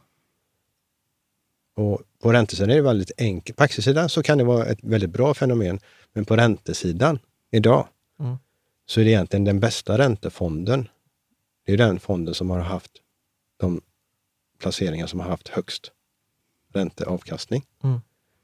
Och 1.76 2.02
på 2.22 2.34
räntesidan 2.34 2.70
är 2.70 2.76
det 2.76 2.82
väldigt 2.82 3.12
enkelt. 3.18 3.58
På 3.58 3.64
aktiesidan 3.64 4.10
så 4.10 4.24
kan 4.24 4.38
det 4.38 4.44
vara 4.44 4.66
ett 4.66 4.80
väldigt 4.84 5.10
bra 5.10 5.34
fenomen, 5.34 5.80
men 6.14 6.26
på 6.26 6.36
räntesidan 6.36 7.20
idag 7.52 7.88
Mm. 8.20 8.38
så 8.86 9.00
är 9.02 9.06
det 9.06 9.10
egentligen 9.12 9.44
den 9.46 9.60
bästa 9.60 9.98
räntefonden. 9.98 10.90
Det 11.66 11.74
är 11.74 11.78
den 11.78 12.00
fonden 12.00 12.34
som 12.34 12.50
har 12.50 12.60
haft 12.60 12.92
de 13.58 13.82
placeringar 14.60 15.08
som 15.08 15.20
har 15.20 15.30
haft 15.30 15.48
högst 15.48 15.92
ränteavkastning. 16.74 17.66
Mm. 17.84 18.00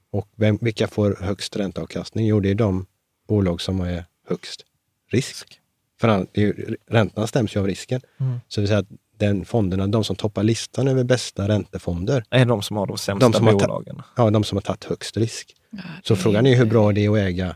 Och 0.09 0.30
vem, 0.36 0.57
vilka 0.61 0.88
får 0.88 1.17
högst 1.21 1.55
ränteavkastning? 1.55 2.28
Jo, 2.28 2.39
det 2.39 2.49
är 2.49 2.55
de 2.55 2.86
bolag 3.28 3.61
som 3.61 3.82
är 3.82 4.05
högst 4.28 4.65
risk. 5.11 5.61
För 5.99 6.07
an- 6.07 6.28
det 6.32 6.41
är 6.41 6.45
ju, 6.45 6.78
räntorna 6.88 7.28
stäms 7.28 7.55
ju 7.55 7.59
av 7.59 7.67
risken. 7.67 8.01
Mm. 8.17 8.39
Så 8.47 8.59
det 8.59 8.61
vill 8.61 8.67
säga 8.67 8.80
att 8.80 8.88
den 9.18 9.45
fonderna, 9.45 9.88
de 9.88 10.03
som 10.03 10.16
toppar 10.16 10.43
listan 10.43 10.88
över 10.88 11.03
bästa 11.03 11.47
räntefonder, 11.47 12.24
Är 12.30 12.45
de 12.45 12.61
som 12.61 12.78
har 12.78 12.88
de 12.88 12.97
sämsta 12.97 13.28
De 13.30 13.34
som 13.34 13.45
har 13.47 13.53
ta- 13.53 13.68
bolagen. 13.68 14.01
ja, 14.16 14.30
de 14.30 14.43
som 14.43 14.55
har 14.55 14.61
tagit 14.61 14.84
högst 14.84 15.18
risk. 15.18 15.55
Ja, 15.70 15.80
Så 16.03 16.13
det- 16.13 16.20
frågan 16.20 16.45
är 16.45 16.55
hur 16.55 16.66
bra 16.66 16.91
det 16.91 17.05
är 17.05 17.09
att 17.11 17.18
äga 17.18 17.55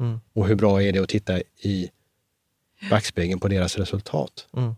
Mm. 0.00 0.20
och 0.34 0.46
hur 0.48 0.54
bra 0.54 0.82
är 0.82 0.92
det 0.92 0.98
att 0.98 1.08
titta 1.08 1.38
i 1.62 1.88
backspegeln 2.90 3.40
på 3.40 3.48
deras 3.48 3.76
resultat. 3.78 4.46
Mm. 4.56 4.74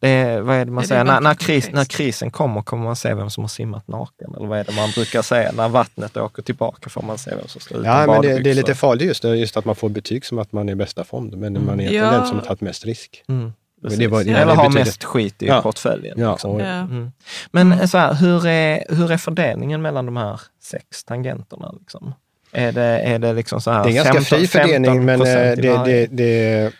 Det 0.00 0.08
är, 0.08 0.40
vad 0.40 0.56
är 0.56 0.64
det 0.64 0.70
man 0.70 0.78
Är 0.78 0.82
det 0.82 0.88
säger? 0.88 1.04
När, 1.04 1.20
när, 1.20 1.30
vattnet 1.30 1.46
kris, 1.46 1.68
när 1.72 1.84
krisen 1.84 2.30
kommer 2.30 2.62
kommer 2.62 2.84
man 2.84 2.96
se 2.96 3.14
vem 3.14 3.30
som 3.30 3.44
har 3.44 3.48
simmat 3.48 3.88
naken. 3.88 4.34
Eller 4.36 4.46
vad 4.46 4.58
är 4.58 4.64
det 4.64 4.72
man 4.72 4.90
brukar 4.90 5.22
säga? 5.22 5.52
När 5.52 5.68
vattnet 5.68 6.16
åker 6.16 6.42
tillbaka 6.42 6.90
får 6.90 7.02
man 7.02 7.18
se 7.18 7.30
vem 7.36 7.48
som 7.48 7.60
står 7.60 7.84
Ja, 7.84 8.06
men 8.06 8.22
det, 8.22 8.38
det 8.38 8.50
är 8.50 8.54
lite 8.54 8.74
farligt 8.74 9.06
just, 9.06 9.22
det, 9.22 9.36
just 9.36 9.56
att 9.56 9.64
man 9.64 9.76
får 9.76 9.88
betyg 9.88 10.24
som 10.26 10.38
att 10.38 10.52
man 10.52 10.68
är 10.68 10.74
bästa 10.74 11.04
fond, 11.04 11.36
men 11.36 11.64
man 11.66 11.80
är 11.80 11.90
Ja. 11.92 12.10
den 12.10 12.26
som 12.26 12.36
har 12.38 12.44
tagit 12.44 12.60
mest 12.60 12.84
risk. 12.84 13.22
Mm, 13.28 13.52
Men 13.90 13.98
det 13.98 14.06
var- 14.06 14.24
det 14.24 14.30
Eller 14.30 14.56
betyder- 14.56 14.70
mest 14.78 15.04
skit 15.04 15.42
i 15.42 15.46
Ja. 15.46 15.62
portföljen. 15.62 16.20
Ja, 16.20 16.32
liksom. 16.32 16.58
Ja. 16.60 16.66
Mm. 16.66 17.12
Men 17.50 17.88
så 17.88 17.98
här, 17.98 18.14
hur, 18.14 18.46
är, 18.46 18.84
hur 18.94 19.12
är 19.12 19.16
fördelningen 19.16 19.82
mellan 19.82 20.06
de 20.06 20.16
här 20.16 20.40
sex 20.62 21.04
tangenterna? 21.04 21.74
Liksom? 21.80 22.14
Är, 22.52 22.72
det, 22.72 22.82
är 22.82 23.18
det 23.18 23.32
liksom 23.32 23.60
så 23.60 23.70
här 23.70 23.84
Det 23.84 23.90
är 23.90 23.94
ganska 23.94 24.12
15 24.12 24.24
fri 24.38 24.46
fördelning, 24.46 25.04
men 25.04 25.20
eh, 25.20 25.26
15% 25.26 25.52
i 25.52 25.60
det, 25.62 25.84
det, 25.84 26.06
det, 26.06 26.72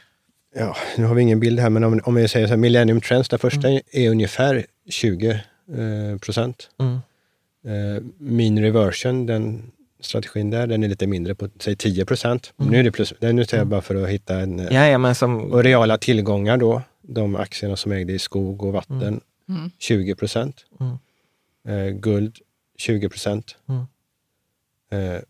ja, 0.56 0.76
nu 0.96 1.04
har 1.04 1.14
vi 1.14 1.22
ingen 1.22 1.40
bild 1.40 1.60
här, 1.60 1.70
men 1.70 1.84
om, 1.84 2.00
om 2.04 2.14
vi 2.14 2.28
säger 2.28 2.46
så 2.46 2.50
här, 2.50 2.56
Millennium 2.56 3.00
Trends, 3.00 3.28
den 3.28 3.38
första 3.38 3.68
är 3.92 4.10
ungefär 4.10 4.66
20 4.90 5.30
eh, 5.30 6.18
procent. 6.20 6.68
Mm. 6.80 6.94
Eh, 7.66 8.02
mean 8.18 8.58
reversion, 8.62 9.26
den 9.26 9.62
strategin 10.00 10.50
där, 10.50 10.66
den 10.66 10.82
är 10.84 10.88
lite 10.88 11.06
mindre 11.06 11.34
på 11.34 11.48
säg 11.60 11.76
10 11.76 12.04
procent. 12.04 12.52
Nu 12.56 12.78
är 12.78 12.82
det 12.82 12.90
plus, 12.92 13.14
nu 13.20 13.44
säger 13.44 13.60
jag 13.60 13.66
bara 13.66 13.80
för 13.80 14.02
att 14.02 14.08
hitta 14.08 14.34
en... 14.40 14.60
eh, 14.60 14.66
Ja, 14.74 14.86
ja, 14.86 14.98
men 14.98 15.14
som... 15.14 15.52
Och 15.52 15.62
reala 15.64 15.98
tillgångar 15.98 16.56
då, 16.56 16.82
de 17.08 17.36
aktierna 17.36 17.76
som 17.76 17.92
ägde 17.92 18.12
i 18.12 18.18
skog 18.18 18.62
och 18.62 18.72
vatten, 18.72 19.20
Mm. 19.48 19.70
20 19.78 20.14
procent. 20.14 20.66
Mm. 20.80 20.98
Eh, 21.64 21.94
guld 21.94 22.38
20 22.76 23.08
procent. 23.08 23.56
Mm. 23.68 23.86
Eh, 24.90 25.22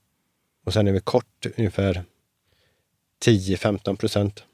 och 0.65 0.73
sen 0.73 0.89
är 0.89 0.93
vi 0.93 1.01
kort 1.01 1.47
ungefär 1.57 2.05
10-15 3.25 3.97
procent. 3.97 4.45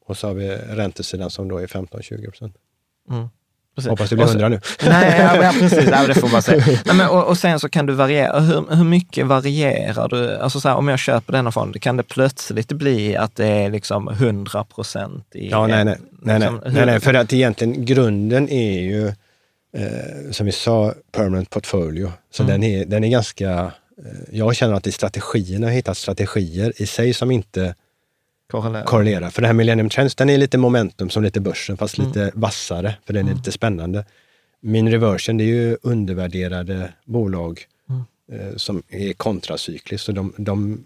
Och 0.00 0.16
så 0.18 0.26
har 0.26 0.34
vi 0.34 0.48
räntesidan 0.56 1.30
som 1.30 1.48
då 1.48 1.58
är 1.58 1.66
15-20 1.66 2.28
procent. 2.30 2.56
Precis. 3.76 3.90
Hoppas 3.90 4.10
det 4.10 4.16
blir 4.16 4.26
100 4.26 4.48
nu. 4.48 4.60
Nej, 4.86 5.14
ja, 5.20 5.42
ja, 5.42 5.52
precis. 5.60 5.88
Ja, 5.90 6.06
det 6.06 6.14
får 6.14 6.28
man 6.28 6.42
säga. 6.42 6.64
Nej, 6.86 6.96
men, 6.96 7.08
och, 7.08 7.24
och 7.28 7.38
sen 7.38 7.60
så 7.60 7.68
kan 7.68 7.86
du 7.86 7.92
variera. 7.92 8.40
Hur, 8.40 8.76
hur 8.76 8.84
mycket 8.84 9.26
varierar 9.26 10.08
du? 10.08 10.36
Alltså 10.36 10.60
så 10.60 10.68
här, 10.68 10.76
om 10.76 10.88
jag 10.88 10.98
köper 10.98 11.32
denna 11.32 11.52
fond, 11.52 11.82
kan 11.82 11.96
det 11.96 12.02
plötsligt 12.02 12.72
bli 12.72 13.16
att 13.16 13.36
det 13.36 13.46
är 13.46 13.70
liksom 13.70 14.08
100 14.08 14.64
procent 14.64 15.26
i... 15.34 15.48
Ja, 15.50 15.66
nej, 15.66 15.84
nej. 15.84 15.96
nej, 16.22 16.38
nej. 16.38 16.38
liksom, 16.38 16.60
hur- 16.64 16.72
nej, 16.72 16.86
nej 16.86 17.00
för 17.00 17.14
att 17.14 17.32
egentligen 17.32 17.84
grunden 17.84 18.48
är 18.48 18.80
ju, 18.80 19.06
eh, 19.76 20.30
som 20.30 20.46
vi 20.46 20.52
sa, 20.52 20.94
permanent 21.12 21.50
portfolio. 21.50 22.12
Så 22.32 22.42
Mm. 22.42 22.52
den, 22.60 22.70
är, 22.70 22.84
den 22.84 23.04
är 23.04 23.08
ganska... 23.08 23.50
Eh, 24.04 24.12
jag 24.32 24.56
känner 24.56 24.74
att 24.74 24.86
i 24.86 24.92
strategierna, 24.92 25.66
jag 25.66 25.70
har 25.70 25.76
hittat 25.76 25.96
strategier 25.96 26.72
i 26.76 26.86
sig 26.86 27.14
som 27.14 27.30
inte 27.30 27.74
Korrelera. 28.50 28.84
korrelera. 28.84 29.30
För 29.30 29.42
det 29.42 29.46
här 29.48 29.54
Millennium 29.54 29.88
Trends, 29.88 30.14
den 30.14 30.30
är 30.30 30.38
lite 30.38 30.58
momentum 30.58 31.10
som 31.10 31.22
lite 31.22 31.40
börsen, 31.40 31.76
fast 31.76 31.98
Mm. 31.98 32.08
lite 32.08 32.30
vassare, 32.34 32.94
för 33.06 33.12
den 33.14 33.28
är 33.28 33.34
lite 33.34 33.52
spännande. 33.52 34.04
Min 34.60 34.90
reversion, 34.90 35.36
det 35.36 35.44
är 35.44 35.46
ju 35.46 35.76
undervärderade 35.82 36.92
bolag 37.04 37.64
Mm. 37.88 38.02
eh, 38.32 38.56
som 38.56 38.82
är 38.88 39.12
kontracykliskt. 39.12 40.04
Så 40.06 40.12
de, 40.12 40.32
de, 40.36 40.82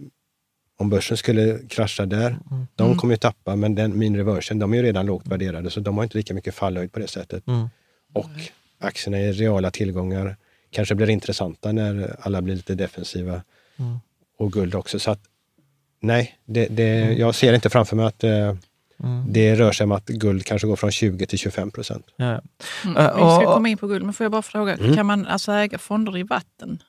om 0.78 0.90
börsen 0.90 1.16
skulle 1.16 1.58
krascha 1.68 2.06
där, 2.06 2.26
Mm. 2.50 2.66
de 2.76 2.96
kommer 2.96 3.14
ju 3.14 3.18
tappa, 3.18 3.56
men 3.56 3.74
den, 3.74 3.98
min 3.98 4.16
reversion, 4.16 4.58
de 4.58 4.72
är 4.72 4.76
ju 4.76 4.82
redan 4.82 5.06
lågt 5.06 5.26
värderade, 5.26 5.70
så 5.70 5.80
de 5.80 5.96
har 5.96 6.04
inte 6.04 6.16
lika 6.16 6.34
mycket 6.34 6.54
fallhöjd 6.54 6.92
på 6.92 6.98
det 6.98 7.08
sättet. 7.08 7.46
Mm. 7.46 7.68
Och 8.12 8.30
aktierna 8.78 9.18
är 9.18 9.32
reala 9.32 9.70
tillgångar, 9.70 10.36
kanske 10.70 10.94
blir 10.94 11.10
intressanta 11.10 11.72
när 11.72 12.16
alla 12.20 12.42
blir 12.42 12.54
lite 12.56 12.74
defensiva. 12.74 13.42
Mm. 13.78 13.98
Och 14.38 14.52
guld 14.52 14.74
också. 14.74 14.98
Så 14.98 15.10
att, 15.10 15.20
nej, 16.00 16.38
det, 16.44 16.66
det, 16.66 17.12
jag 17.12 17.34
ser 17.34 17.52
inte 17.54 17.70
framför 17.70 17.96
mig 17.96 18.06
att 18.06 18.24
eh, 18.24 18.54
Mm. 19.04 19.24
det 19.32 19.54
rör 19.54 19.72
sig 19.72 19.84
om 19.84 19.92
att 19.92 20.06
guld 20.06 20.44
kanske 20.46 20.66
går 20.68 20.76
från 20.76 20.90
20 20.92 21.26
till 21.26 21.38
25 21.38 21.70
procent. 21.70 22.06
Ja. 22.16 22.24
Mm. 22.24 22.96
Eh, 22.96 23.14
Vi 23.14 23.20
ska 23.20 23.54
komma 23.54 23.68
in 23.68 23.78
på 23.78 23.86
guld, 23.86 24.04
men 24.04 24.12
får 24.14 24.24
jag 24.24 24.32
bara 24.32 24.42
fråga, 24.42 24.74
Mm. 24.74 24.96
kan 24.96 25.06
man 25.06 25.26
alltså 25.26 25.52
äga 25.52 25.78
fonder 25.78 26.18
i 26.18 26.22
vatten? 26.22 26.82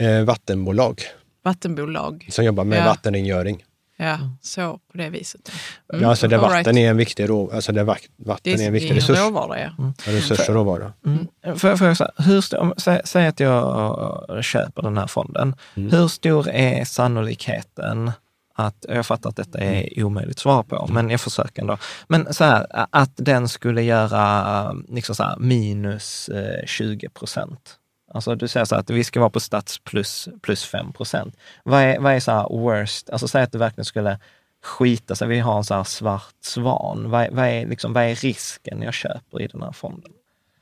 Eh, 0.00 0.22
vattenbolag 0.24 1.00
Vattenbolag? 1.42 2.28
som 2.30 2.44
jobbar 2.44 2.64
med 2.64 2.78
Ja. 2.78 2.84
vattenrengöring. 2.84 3.64
Ja, 4.02 4.14
Mm. 4.14 4.30
så 4.42 4.72
på 4.92 4.98
det 4.98 5.10
viset. 5.10 5.52
Ja, 5.92 6.08
alltså 6.08 6.28
där 6.28 6.36
All 6.36 6.42
right. 6.42 6.54
vatten 6.66 6.78
är 6.78 6.90
en 6.90 6.96
viktig, 6.96 7.28
rå, 7.28 7.50
alltså 7.50 7.72
där 7.72 7.84
vatten 7.84 8.60
är 8.60 8.66
en 8.66 8.72
viktig 8.72 8.90
en 8.90 8.96
resurs, 8.96 9.18
råvara, 9.18 9.60
ja. 9.60 9.70
Ja, 9.78 10.12
resurs 10.12 10.48
och 10.48 10.54
råvara. 10.54 10.92
Mm. 11.06 11.58
För, 11.58 11.76
för, 11.76 11.94
så, 11.94 12.04
här, 12.04 12.24
hur 12.24 12.40
stor, 12.40 12.58
om, 12.58 12.74
säg, 12.76 13.00
säg 13.04 13.26
att 13.26 13.40
jag 13.40 14.24
eh, 14.36 14.40
köper 14.42 14.82
den 14.82 14.98
här 14.98 15.06
fonden. 15.06 15.54
Mm. 15.74 15.90
Hur 15.90 16.08
stor 16.08 16.48
är 16.48 16.84
sannolikheten 16.84 18.12
att, 18.54 18.84
jag 18.88 19.06
fattar 19.06 19.30
att 19.30 19.36
detta 19.36 19.58
är 19.58 20.04
omöjligt 20.04 20.36
att 20.36 20.40
svara 20.40 20.62
på, 20.62 20.86
men 20.90 21.10
jag 21.10 21.20
försöker 21.20 21.62
ändå. 21.62 21.78
Men 22.08 22.34
så 22.34 22.44
här, 22.44 22.66
att 22.90 23.12
den 23.16 23.48
skulle 23.48 23.82
göra 23.82 24.72
liksom 24.88 25.14
så 25.14 25.22
här, 25.22 25.36
minus 25.38 26.28
eh, 26.28 26.66
20 26.66 27.08
procent. 27.08 27.76
Alltså 28.10 28.34
du 28.34 28.48
säger 28.48 28.64
så 28.66 28.74
här 28.74 28.80
att 28.80 28.90
vi 28.90 29.04
ska 29.04 29.20
vara 29.20 29.30
på 29.30 29.40
stats 29.40 29.78
plus, 29.78 30.28
plus 30.42 30.64
5 30.64 30.92
procent. 30.92 31.36
Vad 31.64 31.80
är, 31.82 31.98
vad 31.98 32.12
är 32.12 32.20
så 32.20 32.30
här 32.32 32.48
worst, 32.48 33.10
alltså 33.10 33.28
säg 33.28 33.42
att 33.42 33.52
det 33.52 33.58
verkligen 33.58 33.84
skulle 33.84 34.18
skita 34.62 35.14
sig, 35.16 35.28
vi 35.28 35.38
har 35.38 35.56
en 35.58 35.64
så 35.64 35.74
här 35.74 35.84
svart 35.84 36.34
svan. 36.40 37.10
Vad, 37.10 37.22
är- 37.22 37.30
vad, 37.30 37.44
är, 37.46 37.66
liksom, 37.66 37.92
vad 37.92 38.02
är 38.04 38.14
risken 38.14 38.82
jag 38.82 38.94
köper 38.94 39.42
i 39.42 39.46
den 39.46 39.62
här 39.62 39.72
fonden? 39.72 40.12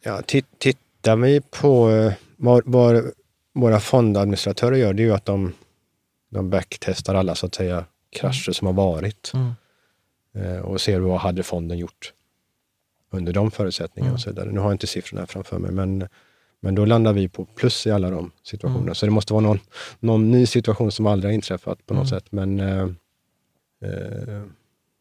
Ja, 0.02 0.20
ti- 0.20 0.44
tittar 0.58 1.16
vi 1.16 1.40
på 1.40 1.90
eh, 1.90 2.12
vad, 2.36 2.62
vad 2.66 3.04
våra 3.54 3.80
fondadministratörer 3.80 4.76
gör, 4.76 4.92
det 4.92 5.02
är 5.02 5.04
ju 5.06 5.14
att 5.14 5.24
de, 5.24 5.52
de 6.30 6.50
backtestar 6.50 7.14
alla 7.14 7.34
så 7.34 7.46
att 7.46 7.54
säga 7.54 7.84
krascher 8.10 8.52
som 8.52 8.66
har 8.66 8.74
varit 8.74 9.32
Mm. 9.34 9.52
eh, 10.54 10.60
och 10.60 10.80
ser 10.80 11.00
vad 11.00 11.20
hade 11.20 11.42
fonden 11.42 11.78
gjort 11.78 12.12
under 13.10 13.32
de 13.32 13.50
förutsättningarna 13.50 14.14
och 14.14 14.20
så 14.20 14.30
vidare. 14.30 14.50
Nu 14.52 14.58
har 14.60 14.66
jag 14.66 14.74
inte 14.74 14.86
siffrorna 14.86 15.26
framför 15.26 15.58
mig, 15.58 15.70
men, 15.70 16.08
men 16.60 16.74
då 16.74 16.84
landar 16.84 17.12
vi 17.12 17.28
på 17.28 17.44
plus 17.44 17.86
i 17.86 17.90
alla 17.90 18.10
de 18.10 18.30
situationerna. 18.42 18.82
Mm. 18.82 18.94
Så 18.94 19.06
det 19.06 19.12
måste 19.12 19.32
vara 19.32 19.42
någon, 19.42 19.58
någon 20.00 20.30
ny 20.30 20.46
situation 20.46 20.92
som 20.92 21.06
aldrig 21.06 21.30
har 21.30 21.34
inträffat 21.34 21.86
på 21.86 21.94
något 21.94 22.10
Mm. 22.10 22.20
sätt. 22.20 22.32
Men 22.32 22.60
eh, 22.60 22.82
eh, 23.84 24.42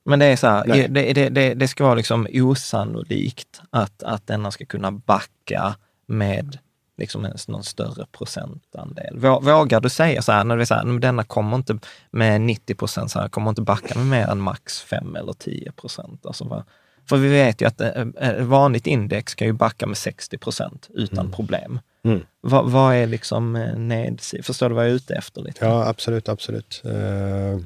Men 0.06 0.20
det 0.20 0.26
är 0.26 0.36
så 0.36 0.48
här, 0.48 0.66
det, 0.88 1.14
det, 1.14 1.30
det, 1.30 1.54
det 1.54 1.68
ska 1.68 1.84
vara 1.84 1.96
liksom 1.96 2.28
osannolikt 2.34 3.62
att, 3.70 4.04
att 4.04 4.28
denna 4.28 4.52
ska 4.52 4.66
kunna 4.66 4.92
backa 4.92 5.76
med 6.06 6.58
liksom 6.98 7.26
en, 7.26 7.34
någon 7.48 7.64
större 7.64 8.06
procentandel. 8.12 9.18
Vå- 9.20 9.42
Vågar 9.42 9.82
du 9.82 9.90
säga 9.90 10.22
så 10.22 10.32
här, 10.32 10.44
när 10.44 10.58
det 10.58 10.64
är 10.64 10.66
så 10.66 10.74
här, 10.74 10.84
"Men 10.86 11.00
denna 11.02 11.24
kommer 11.24 11.56
inte 11.58 11.80
med 12.12 12.42
90 12.42 12.76
procent, 12.76 13.12
så 13.12 13.20
här, 13.20 13.30
kommer 13.30 13.50
inte 13.50 13.62
backa 13.62 13.98
med 14.00 14.08
mer 14.08 14.28
än 14.28 14.40
max 14.42 14.82
5 14.82 15.16
eller 15.16 15.34
10 15.34 15.72
procent? 15.72 16.26
Alltså, 16.26 16.44
vad- 16.48 16.64
för 17.10 17.18
vi 17.18 17.28
vet 17.28 17.62
ju 17.62 17.66
att 17.68 17.82
eh, 17.82 17.90
ett 18.22 18.46
vanligt 18.46 18.88
index 18.88 19.36
kan 19.36 19.48
ju 19.48 19.54
backa 19.54 19.88
med 19.88 19.98
60 19.98 20.38
procent 20.38 20.90
utan 20.94 21.32
problem. 21.32 21.80
Mm. 22.06 22.22
Vad, 22.42 22.72
vad 22.72 22.96
är 22.96 23.08
liksom 23.08 23.56
eh, 23.56 23.78
nedsidan? 23.78 24.44
Förstår 24.44 24.70
du 24.70 24.76
vad 24.76 24.84
jag 24.86 24.92
är 24.92 24.96
ute 24.96 25.16
efter 25.16 25.42
lite? 25.42 25.66
Ja, 25.66 25.88
absolut, 25.88 26.30
absolut. 26.30 26.82
Eh, 26.86 27.60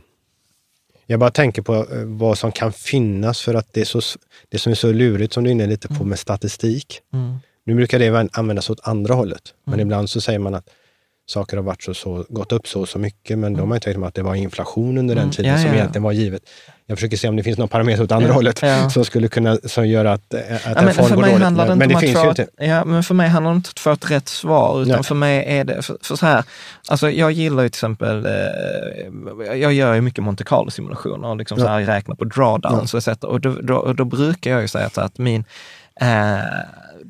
Jag 1.05 1.19
bara 1.19 1.31
tänker 1.31 1.61
på 1.61 1.75
eh, 1.75 2.03
vad 2.05 2.37
som 2.37 2.51
kan 2.51 2.73
finnas 2.73 3.41
för 3.41 3.53
att 3.53 3.73
det, 3.73 3.81
är 3.81 3.85
så, 3.85 4.01
det 4.49 4.57
som 4.59 4.71
är 4.71 4.75
så 4.75 4.91
lurigt 4.91 5.33
som 5.33 5.43
du 5.43 5.49
är 5.49 5.51
inne 5.51 5.67
lite 5.67 5.87
på 5.87 6.03
med 6.03 6.19
statistik. 6.19 6.99
Mm. 7.13 7.37
Nu 7.63 7.75
brukar 7.75 7.99
det 7.99 8.29
användas 8.33 8.69
åt 8.69 8.79
andra 8.87 9.13
hållet, 9.13 9.53
men 9.63 9.79
ibland 9.79 10.09
så 10.09 10.21
säger 10.21 10.39
man 10.39 10.55
att 10.55 10.69
saker 11.31 11.57
har 11.57 11.63
varit 11.63 11.83
så, 11.83 11.93
så, 11.93 12.25
gått 12.29 12.51
upp 12.51 12.67
så 12.67 12.81
och 12.81 12.89
så 12.89 12.99
mycket, 12.99 13.37
men 13.37 13.53
då 13.53 13.59
har 13.59 13.67
man 13.67 13.75
ju 13.75 13.79
tänkt 13.79 14.05
att 14.05 14.13
det 14.15 14.23
var 14.23 14.35
inflation 14.35 14.97
under 14.97 15.15
den 15.15 15.21
Mm. 15.23 15.31
tiden 15.31 15.51
Ja, 15.51 15.57
som 15.57 15.67
ja, 15.67 15.73
egentligen 15.73 16.03
var 16.03 16.11
givet. 16.11 16.41
Jag 16.85 16.97
försöker 16.97 17.17
se 17.17 17.27
om 17.27 17.35
det 17.35 17.43
finns 17.43 17.57
någon 17.57 17.67
parameter 17.67 18.03
åt 18.03 18.11
andra 18.11 18.27
Ja, 18.27 18.33
hållet 18.33 18.63
som 18.93 19.05
skulle 19.05 19.27
kunna 19.27 19.57
som 19.65 19.87
gör 19.87 20.05
att, 20.05 20.33
eh, 20.33 20.39
att 20.71 20.77
en 20.77 20.93
fond 20.93 21.15
går 21.15 21.21
dåligt. 21.21 21.39
Men, 21.39 21.77
men 21.77 21.89
det 21.89 21.95
att 21.95 22.01
finns 22.01 22.23
ju 22.23 22.29
inte. 22.29 22.47
Ja, 22.57 22.85
men 22.85 23.03
för 23.03 23.13
mig 23.13 23.27
handlar 23.29 23.51
det 23.51 23.55
inte 23.55 23.67
om 23.67 23.71
att 23.75 23.79
få 23.79 23.91
ett 23.91 24.11
rätt 24.11 24.27
svar, 24.27 24.81
utan 24.83 25.03
för 25.03 25.15
mig 25.15 25.45
är 25.47 25.63
det, 25.63 25.81
för, 25.81 25.97
för 26.01 26.15
så 26.15 26.25
här, 26.25 26.43
alltså 26.87 27.09
jag 27.11 27.31
gillar 27.31 27.63
ju 27.63 27.69
till 27.69 27.77
exempel, 27.77 28.25
eh, 28.25 29.57
jag 29.57 29.73
gör 29.73 29.93
ju 29.93 30.01
mycket 30.01 30.23
Monte 30.23 30.43
Carlo-simulationer 30.43 31.27
och 31.27 31.37
liksom 31.37 31.57
så 31.59 31.67
här 31.67 31.81
räknar 31.81 32.15
på 32.15 32.25
drawdowns 32.25 32.93
och, 32.93 33.07
etc. 33.07 33.23
och 33.23 33.41
då, 33.41 33.55
då, 33.61 33.93
då 33.93 34.05
brukar 34.05 34.51
jag 34.51 34.61
ju 34.61 34.67
säga 34.67 34.89
så 34.89 35.01
att 35.01 35.17
min, 35.17 35.43
eh, 36.01 36.39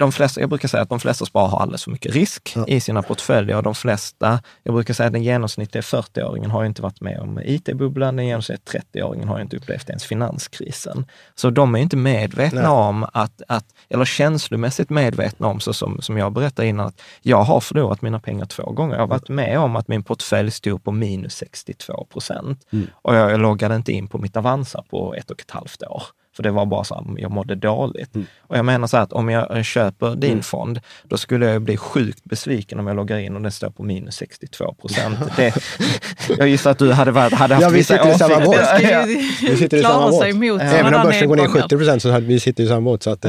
de 0.02 0.12
flesta, 0.12 0.42
jag 0.42 0.50
brukar 0.50 0.68
säga 0.68 0.84
att 0.84 0.90
de 0.90 1.00
flesta 1.00 1.26
sparare 1.26 1.50
har 1.50 1.60
alldeles 1.60 1.84
för 1.84 1.92
mycket 1.92 2.14
risk 2.14 2.56
i 2.68 2.80
sina 2.80 3.02
portföljer 3.02 3.58
och 3.58 3.64
de 3.64 3.76
flesta, 3.76 4.40
jag 4.64 4.74
brukar 4.74 4.94
säga 4.94 5.08
att 5.08 5.14
den 5.14 5.24
genomsnittliga 5.24 5.82
40-åringen 5.82 6.50
har 6.50 6.66
inte 6.66 6.82
varit 6.82 7.02
med 7.02 7.20
om 7.20 7.40
IT-bubblan, 7.46 8.16
den 8.16 8.26
genomsnittliga 8.26 8.84
30-åringen 8.94 9.28
har 9.28 9.40
inte 9.40 9.58
upplevt 9.58 9.90
ens 9.90 10.06
finanskrisen. 10.06 11.06
Så 11.36 11.50
de 11.50 11.76
är 11.76 11.80
inte 11.80 11.98
medvetna 11.98 12.62
Nej. 12.62 12.70
om 12.70 13.06
att, 13.14 13.42
att, 13.48 13.66
eller 13.90 14.06
känslomässigt 14.06 14.90
medvetna 14.90 15.48
om, 15.48 15.60
så 15.60 15.74
som, 15.74 16.02
som 16.02 16.18
jag 16.18 16.34
berättade 16.34 16.68
innan, 16.68 16.88
att 16.88 17.02
jag 17.22 17.44
har 17.44 17.60
förlorat 17.60 18.02
mina 18.02 18.20
pengar 18.20 18.46
två 18.46 18.72
gånger. 18.72 18.94
Jag 18.96 19.02
har 19.02 19.08
varit 19.08 19.30
med 19.30 19.60
om 19.60 19.76
att 19.76 19.88
min 19.88 20.04
portfölj 20.04 20.52
stod 20.52 20.84
på 20.84 20.92
minus 20.92 21.36
62 21.36 22.08
procent 22.12 22.66
och 22.92 23.16
jag, 23.16 23.32
jag 23.32 23.40
loggade 23.40 23.76
inte 23.76 23.92
in 23.92 24.08
på 24.08 24.18
mitt 24.18 24.38
Avanza 24.38 24.84
på 24.90 25.16
ett 25.16 25.32
och 25.32 25.42
ett 25.42 25.52
halvt 25.52 25.84
år. 25.84 26.04
För 26.42 26.44
det 26.44 26.52
var 26.52 26.66
bara 26.66 26.84
så 26.84 26.96
att 26.96 27.06
jag 27.18 27.32
mådde 27.32 27.56
dåligt. 27.56 28.10
Och 28.48 28.58
jag 28.58 28.66
menar 28.66 28.88
så 28.88 28.98
här 28.98 29.04
att 29.04 29.14
om 29.14 29.30
jag 29.30 29.58
eh, 29.58 29.64
köper 29.64 30.16
din 30.16 30.44
fond, 30.44 30.80
då 31.04 31.18
skulle 31.18 31.46
jag 31.46 31.62
bli 31.62 31.78
sjukt 31.78 32.24
besviken 32.24 32.80
om 32.80 32.88
jag 32.88 32.96
loggar 32.96 33.18
in 33.18 33.36
och 33.36 33.42
den 33.42 33.52
står 33.52 33.70
på 33.70 33.84
minus 33.84 34.16
62 34.16 34.74
procent. 34.82 35.18
Jag 36.38 36.48
gissar 36.48 36.72
att 36.72 36.78
du 36.78 36.92
hade, 36.92 37.12
varit, 37.12 37.34
hade 37.34 37.56
haft 37.56 37.64
Ja, 37.64 37.70
vi 37.70 37.78
vissa 37.78 37.98
sitter 37.98 38.16
i 38.16 38.18
samma 38.18 38.48
åsikter. 38.48 38.92
Ja. 38.92 39.06
Vi 39.42 39.58
sitter 39.58 39.78
i 39.78 39.82
samma 39.82 40.10
båt. 40.10 40.62
Även 40.62 40.94
om 40.94 41.04
börsen 41.04 41.28
går 41.28 41.36
ner 41.36 41.44
nedgångar. 41.44 41.64
70 41.64 41.78
procent 41.78 42.02
så 42.02 42.12
hade 42.12 42.26
vi 42.26 42.40
sitter 42.40 42.64
i 42.64 42.68
samma 42.68 42.82
båt. 42.82 43.04
Så 43.04 43.10
att, 43.10 43.26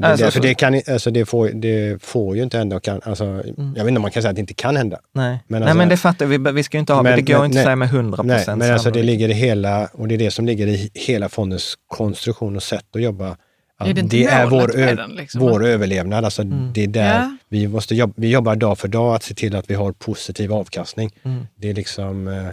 det, 0.00 0.06
Alltså, 0.06 0.24
det, 0.26 0.30
för 0.30 0.40
så- 0.40 0.46
det, 0.46 0.54
kan, 0.54 0.80
alltså, 0.88 1.10
det, 1.10 1.24
får, 1.26 1.48
det 1.48 2.02
får 2.02 2.36
ju 2.36 2.42
inte 2.42 2.58
hända. 2.58 2.76
och 2.76 2.82
Kan, 2.82 3.00
alltså, 3.04 3.24
Jag 3.24 3.42
vet 3.84 3.88
inte 3.88 3.96
om 3.98 4.02
man 4.02 4.10
kan 4.10 4.22
säga 4.22 4.30
att 4.30 4.36
det 4.36 4.40
inte 4.40 4.54
kan 4.54 4.76
hända. 4.76 4.98
Nej. 5.14 5.38
Men 5.48 5.60
Nej, 5.60 5.62
alltså- 5.68 5.78
men 5.78 5.88
det 5.88 5.96
fattar 5.96 6.26
vi. 6.26 6.38
Vi 6.52 6.62
ska 6.62 6.76
ju 6.76 6.80
inte 6.80 6.92
ha, 6.92 7.02
Men- 7.02 7.16
det 7.16 7.22
går 7.22 7.34
men- 7.38 7.44
inte 7.44 7.48
att 7.48 7.54
nej. 7.54 7.64
säga 7.64 7.76
med 7.76 7.88
100 7.88 8.22
Nej, 8.22 8.36
procent. 8.36 8.58
men 8.58 8.72
alltså 8.72 8.90
det 8.90 9.02
ligger 9.02 9.28
i 9.28 9.32
hela, 9.32 9.86
och 9.92 10.08
det 10.08 10.14
är 10.14 10.18
det 10.18 10.30
som 10.30 10.46
ligger 10.46 10.66
i 10.66 10.90
hela 10.94 11.28
fondens 11.28 11.74
konstruktion 11.86 12.56
och 12.56 12.62
sätt 12.62 12.84
att 12.94 13.02
jobba. 13.02 13.36
Att 13.78 13.88
Är 13.88 13.94
det 13.94 14.02
det 14.02 14.24
är 14.24 14.46
vår, 14.46 14.76
ö- 14.78 14.94
den, 14.94 15.10
liksom? 15.10 15.40
vår 15.40 15.66
överlevnad. 15.66 16.24
Alltså 16.24 16.42
Det 16.44 16.82
är 16.84 16.88
där 16.88 17.14
Ja. 17.20 17.36
vi 17.48 17.68
måste 17.68 17.94
jobba, 17.94 18.12
vi 18.16 18.28
jobbar 18.30 18.56
dag 18.56 18.78
för 18.78 18.88
dag 18.88 19.14
att 19.14 19.22
se 19.22 19.34
till 19.34 19.56
att 19.56 19.70
vi 19.70 19.74
har 19.74 19.92
positiv 19.92 20.52
avkastning. 20.52 21.10
Mm. 21.22 21.46
Det 21.56 21.70
är 21.70 21.74
liksom, 21.74 22.28
eh, 22.28 22.46
eh, 22.46 22.52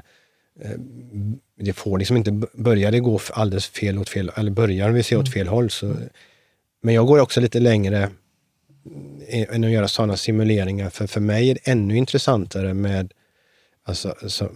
det 1.60 1.74
får 1.74 1.98
liksom 1.98 2.18
inte, 2.18 2.41
börjar 2.54 2.91
det 2.91 3.00
gå 3.00 3.20
alldeles 3.34 3.68
fel 3.68 4.00
åt 4.00 4.10
fel, 4.10 4.32
eller 4.36 4.52
börjar 4.52 4.89
vi 4.89 5.04
se 5.04 5.16
åt 5.16 5.28
Mm. 5.28 5.32
fel 5.34 5.48
håll 5.48 5.70
så, 5.70 5.96
men 6.84 6.95
jag 6.95 7.07
går 7.07 7.19
också 7.19 7.41
lite 7.41 7.59
längre 7.59 8.09
eh, 9.27 9.55
än 9.55 9.63
att 9.63 9.71
göra 9.71 9.88
sådana 9.88 10.17
simuleringar, 10.17 10.89
för 10.89 11.07
för 11.07 11.21
mig 11.21 11.49
är 11.49 11.53
det 11.53 11.71
ännu 11.71 11.97
intressantare 11.97 12.73
med 12.73 13.11
alltså, 13.86 14.15
alltså, 14.23 14.49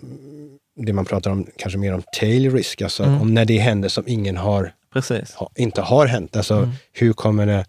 det 0.75 0.93
man 0.93 1.05
pratar 1.05 1.31
om, 1.31 1.47
kanske 1.57 1.79
mer 1.79 1.93
om 1.93 2.03
tail 2.19 2.51
risk, 2.53 2.81
alltså 2.81 3.03
Mm. 3.03 3.21
om 3.21 3.33
när 3.33 3.45
det 3.45 3.57
händer 3.57 3.89
som 3.89 4.03
ingen 4.07 4.37
har, 4.37 4.73
ha, 5.35 5.49
inte 5.55 5.81
har 5.81 6.05
hänt. 6.05 6.35
Alltså 6.35 6.53
Mm. 6.55 6.69
hur 6.93 7.13
kommer 7.13 7.45
det 7.45 7.65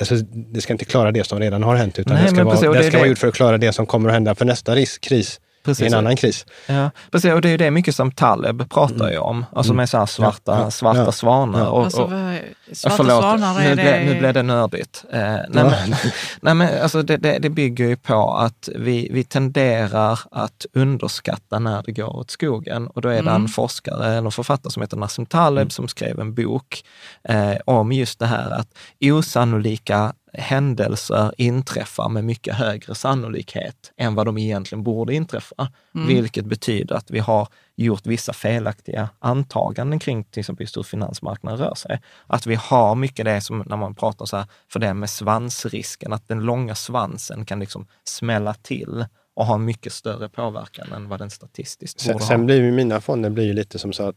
Alltså, 0.00 0.14
det 0.32 0.60
ska 0.60 0.72
inte 0.72 0.84
klara 0.84 1.12
det 1.12 1.24
som 1.24 1.40
redan 1.40 1.62
har 1.62 1.76
hänt, 1.76 1.98
utan 1.98 2.14
Nej, 2.14 2.22
det 2.22 2.28
ska, 2.30 2.44
vara, 2.44 2.54
precis, 2.56 2.68
det 2.78 2.82
ska 2.88 2.96
vara 2.98 3.02
det- 3.04 3.08
gjort 3.08 3.18
för 3.18 3.28
att 3.28 3.34
klara 3.34 3.58
det 3.58 3.72
som 3.72 3.86
kommer 3.86 4.08
att 4.08 4.14
hända 4.14 4.34
för 4.34 4.44
nästa 4.44 4.74
risk, 4.74 5.00
kris. 5.02 5.40
Precis. 5.62 5.84
i 5.84 5.86
en 5.86 5.94
annan 5.94 6.16
kris. 6.16 6.46
Ja, 6.66 6.90
precis. 7.12 7.32
Och 7.32 7.40
det 7.40 7.48
är 7.48 7.50
ju 7.50 7.56
det 7.56 7.70
mycket 7.70 7.94
som 7.94 8.10
Taleb 8.12 8.70
pratar 8.70 9.10
ju 9.10 9.18
om, 9.18 9.46
alltså 9.52 9.74
med 9.74 9.88
så 9.88 9.98
här 9.98 10.06
svarta, 10.06 10.52
Mm. 10.52 10.64
Ja, 10.64 10.70
svarta 10.70 11.00
ja. 11.04 11.12
svanar. 11.12 11.58
Ja. 11.58 11.68
Och, 11.68 11.84
Alltså, 11.84 12.02
och, 12.02 12.12
Ja, 12.12 12.74
svarta 12.74 12.96
förlåt, 12.96 13.22
svanar 13.22 13.54
nu, 13.54 13.64
är 13.66 13.74
blev, 13.74 13.86
det... 13.86 14.04
nu 14.14 14.18
blev 14.18 14.34
det 14.34 14.42
nördigt. 14.42 15.04
Eh, 15.12 15.20
nej, 15.20 15.44
Ja. 15.54 15.64
men, 15.64 15.94
nej, 16.40 16.54
men 16.54 16.82
alltså 16.82 17.02
det, 17.02 17.16
det, 17.16 17.38
det 17.38 17.50
bygger 17.50 17.88
ju 17.88 17.96
på 17.96 18.34
att 18.36 18.68
vi, 18.76 19.08
vi 19.12 19.24
tenderar 19.24 20.20
att 20.30 20.66
underskatta 20.72 21.58
när 21.58 21.82
det 21.86 21.92
går 21.92 22.16
åt 22.16 22.30
skogen. 22.30 22.86
Och 22.86 23.00
då 23.02 23.08
är 23.08 23.22
det 23.22 23.30
en 23.30 23.48
forskare 23.48 24.14
eller 24.14 24.30
författare 24.30 24.70
som 24.72 24.82
heter 24.82 24.96
Nassim 24.96 25.26
Taleb 25.26 25.72
som 25.72 25.88
skrev 25.88 26.20
en 26.20 26.34
bok 26.34 26.84
eh, 27.28 27.52
om 27.64 27.92
just 27.92 28.18
det 28.18 28.26
här 28.26 28.50
att 28.50 28.68
osannolika 29.00 30.12
händelser 30.38 31.32
inträffar 31.38 32.08
med 32.08 32.24
mycket 32.24 32.54
högre 32.54 32.94
sannolikhet 32.94 33.92
än 33.96 34.14
vad 34.14 34.26
de 34.26 34.38
egentligen 34.38 34.82
borde 34.82 35.14
inträffa. 35.14 35.72
Vilket 35.92 36.44
betyder 36.44 36.94
att 36.94 37.10
vi 37.10 37.18
har 37.18 37.48
gjort 37.76 38.06
vissa 38.06 38.32
felaktiga 38.32 39.08
antaganden 39.18 39.98
kring 39.98 40.24
till 40.24 40.40
exempel 40.40 40.62
just 40.64 40.76
hur 40.76 40.82
finansmarknaden 40.82 41.58
rör 41.58 41.74
sig. 41.74 42.00
Att 42.26 42.46
vi 42.46 42.54
har 42.54 42.94
mycket 42.94 43.24
det 43.24 43.40
som 43.40 43.62
när 43.66 43.76
man 43.76 43.94
pratar 43.94 44.26
så 44.26 44.36
här, 44.36 44.46
för 44.72 44.80
det 44.80 44.94
med 44.94 45.10
svansrisken, 45.10 46.12
att 46.12 46.28
den 46.28 46.40
långa 46.40 46.74
svansen 46.74 47.44
kan 47.44 47.60
liksom 47.60 47.86
smälla 48.04 48.54
till 48.54 49.04
och 49.36 49.46
ha 49.46 49.58
mycket 49.58 49.92
större 49.92 50.28
påverkan 50.28 50.92
än 50.92 51.08
vad 51.08 51.18
den 51.18 51.30
statistiskt 51.30 52.00
Sen, 52.00 52.12
borde 52.12 52.24
sen 52.24 52.40
ha. 52.40 52.46
blir 52.46 52.62
ju 52.62 52.70
mina 52.72 53.00
fonder 53.00 53.30
blir 53.30 53.44
ju 53.44 53.52
lite 53.52 53.78
som 53.78 53.92
så 53.92 54.02
att 54.08 54.16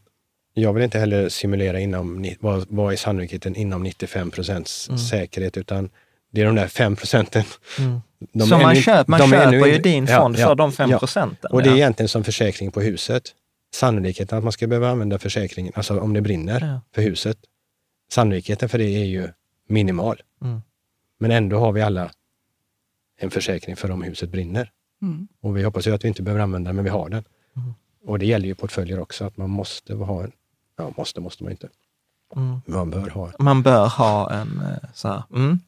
jag 0.54 0.72
vill 0.72 0.82
inte 0.84 0.98
heller 0.98 1.28
simulera 1.28 1.80
inom, 1.80 2.26
vad, 2.40 2.66
vad 2.68 2.92
är 2.92 2.96
sannolikheten 2.96 3.56
inom 3.56 3.82
95 3.82 4.30
procents 4.30 4.88
Mm. 4.88 4.98
säkerhet, 4.98 5.56
utan 5.56 5.90
det 6.32 6.40
är 6.40 6.46
de 6.46 6.54
där 6.54 6.68
5 6.68 6.96
procenten. 6.96 7.44
De 8.32 8.46
Så 8.46 8.58
man, 8.58 8.74
köp, 8.74 9.08
man 9.08 9.20
köper 9.20 9.46
ännu 9.46 9.56
ju 9.58 9.68
inte- 9.68 9.88
din 9.88 10.06
fond 10.06 10.36
ja, 10.38 10.46
för 10.48 10.54
de 10.54 10.72
fem 10.72 10.90
ja. 10.90 10.98
procenten. 10.98 11.50
Och 11.52 11.62
det 11.62 11.68
är 11.68 11.70
ja. 11.70 11.76
egentligen 11.76 12.08
som 12.08 12.24
försäkring 12.24 12.70
på 12.70 12.80
huset. 12.80 13.22
Sannolikheten 13.74 14.38
att 14.38 14.44
man 14.44 14.52
ska 14.52 14.66
behöva 14.66 14.90
använda 14.90 15.18
försäkringen, 15.18 15.72
alltså 15.76 16.00
om 16.00 16.12
det 16.12 16.20
brinner 16.20 16.60
Ja. 16.60 16.80
för 16.94 17.02
huset, 17.02 17.38
sannolikheten 18.12 18.68
för 18.68 18.78
det 18.78 18.84
är 18.84 19.04
ju 19.04 19.28
minimal. 19.68 20.22
Mm. 20.42 20.62
Men 21.18 21.30
ändå 21.30 21.58
har 21.58 21.72
vi 21.72 21.82
alla 21.82 22.10
en 23.18 23.30
försäkring 23.30 23.76
för 23.76 23.90
om 23.90 24.02
huset 24.02 24.30
brinner. 24.30 24.70
Mm. 25.02 25.28
Och 25.40 25.56
vi 25.56 25.62
hoppas 25.62 25.86
ju 25.86 25.94
att 25.94 26.04
vi 26.04 26.08
inte 26.08 26.22
behöver 26.22 26.42
använda 26.42 26.68
den, 26.68 26.76
men 26.76 26.84
vi 26.84 26.90
har 26.90 27.08
den. 27.08 27.24
Mm. 27.56 27.74
Och 28.06 28.18
det 28.18 28.26
gäller 28.26 28.46
ju 28.46 28.54
portföljer 28.54 29.00
också, 29.00 29.24
att 29.24 29.36
man 29.36 29.50
måste 29.50 29.94
ha 29.94 30.22
en, 30.24 30.32
ja 30.78 30.92
måste, 30.96 31.20
måste 31.20 31.42
man 31.42 31.52
inte. 31.52 31.68
Mm. 32.36 32.60
Man 32.66 32.90
bör 32.90 33.10
ha 33.10 33.26
en. 33.26 33.32
Man 33.38 33.62
bör 33.62 33.86
ha 33.88 34.32
en 34.32 34.60
eh, 34.60 34.88
så 34.94 35.08
här, 35.08 35.22
mm. 35.34 35.58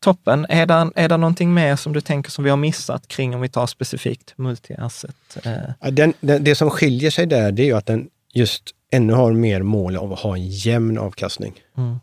Toppen. 0.00 0.46
Är 0.48 0.66
det, 0.66 0.90
är 0.94 1.08
det 1.08 1.16
någonting 1.16 1.54
mer 1.54 1.76
som 1.76 1.92
du 1.92 2.00
tänker 2.00 2.30
som 2.30 2.44
vi 2.44 2.50
har 2.50 2.56
missat 2.56 3.08
kring 3.08 3.34
om 3.34 3.40
vi 3.40 3.48
tar 3.48 3.66
specifikt 3.66 4.34
multi-asset? 4.36 5.14
Eh, 5.44 5.52
Ja, 5.80 5.90
Den, 5.90 6.14
den, 6.20 6.44
det 6.44 6.54
som 6.54 6.70
skiljer 6.70 7.10
sig 7.10 7.26
där, 7.26 7.52
det 7.52 7.62
är 7.62 7.66
ju 7.66 7.76
att 7.76 7.86
den 7.86 8.08
just 8.32 8.62
ännu 8.90 9.12
har 9.12 9.32
mer 9.32 9.62
mål 9.62 9.96
av 9.96 10.12
att 10.12 10.20
ha 10.20 10.36
en 10.36 10.48
jämn 10.48 10.98
avkastning. 10.98 11.52
Mm. 11.76 11.96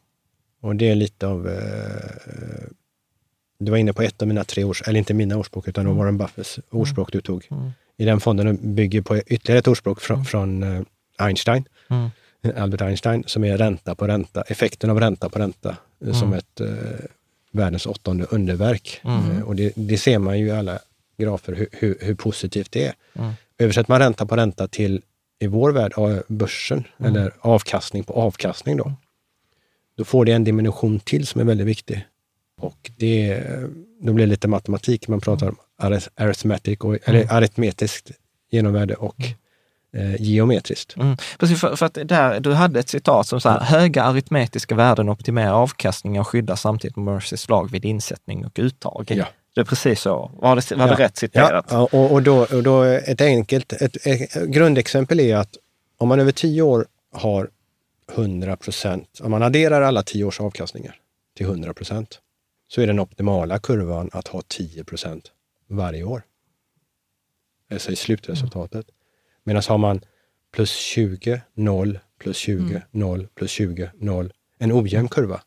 Och 0.62 0.76
det 0.76 0.90
är 0.90 0.96
lite 0.96 1.28
av... 1.28 1.48
Eh, 1.48 2.68
du 3.60 3.72
var 3.72 3.78
inne 3.78 3.94
på 3.94 4.02
ett 4.02 4.22
av 4.22 4.28
mina 4.28 4.44
tre 4.44 4.64
års, 4.64 4.82
eller 4.82 5.00
inte 5.00 5.14
mina 5.14 5.36
ordspråk, 5.38 5.68
utan 5.68 5.86
mm. 5.86 5.98
Warren 5.98 6.18
Buffetts 6.18 6.60
ordspråk 6.70 7.12
du 7.12 7.22
tog. 7.22 7.48
Mm. 7.52 7.72
I 7.98 8.06
den 8.06 8.20
fonden 8.20 8.76
bygger 8.76 9.02
på 9.02 9.18
ytterligare 9.18 9.60
ett 9.60 9.68
ordspråk 9.68 10.02
från, 10.02 10.26
från 10.26 10.64
eh, 10.64 10.82
Einstein, 11.18 11.66
Mm. 11.90 12.10
Albert 12.58 12.82
Einstein, 12.82 13.24
som 13.28 13.44
är 13.44 13.58
ränta 13.58 13.96
på 13.96 14.08
ränta, 14.08 14.42
effekten 14.42 14.90
av 14.90 15.00
ränta 15.00 15.30
på 15.30 15.40
ränta, 15.40 15.78
eh, 16.06 16.14
som 16.14 16.34
ett 16.34 16.62
eh, 16.62 16.68
världens 17.52 17.86
åttonde 17.86 18.26
underverk. 18.26 19.02
Mm. 19.04 19.32
Eh, 19.32 19.42
och 19.44 19.56
det, 19.56 19.74
det 19.76 19.98
ser 19.98 20.20
man 20.20 20.40
ju 20.40 20.48
i 20.48 20.52
alla 20.52 20.80
grafer 21.18 21.54
hur, 21.54 21.68
hur, 21.72 21.98
hur 22.02 22.16
positivt 22.16 22.72
det 22.72 22.86
är. 22.86 22.94
Mm. 23.14 23.32
Översätter 23.58 23.92
man 23.92 24.00
ränta 24.00 24.26
på 24.26 24.36
ränta 24.36 24.68
till, 24.68 25.02
i 25.40 25.48
vår 25.48 25.72
värld, 25.72 25.94
av 25.96 26.24
börsen, 26.28 26.84
Mm. 27.00 27.12
eller 27.16 27.32
avkastning 27.40 28.04
på 28.04 28.14
avkastning 28.14 28.78
då, 28.78 28.94
då 29.98 30.04
får 30.06 30.26
det 30.26 30.32
en 30.32 30.44
dimension 30.44 31.00
till 31.00 31.28
som 31.28 31.42
är 31.42 31.46
väldigt 31.46 31.68
viktig. 31.68 32.06
Och 32.60 32.92
det, 32.98 33.44
då 34.02 34.14
blir 34.14 34.26
det 34.26 34.30
lite 34.30 34.48
matematik, 34.48 35.08
man 35.08 35.22
pratar 35.22 35.48
om 35.48 35.56
arith- 35.82 36.10
arithmetic, 36.16 36.80
och, 36.80 36.98
eller 37.04 37.34
aritmetiskt 37.34 38.12
genomvärde 38.52 38.96
och 38.96 39.22
eh, 39.22 39.32
geometriskt. 40.20 40.96
Mm. 40.98 41.18
Precis, 41.40 41.62
för, 41.62 41.76
för 41.76 41.86
att 41.86 41.98
där, 42.06 42.40
du 42.40 42.54
hade 42.54 42.80
ett 42.80 42.90
citat 42.90 43.28
som 43.28 43.42
så 43.42 43.50
här, 43.50 43.60
höga 43.60 44.04
aritmetiska 44.04 44.76
värden 44.76 45.10
optimerar 45.10 45.54
avkastningen 45.54 46.20
och 46.20 46.28
skyddar 46.28 46.56
samtidigt 46.56 46.98
Murphys 46.98 47.50
lag 47.50 47.72
vid 47.72 47.86
insättning 47.86 48.46
och 48.46 48.52
uttag. 48.56 49.06
Ja. 49.10 49.26
Det 49.56 49.62
är 49.62 49.66
precis 49.66 50.02
så. 50.02 50.32
Var 50.34 50.56
det, 50.56 50.72
var 50.76 50.88
det 50.88 50.94
Ja. 50.94 51.06
rätt 51.06 51.18
citerat? 51.18 51.66
Ja, 51.70 51.88
och, 51.92 52.12
och, 52.12 52.24
då, 52.24 52.38
och 52.40 52.64
då 52.64 52.84
ett 52.84 53.22
enkelt 53.22 53.74
ett, 53.74 54.08
ett 54.08 54.34
grundexempel 54.34 55.20
är 55.20 55.36
att 55.36 55.58
om 55.98 56.08
man 56.10 56.20
över 56.20 56.32
tio 56.32 56.62
år 56.62 56.88
har 57.14 57.50
100 58.16 58.58
procent, 58.58 59.20
om 59.24 59.32
man 59.32 59.44
adderar 59.44 59.82
alla 59.82 60.04
tio 60.04 60.24
års 60.24 60.40
avkastningar 60.42 60.96
till 61.38 61.46
100 61.46 61.74
procent, 61.74 62.20
så 62.68 62.82
är 62.82 62.88
den 62.88 63.00
optimala 63.00 63.60
kurvan 63.60 64.10
att 64.14 64.28
ha 64.28 64.42
10 64.48 64.84
procent 64.84 65.32
varje 65.68 66.04
år. 66.04 66.22
Alltså 67.72 67.92
i 67.92 67.96
slutresultatet. 67.96 68.86
Medan 69.48 69.64
har 69.68 69.78
man 69.78 70.02
plus 70.52 70.72
20, 70.72 71.42
0, 71.54 72.00
plus 72.20 72.38
20, 72.38 72.82
0, 72.92 73.28
plus 73.36 73.52
20, 73.52 73.92
0, 73.96 74.34
en 74.58 74.72
ojämn 74.72 75.08
kurva, 75.08 75.42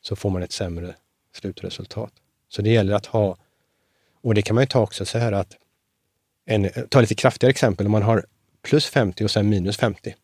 så 0.00 0.16
får 0.16 0.30
man 0.30 0.42
ett 0.42 0.52
sämre 0.52 0.94
slutresultat. 1.34 2.12
Så 2.48 2.62
det 2.62 2.70
gäller 2.70 2.94
att 2.94 3.06
ha, 3.06 3.36
och 4.22 4.34
det 4.34 4.42
kan 4.42 4.54
man 4.54 4.62
ju 4.62 4.66
ta 4.66 4.80
också 4.80 5.04
så 5.04 5.18
här 5.18 5.32
att, 5.32 5.56
en, 6.44 6.70
ta 6.88 7.00
lite 7.00 7.14
kraftigare 7.14 7.50
exempel, 7.50 7.86
om 7.86 7.92
man 7.92 8.02
har 8.02 8.26
plus 8.62 8.86
50 8.86 9.24
och 9.24 9.30
sen 9.30 9.48
minus 9.48 9.76
50. 9.76 10.14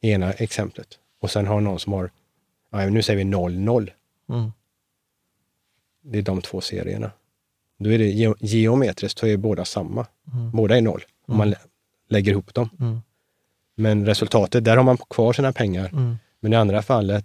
Ena 0.00 0.32
exemplet. 0.32 0.98
Och 1.20 1.30
sen 1.30 1.46
har 1.46 1.60
någon 1.60 1.80
som 1.80 1.92
har, 1.92 2.10
nu 2.90 3.02
säger 3.02 3.16
vi 3.16 3.24
0, 3.24 3.58
0. 3.58 3.90
Mm. 4.28 4.52
Det 6.02 6.18
är 6.18 6.22
de 6.22 6.42
två 6.42 6.60
serierna. 6.60 7.10
Då 7.78 7.90
är 7.92 7.98
det 7.98 8.08
ge- 8.10 8.34
geometriskt 8.40 9.18
så 9.18 9.26
är 9.26 9.36
båda 9.36 9.64
samma. 9.64 10.06
Mm. 10.32 10.50
Båda 10.50 10.76
är 10.76 10.80
noll 10.80 11.04
om 11.26 11.36
man 11.36 11.50
lä- 11.50 11.58
lägger 12.08 12.32
ihop 12.32 12.54
dem. 12.54 12.68
Mm. 12.80 13.00
Men 13.76 14.06
resultatet, 14.06 14.64
där 14.64 14.76
har 14.76 14.84
man 14.84 14.96
kvar 14.98 15.32
sina 15.32 15.52
pengar. 15.52 15.88
Mm. 15.88 16.16
Men 16.40 16.52
i 16.52 16.56
andra 16.56 16.82
fallet, 16.82 17.24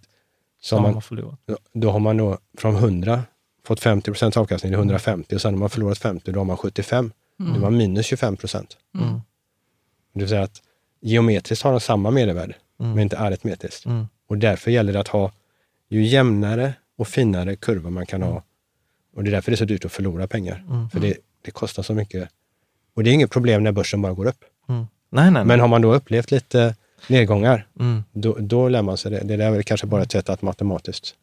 så 0.61 0.75
har 0.75 0.81
man, 0.83 0.93
man 0.93 1.01
förlorat. 1.01 1.39
då 1.73 1.91
har 1.91 1.99
man 1.99 2.17
då 2.17 2.37
från 2.57 2.75
100 2.75 3.23
fått 3.65 3.79
50 3.79 4.05
procents 4.11 4.37
avkastning 4.37 4.71
till 4.71 4.77
150 4.79 5.35
och 5.35 5.41
sen 5.41 5.53
har 5.53 5.59
man 5.59 5.69
förlorat 5.69 5.97
50, 5.97 6.31
då 6.31 6.39
har 6.39 6.45
man 6.45 6.57
75. 6.57 7.11
Då 7.37 7.45
är 7.45 7.59
man 7.59 7.77
minus 7.77 8.05
25 8.05 8.37
procent. 8.37 8.77
Mm. 8.99 9.13
Det 10.13 10.19
vill 10.19 10.29
säga 10.29 10.43
att 10.43 10.61
geometriskt 11.01 11.63
har 11.63 11.71
de 11.71 11.79
samma 11.79 12.11
medelvärde, 12.11 12.53
men 12.77 12.99
inte 12.99 13.19
aritmetriskt. 13.19 13.85
Mm. 13.85 14.07
Och 14.27 14.37
därför 14.37 14.71
gäller 14.71 14.93
det 14.93 14.99
att 14.99 15.07
ha 15.07 15.31
ju 15.89 16.03
jämnare 16.05 16.73
och 16.97 17.07
finare 17.07 17.55
kurvor 17.55 17.89
man 17.89 18.05
kan 18.05 18.21
ha. 18.21 18.43
Och 19.15 19.23
det 19.23 19.29
är 19.29 19.31
därför 19.31 19.51
det 19.51 19.55
är 19.55 19.57
så 19.57 19.65
dyrt 19.65 19.85
att 19.85 19.91
förlora 19.91 20.27
pengar. 20.27 20.87
För 20.91 20.99
det, 20.99 21.17
det 21.41 21.51
kostar 21.51 21.83
så 21.83 21.93
mycket. 21.93 22.29
Och 22.95 23.03
det 23.03 23.09
är 23.09 23.13
inget 23.13 23.31
problem 23.31 23.63
när 23.63 23.71
börsen 23.71 24.01
bara 24.01 24.13
går 24.13 24.25
upp. 24.25 24.43
Mm. 24.69 24.85
Nej, 25.11 25.23
nej, 25.31 25.31
Men 25.31 25.47
nej. 25.47 25.59
har 25.59 25.67
man 25.67 25.81
då 25.81 25.93
upplevt 25.93 26.31
lite 26.31 26.75
nedgångar, 27.07 27.67
Mm. 27.79 28.03
då, 28.13 28.37
då 28.39 28.69
lär 28.69 28.81
man 28.81 28.97
sig 28.97 29.11
det. 29.11 29.19
Det 29.23 29.37
där 29.37 29.45
är 29.47 29.51
väl 29.51 29.63
kanske 29.63 29.87
bara 29.87 30.01
ett 30.01 30.11
sätt 30.11 30.29
att 30.29 30.41
matematiskt. 30.41 31.13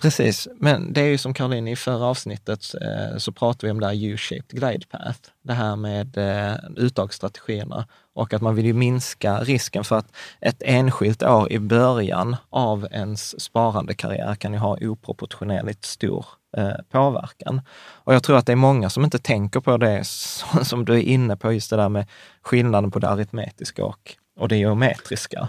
Precis, 0.00 0.48
men 0.56 0.92
det 0.92 1.00
är 1.00 1.06
ju 1.06 1.18
som 1.18 1.34
Caroline 1.34 1.68
i 1.68 1.76
förra 1.76 2.04
avsnittet 2.04 2.74
eh, 2.80 3.16
så 3.18 3.32
pratade 3.32 3.66
vi 3.66 3.70
om 3.70 3.80
det 3.80 3.86
här 3.86 4.04
U-shaped 4.04 4.58
glide 4.60 4.86
path, 4.86 5.20
det 5.42 5.52
här 5.52 5.76
med 5.76 6.18
eh, 6.18 6.54
uttagsstrategierna 6.76 7.86
och 8.14 8.34
att 8.34 8.42
man 8.42 8.54
vill 8.54 8.66
ju 8.66 8.72
minska 8.72 9.40
risken 9.40 9.84
för 9.84 9.96
att 9.96 10.12
ett 10.40 10.62
enskilt 10.64 11.22
år 11.22 11.52
i 11.52 11.58
början 11.58 12.36
av 12.50 12.86
ens 12.90 13.40
sparandekarriär 13.40 14.34
kan 14.34 14.52
ju 14.52 14.58
ha 14.58 14.78
oproportionerligt 14.80 15.84
stor 15.84 16.26
eh, 16.56 16.72
påverkan. 16.90 17.60
Och 17.78 18.14
jag 18.14 18.22
tror 18.22 18.36
att 18.36 18.46
det 18.46 18.52
är 18.52 18.56
många 18.56 18.90
som 18.90 19.04
inte 19.04 19.18
tänker 19.18 19.60
på 19.60 19.76
det 19.76 20.04
som, 20.04 20.64
som 20.64 20.84
du 20.84 20.94
är 20.94 21.02
inne 21.02 21.36
på, 21.36 21.52
just 21.52 21.70
det 21.70 21.76
där 21.76 21.88
med 21.88 22.06
skillnaden 22.42 22.90
på 22.90 22.98
det 22.98 23.08
aritmetiska 23.08 23.84
och, 23.84 24.16
och 24.36 24.48
det 24.48 24.56
geometriska. 24.56 25.48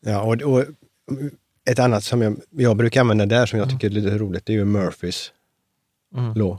Ja, 0.00 0.22
och, 0.22 0.42
och 0.42 0.64
ett 1.70 1.78
annat 1.78 2.04
som 2.04 2.22
jag, 2.22 2.36
jag 2.50 2.76
brukar 2.76 3.00
använda 3.00 3.26
där 3.26 3.46
som 3.46 3.58
jag 3.58 3.66
Mm. 3.68 3.78
tycker 3.78 3.96
är 3.96 4.00
lite 4.02 4.18
roligt, 4.18 4.46
det 4.46 4.52
är 4.52 4.56
ju 4.56 4.64
Murphys 4.64 5.32
law. 6.36 6.58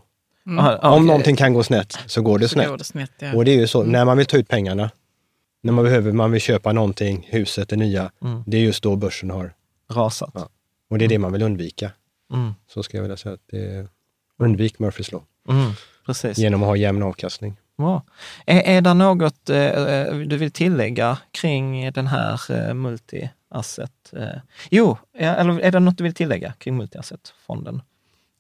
Ah, 0.59 0.77
ah, 0.81 0.89
Om 0.89 0.93
okej. 0.93 1.07
någonting 1.07 1.35
kan 1.35 1.53
gå 1.53 1.63
snett 1.63 1.97
så 2.05 2.21
går 2.21 2.39
det 2.39 2.47
Så 2.47 2.53
snett. 2.53 2.67
går 2.69 2.77
det 2.77 2.83
snett, 2.83 3.11
ja. 3.19 3.35
Och 3.35 3.45
det 3.45 3.51
är 3.51 3.55
ju 3.59 3.67
så, 3.67 3.83
när 3.83 4.05
man 4.05 4.17
vill 4.17 4.25
ta 4.25 4.37
ut 4.37 4.47
pengarna, 4.47 4.91
när 5.63 5.73
man 5.73 5.83
behöver, 5.85 6.11
man 6.11 6.31
vill 6.31 6.41
köpa 6.41 6.71
någonting, 6.73 7.27
huset 7.31 7.71
är 7.71 7.77
nya, 7.77 8.11
Mm. 8.21 8.43
det 8.47 8.57
är 8.57 8.61
just 8.61 8.83
då 8.83 8.95
börsen 8.95 9.29
har, 9.31 9.53
Rasat. 9.91 10.31
Ja. 10.33 10.49
och 10.89 10.97
det 10.97 11.05
är 11.05 11.09
det 11.09 11.19
man 11.19 11.31
vill 11.31 11.41
undvika. 11.41 11.91
Mm. 12.33 12.51
Så 12.67 12.83
ska 12.83 12.97
jag 12.97 13.01
vilja 13.01 13.17
säga 13.17 13.33
att 13.35 13.41
det 13.51 13.65
är, 13.75 13.87
undvik 14.39 14.79
Murphys 14.79 15.11
law 15.11 15.23
Mm. 15.49 15.71
Genom 16.35 16.63
att 16.63 16.67
ha 16.67 16.75
jämn 16.75 17.03
avkastning. 17.03 17.57
Bra. 17.81 18.03
Är, 18.45 18.61
är 18.61 18.81
det 18.81 18.93
något 18.93 19.49
eh, 19.49 20.15
du 20.15 20.37
vill 20.37 20.51
tillägga 20.51 21.17
kring 21.31 21.91
den 21.91 22.07
här 22.07 22.33
eh, 22.49 22.73
multi-asset? 22.73 24.13
Eh? 24.13 24.41
Jo, 24.69 24.97
eller 25.17 25.59
är 25.59 25.71
det 25.71 25.79
något 25.79 25.97
du 25.97 26.03
vill 26.03 26.13
tillägga 26.13 26.53
kring 26.53 26.77
multi-asset-fonden? 26.77 27.81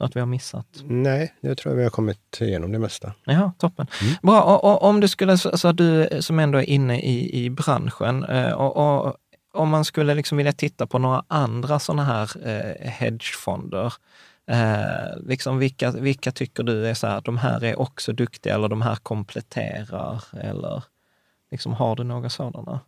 Något 0.01 0.15
vi 0.15 0.19
har 0.19 0.27
missat? 0.27 0.67
Nej, 0.83 1.33
jag 1.41 1.57
tror 1.57 1.75
vi 1.75 1.83
har 1.83 1.89
kommit 1.89 2.37
igenom 2.41 2.71
det 2.71 2.79
mesta. 2.79 3.13
Ja, 3.23 3.51
toppen. 3.57 3.87
Mm. 4.01 4.13
Bra, 4.21 4.41
och, 4.41 4.63
och, 4.63 4.83
om 4.83 4.99
du 4.99 5.07
skulle, 5.07 5.37
så, 5.37 5.57
så 5.57 5.71
du 5.71 6.09
som 6.19 6.39
ändå 6.39 6.57
är 6.57 6.69
inne 6.69 6.99
i, 6.99 7.45
i 7.45 7.49
branschen, 7.49 8.23
eh, 8.23 8.51
och, 8.51 9.05
och, 9.05 9.15
om 9.53 9.69
man 9.69 9.85
skulle 9.85 10.13
liksom 10.13 10.37
vilja 10.37 10.53
titta 10.53 10.87
på 10.87 10.99
några 10.99 11.23
andra 11.27 11.79
sådana 11.79 12.03
här 12.03 12.47
eh, 12.47 12.89
hedgefonder, 12.89 13.93
eh, 14.51 15.17
liksom 15.27 15.57
vilka, 15.57 15.91
vilka 15.91 16.31
tycker 16.31 16.63
du 16.63 16.87
är 16.87 16.93
så 16.93 17.07
här, 17.07 17.21
de 17.21 17.37
här 17.37 17.63
är 17.63 17.79
också 17.79 18.13
duktiga 18.13 18.55
eller 18.55 18.67
de 18.67 18.81
här 18.81 18.95
kompletterar 18.95 20.23
eller 20.41 20.83
liksom 21.51 21.73
har 21.73 21.95
du 21.95 22.03
några 22.03 22.29
sådana? 22.29 22.79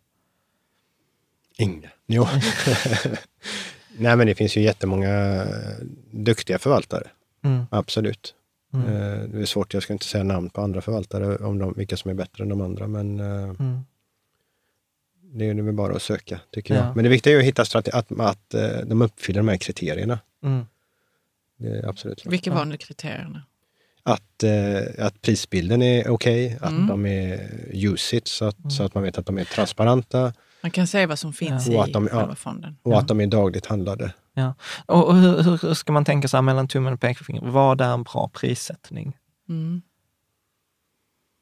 Inga. 1.58 1.88
Jo. 2.06 2.26
Nej, 3.98 4.16
men 4.16 4.26
det 4.26 4.34
finns 4.34 4.56
ju 4.56 4.60
jättemånga 4.60 5.44
duktiga 6.10 6.58
förvaltare. 6.58 7.06
Mm. 7.44 7.64
Absolut. 7.70 8.34
Mm. 8.74 8.86
Eh, 8.86 9.28
Det 9.28 9.40
är 9.40 9.46
svårt, 9.46 9.74
jag 9.74 9.82
ska 9.82 9.92
inte 9.92 10.04
säga 10.06 10.24
namn 10.24 10.50
på 10.50 10.60
andra 10.60 10.80
förvaltare, 10.80 11.36
om 11.36 11.58
de, 11.58 11.72
vilka 11.76 11.96
som 11.96 12.10
är 12.10 12.14
bättre 12.14 12.42
än 12.42 12.48
de 12.48 12.60
andra, 12.60 12.86
men 12.88 13.20
eh, 13.20 13.42
Mm. 13.60 13.80
det 15.22 15.48
är 15.48 15.54
väl 15.54 15.74
bara 15.74 15.96
att 15.96 16.02
söka, 16.02 16.40
tycker 16.50 16.74
Ja. 16.74 16.84
jag. 16.86 16.96
Men 16.96 17.04
det 17.04 17.08
viktiga 17.10 17.34
är 17.34 17.38
att 17.38 17.44
hitta 17.44 17.64
strategi, 17.64 17.96
att, 17.98 18.20
att 18.20 18.54
eh, 18.54 18.86
de 18.86 19.02
uppfyller 19.02 19.40
de 19.40 19.48
här 19.48 19.56
kriterierna. 19.56 20.18
Mm. 20.42 20.66
Det 21.56 21.68
är 21.68 21.88
absolut. 21.88 22.26
Vilka 22.26 22.52
var 22.54 22.64
nu 22.64 22.76
kriterierna? 22.76 23.42
Att, 24.02 24.42
eh, 24.42 25.06
att 25.06 25.22
prisbilden 25.22 25.82
är 25.82 26.08
okej, 26.10 26.58
att 26.60 26.70
Mm. 26.70 26.86
de 26.86 27.06
är 27.06 27.50
usage, 27.72 28.28
så 28.28 28.44
att, 28.44 28.72
så 28.72 28.82
att 28.82 28.94
man 28.94 29.02
vet 29.02 29.18
att 29.18 29.26
de 29.26 29.38
är 29.38 29.44
transparenta 29.44 30.32
Man 30.62 30.70
kan 30.70 30.86
se 30.86 31.06
vad 31.06 31.18
som 31.18 31.32
finns 31.32 31.66
Ja. 31.66 31.72
I 31.74 31.76
att 31.78 31.92
de- 31.92 32.08
ja. 32.12 32.18
själva 32.18 32.34
fonden. 32.34 32.76
och 32.82 32.98
att 32.98 33.08
de 33.08 33.20
är 33.20 33.26
dagligt 33.26 33.66
handlade. 33.66 34.14
Ja. 34.34 34.54
Och, 34.86 35.06
och 35.08 35.16
hur, 35.16 35.42
hur- 35.42 35.74
ska 35.74 35.92
man 35.92 36.04
tänka 36.04 36.28
så 36.28 36.36
här 36.36 36.42
mellan 36.42 36.68
tummen 36.68 36.92
och 36.92 37.00
pekfingret? 37.00 37.44
Vad 37.46 37.80
är 37.80 37.92
en 37.94 38.02
bra 38.02 38.30
prissättning? 38.34 39.16
Mm. 39.48 39.82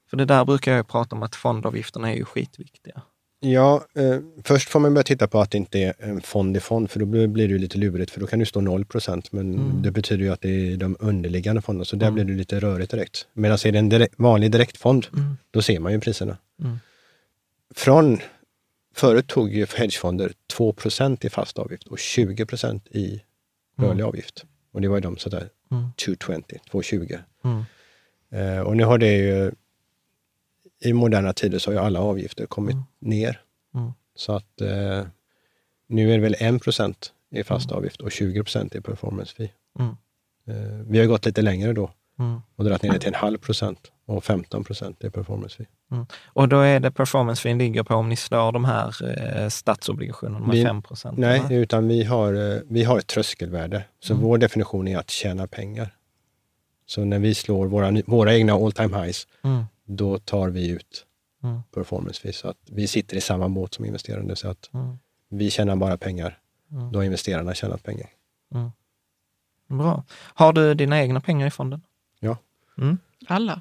För 0.04 0.10
För 0.10 0.16
det 0.16 0.24
där 0.24 0.44
brukar 0.44 0.70
jag 0.72 0.78
ju 0.78 0.84
prata 0.84 1.16
om 1.16 1.22
att 1.22 1.34
fondavgifterna 1.36 2.10
är 2.12 2.16
ju 2.16 2.24
skitviktiga. 2.24 3.02
Ja, 3.44 3.84
eh, 3.94 4.18
först 4.44 4.68
får 4.68 4.80
man 4.80 4.94
börja 4.94 5.02
titta 5.04 5.26
på 5.28 5.40
att 5.40 5.50
det 5.50 5.58
inte 5.58 5.78
är 5.80 5.94
en 5.98 6.20
fond 6.20 6.56
i 6.56 6.60
fond, 6.60 6.90
för 6.90 7.00
då 7.00 7.06
blir 7.06 7.26
blir 7.26 7.48
det 7.48 7.52
ju 7.52 7.58
lite 7.58 7.78
lurigt, 7.78 8.10
för 8.10 8.20
då 8.20 8.26
kan 8.26 8.38
det 8.38 8.46
stå 8.46 8.60
0% 8.60 9.32
men 9.32 9.54
Mm. 9.54 9.82
det 9.82 9.90
betyder 9.90 10.24
ju 10.24 10.32
att 10.32 10.40
det 10.40 10.72
är 10.72 10.76
de 10.76 10.96
underliggande 11.00 11.62
fonderna, 11.62 11.84
så 11.84 11.96
där 11.96 12.06
Mm. 12.06 12.14
blir 12.14 12.24
det 12.24 12.32
lite 12.38 12.60
rörigt 12.60 12.90
direkt. 12.90 13.26
Medan 13.32 13.58
är 13.64 13.72
det 13.72 13.78
en 13.78 13.88
direkt, 13.88 14.14
vanlig 14.18 14.50
direktfond, 14.52 15.06
Mm. 15.16 15.36
då 15.50 15.62
ser 15.62 15.80
man 15.80 15.92
ju 15.92 16.00
priserna. 16.00 16.36
Mm. 16.62 16.78
Från, 17.74 18.18
förut 18.94 19.26
tog 19.26 19.54
ju 19.54 19.66
hedgefonder 19.76 20.32
2% 20.56 21.24
i 21.24 21.30
fast 21.30 21.58
avgift 21.58 21.86
och 21.86 21.98
20% 21.98 22.88
i 22.90 23.22
rörlig 23.78 24.04
avgift. 24.04 24.44
Och 24.72 24.80
det 24.80 24.88
var 24.88 24.96
ju 24.96 25.00
de 25.00 25.16
sådär 25.16 25.48
Mm. 25.70 25.84
220, 26.04 26.42
220. 26.70 27.18
Mm. 27.44 27.64
Eh, 28.32 28.60
och 28.60 28.76
nu 28.76 28.84
har 28.84 28.98
det 28.98 29.16
ju, 29.16 29.50
i 30.84 30.92
moderna 30.92 31.32
tider 31.32 31.58
så 31.58 31.70
har 31.70 31.72
ju 31.74 31.86
alla 31.86 32.00
avgifter 32.00 32.46
kommit 32.46 32.72
Mm. 32.74 32.84
ner. 33.00 33.40
Mm. 33.74 33.92
Så 34.16 34.32
att 34.32 34.60
eh, 34.60 35.02
nu 35.86 36.12
är 36.12 36.16
det 36.16 36.22
väl 36.22 36.34
1% 36.34 37.12
i 37.30 37.44
fast 37.44 37.70
Mm. 37.70 37.78
avgift 37.78 38.00
och 38.00 38.10
20% 38.10 38.74
i 38.76 38.80
performance 38.80 39.34
fee. 39.34 39.48
Mm. 39.78 39.90
Eh, 40.46 40.86
vi 40.88 40.98
har 40.98 41.06
gått 41.06 41.26
lite 41.26 41.42
längre 41.42 41.72
då 41.72 41.90
Mm. 42.18 42.40
och 42.56 42.64
dragit 42.64 42.82
ner 42.82 42.92
det 42.92 42.98
till 42.98 43.08
en 43.08 43.14
halv 43.14 43.38
procent 43.38 43.92
och 44.06 44.24
15% 44.24 45.04
i 45.04 45.10
performance 45.10 45.56
fee. 45.56 45.66
Och 46.24 46.48
då 46.48 46.60
är 46.60 46.80
det 46.80 46.90
performance 46.90 47.42
fee 47.42 47.54
ligger 47.54 47.82
på 47.82 47.94
om 47.94 48.08
ni 48.08 48.16
slår 48.16 48.52
de 48.52 48.64
här 48.64 48.94
eh, 49.42 49.48
statsobligationerna 49.48 50.46
med 50.46 50.56
Vi- 50.56 50.64
5 50.64 50.82
procent? 50.82 51.18
Nej, 51.18 51.42
utan 51.50 51.88
vi 51.88 52.04
har, 52.04 52.34
eh, 52.54 52.60
vi 52.68 52.84
har 52.84 52.98
ett 52.98 53.06
tröskelvärde. 53.06 53.84
Så 54.00 54.12
Mm. 54.12 54.24
vår 54.24 54.38
definition 54.38 54.88
är 54.88 54.98
att 54.98 55.10
tjäna 55.10 55.46
pengar. 55.46 55.94
Så 56.86 57.04
när 57.04 57.18
vi 57.18 57.34
slår 57.34 57.66
våra, 57.66 58.02
våra 58.06 58.34
egna 58.34 58.52
all 58.52 58.72
time 58.72 59.02
highs, 59.04 59.26
Mm. 59.44 59.64
Då 59.84 60.18
tar 60.18 60.48
vi 60.48 60.68
ut 60.68 61.06
Mm. 61.44 61.62
performance 61.74 62.20
fee. 62.20 62.32
Så 62.32 62.48
att 62.48 62.56
vi 62.70 62.86
sitter 62.86 63.16
i 63.16 63.20
samma 63.20 63.48
båt 63.48 63.74
som 63.74 63.84
investerare. 63.84 64.36
Så 64.36 64.48
att 64.48 64.70
Mm. 64.74 64.98
vi 65.28 65.50
tjänar 65.50 65.76
bara 65.76 65.96
pengar. 65.96 66.38
Mm. 66.72 66.92
Då 66.92 66.98
har 66.98 67.04
investerarna 67.04 67.54
tjänat 67.54 67.82
pengar. 67.82 68.10
Bra. 69.68 70.04
Har 70.12 70.52
du 70.52 70.74
dina 70.74 71.00
egna 71.02 71.20
pengar 71.20 71.46
i 71.46 71.50
fonden? 71.50 71.82
Ja. 72.20 72.36
Mm. 72.78 72.98
Alla? 73.26 73.60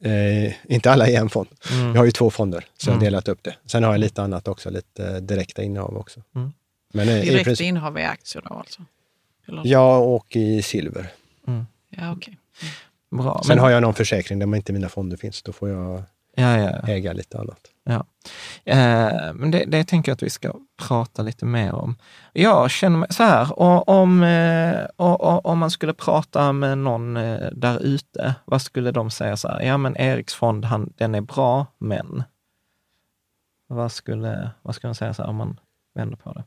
Eh, 0.00 0.54
inte 0.72 0.90
alla 0.92 1.08
i 1.08 1.14
en 1.16 1.28
fond. 1.28 1.48
Mm. 1.72 1.86
Jag 1.88 1.96
har 1.96 2.04
ju 2.04 2.10
två 2.10 2.30
fonder, 2.30 2.64
så 2.76 2.88
jag 2.88 2.92
Mm. 2.92 3.00
har 3.00 3.04
delat 3.06 3.28
upp 3.28 3.42
det. 3.42 3.56
Sen 3.66 3.82
har 3.84 3.90
jag 3.92 4.00
lite 4.00 4.22
annat 4.22 4.48
också, 4.48 4.70
lite 4.70 5.20
direkta 5.20 5.62
innehav 5.62 5.96
också. 5.96 6.22
Mm. 6.34 6.52
Men 6.92 7.08
eh, 7.08 7.18
i 7.22 7.28
Direkt 7.28 7.44
princip, 7.44 7.64
innehav 7.66 7.98
i 7.98 8.02
aktier 8.02 8.42
då 8.48 8.54
alltså? 8.54 8.84
Eller? 9.48 9.62
ja, 9.66 9.98
och 9.98 10.36
i 10.36 10.62
silver. 10.62 11.12
Ja, 11.88 12.12
okej. 12.12 12.38
Bra. 13.10 13.42
Sen 13.46 13.58
har 13.58 13.70
jag 13.70 13.82
någon 13.82 13.94
försäkring 13.94 14.38
där 14.38 14.56
inte 14.56 14.72
mina 14.72 14.88
fonder 14.88 15.16
finns. 15.16 15.42
Då 15.42 15.52
får 15.52 15.68
jag 15.68 16.02
Ja, 16.38 16.58
ja, 16.58 16.88
äga 16.88 17.12
lite 17.12 17.38
annat. 17.38 17.60
Ja. 17.84 18.06
Eh, 18.64 19.34
men 19.34 19.50
det, 19.50 19.64
det 19.64 19.84
tänker 19.84 20.10
jag 20.10 20.14
att 20.14 20.22
vi 20.22 20.30
ska 20.30 20.54
prata 20.88 21.22
lite 21.22 21.44
mer 21.44 21.72
om. 21.72 21.96
Jag 22.32 22.70
känner 22.70 22.98
mig 22.98 23.08
så 23.10 23.22
här, 23.22 23.58
och, 23.58 23.88
om, 23.88 24.22
eh, 24.22 24.84
och, 24.96 25.20
och, 25.20 25.46
om 25.46 25.58
man 25.58 25.70
skulle 25.70 25.94
prata 25.94 26.52
med 26.52 26.78
någon 26.78 27.16
eh, 27.16 27.50
där 27.52 27.82
ute, 27.82 28.34
vad 28.44 28.62
skulle 28.62 28.90
de 28.90 29.10
säga 29.10 29.36
så 29.36 29.48
här? 29.48 29.62
Ja, 29.62 29.76
men 29.76 29.96
Eriks 29.96 30.34
fond, 30.34 30.64
han, 30.64 30.92
den 30.96 31.14
är 31.14 31.20
bra, 31.20 31.66
men... 31.78 32.22
Vad 33.68 33.92
skulle, 33.92 34.50
vad 34.62 34.74
skulle 34.74 34.88
de 34.88 34.94
säga 34.94 35.14
så 35.14 35.22
här 35.22 35.30
om 35.30 35.36
man 35.36 35.60
vänder 35.94 36.16
på 36.16 36.32
det? 36.32 36.44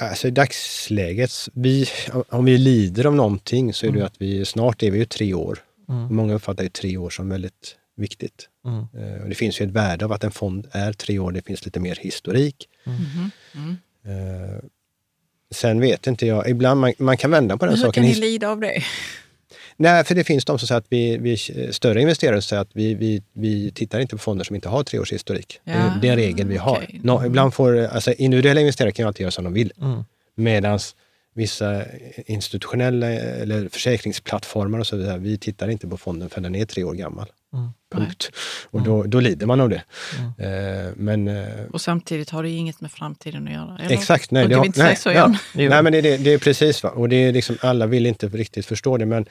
Alltså 0.00 0.28
i 0.28 0.30
dagsläget, 0.30 1.30
vi, 1.52 1.86
om 2.28 2.44
vi 2.44 2.58
lider 2.58 3.06
om 3.06 3.16
någonting 3.16 3.74
så 3.74 3.86
är 3.86 3.90
det 3.90 3.98
ju 3.98 4.04
att 4.04 4.20
vi 4.20 4.44
snart 4.44 4.82
är 4.82 4.90
vi 4.90 4.98
ju 4.98 5.04
tre 5.04 5.34
år. 5.34 5.58
Mm. 5.88 6.16
Många 6.16 6.34
uppfattar 6.34 6.62
ju 6.64 6.70
tre 6.70 6.96
år 6.96 7.10
som 7.10 7.28
väldigt 7.28 7.76
viktigt. 7.96 8.48
Mm. 8.66 8.78
Eh, 9.16 9.22
och 9.22 9.28
det 9.28 9.34
finns 9.34 9.60
ju 9.60 9.64
ett 9.66 9.70
värde 9.72 10.04
av 10.04 10.12
att 10.12 10.24
en 10.24 10.30
fond 10.30 10.66
är 10.72 10.92
tre 10.92 11.18
år. 11.18 11.32
Det 11.32 11.46
finns 11.46 11.64
lite 11.64 11.80
mer 11.80 11.96
historik. 12.00 12.68
Mhm. 12.84 13.30
Mm. 13.54 13.76
Eh, 14.04 14.58
sen 15.50 15.80
vet 15.80 16.06
inte 16.06 16.26
jag, 16.26 16.48
ibland 16.50 16.80
man, 16.80 16.92
man 16.98 17.16
kan 17.16 17.30
vända 17.30 17.56
på 17.56 17.64
den 17.66 17.74
Hur 17.74 17.80
saken. 17.82 17.92
kan 18.04 18.10
ni 18.12 18.14
lida 18.14 18.48
av 18.48 18.60
det? 18.60 18.82
Nej, 19.76 20.04
för 20.04 20.14
det 20.14 20.24
finns 20.24 20.44
de 20.44 20.58
som 20.58 20.68
säger 20.68 20.78
att 20.78 20.86
vi, 20.88 21.16
vi 21.18 21.36
större 21.72 22.00
investerare 22.00 22.42
säger 22.42 22.62
att 22.62 22.70
vi, 22.72 22.94
vi, 22.94 23.22
vi 23.32 23.70
tittar 23.70 24.00
inte 24.00 24.16
på 24.16 24.22
fonder 24.22 24.44
som 24.44 24.56
inte 24.56 24.68
har 24.68 24.82
tre 24.84 24.98
års 24.98 25.12
historik. 25.12 25.60
Det, 25.64 25.70
är- 25.70 25.86
Ja, 25.86 25.98
det 26.02 26.08
är 26.08 26.12
en 26.12 26.18
regel 26.18 26.48
vi 26.48 26.56
har. 26.56 26.76
okej. 26.76 27.00
Nå, 27.04 27.26
ibland 27.26 27.54
får, 27.54 27.78
alltså 27.86 28.12
individuella 28.12 28.60
investerare 28.60 28.92
kan 28.92 29.02
ju 29.02 29.06
alltid 29.06 29.20
göra 29.20 29.30
som 29.30 29.44
de 29.44 29.52
vill. 29.52 29.72
Mm. 29.80 30.04
Medan 30.34 30.78
vissa 31.38 31.82
institutionella 32.26 33.06
eller 33.10 33.68
försäkringsplattformar 33.68 34.78
och 34.78 34.86
så 34.86 34.96
vidare, 34.96 35.18
vi 35.18 35.38
tittar 35.38 35.68
inte 35.68 35.88
på 35.88 35.96
fonden 35.96 36.28
för 36.30 36.40
den 36.40 36.54
är 36.54 36.64
tre 36.66 36.84
år 36.84 36.94
gammal. 36.94 37.26
Mm. 37.52 37.68
Punkt. 37.92 38.30
Och 38.70 38.82
då, 38.82 39.02
då 39.02 39.20
lider 39.20 39.46
man 39.46 39.60
av 39.60 39.68
det. 39.68 39.82
Mm. 40.18 40.86
Eh, 40.86 40.92
men 40.96 41.28
eh, 41.28 41.64
Och 41.72 41.80
samtidigt 41.80 42.30
har 42.30 42.42
det 42.42 42.48
ju 42.48 42.56
inget 42.56 42.80
med 42.80 42.92
framtiden 42.92 43.46
att 43.46 43.52
göra. 43.52 43.78
Eller? 43.78 43.94
exakt, 43.94 44.30
nej. 44.30 44.44
Brukar 44.46 44.58
har- 44.58 44.64
nej, 44.64 44.72
säga 44.74 44.96
så 44.96 45.10
ja. 45.10 45.34
Nej, 45.54 45.82
men 45.82 45.92
det, 45.92 46.00
det, 46.00 46.16
det 46.16 46.32
är 46.32 46.38
precis 46.38 46.82
va. 46.82 46.90
Och 46.90 47.08
det 47.08 47.16
är 47.16 47.32
liksom, 47.32 47.56
alla 47.60 47.86
vill 47.86 48.06
inte 48.06 48.28
riktigt 48.28 48.66
förstå 48.66 48.96
det, 48.96 49.06
men 49.06 49.26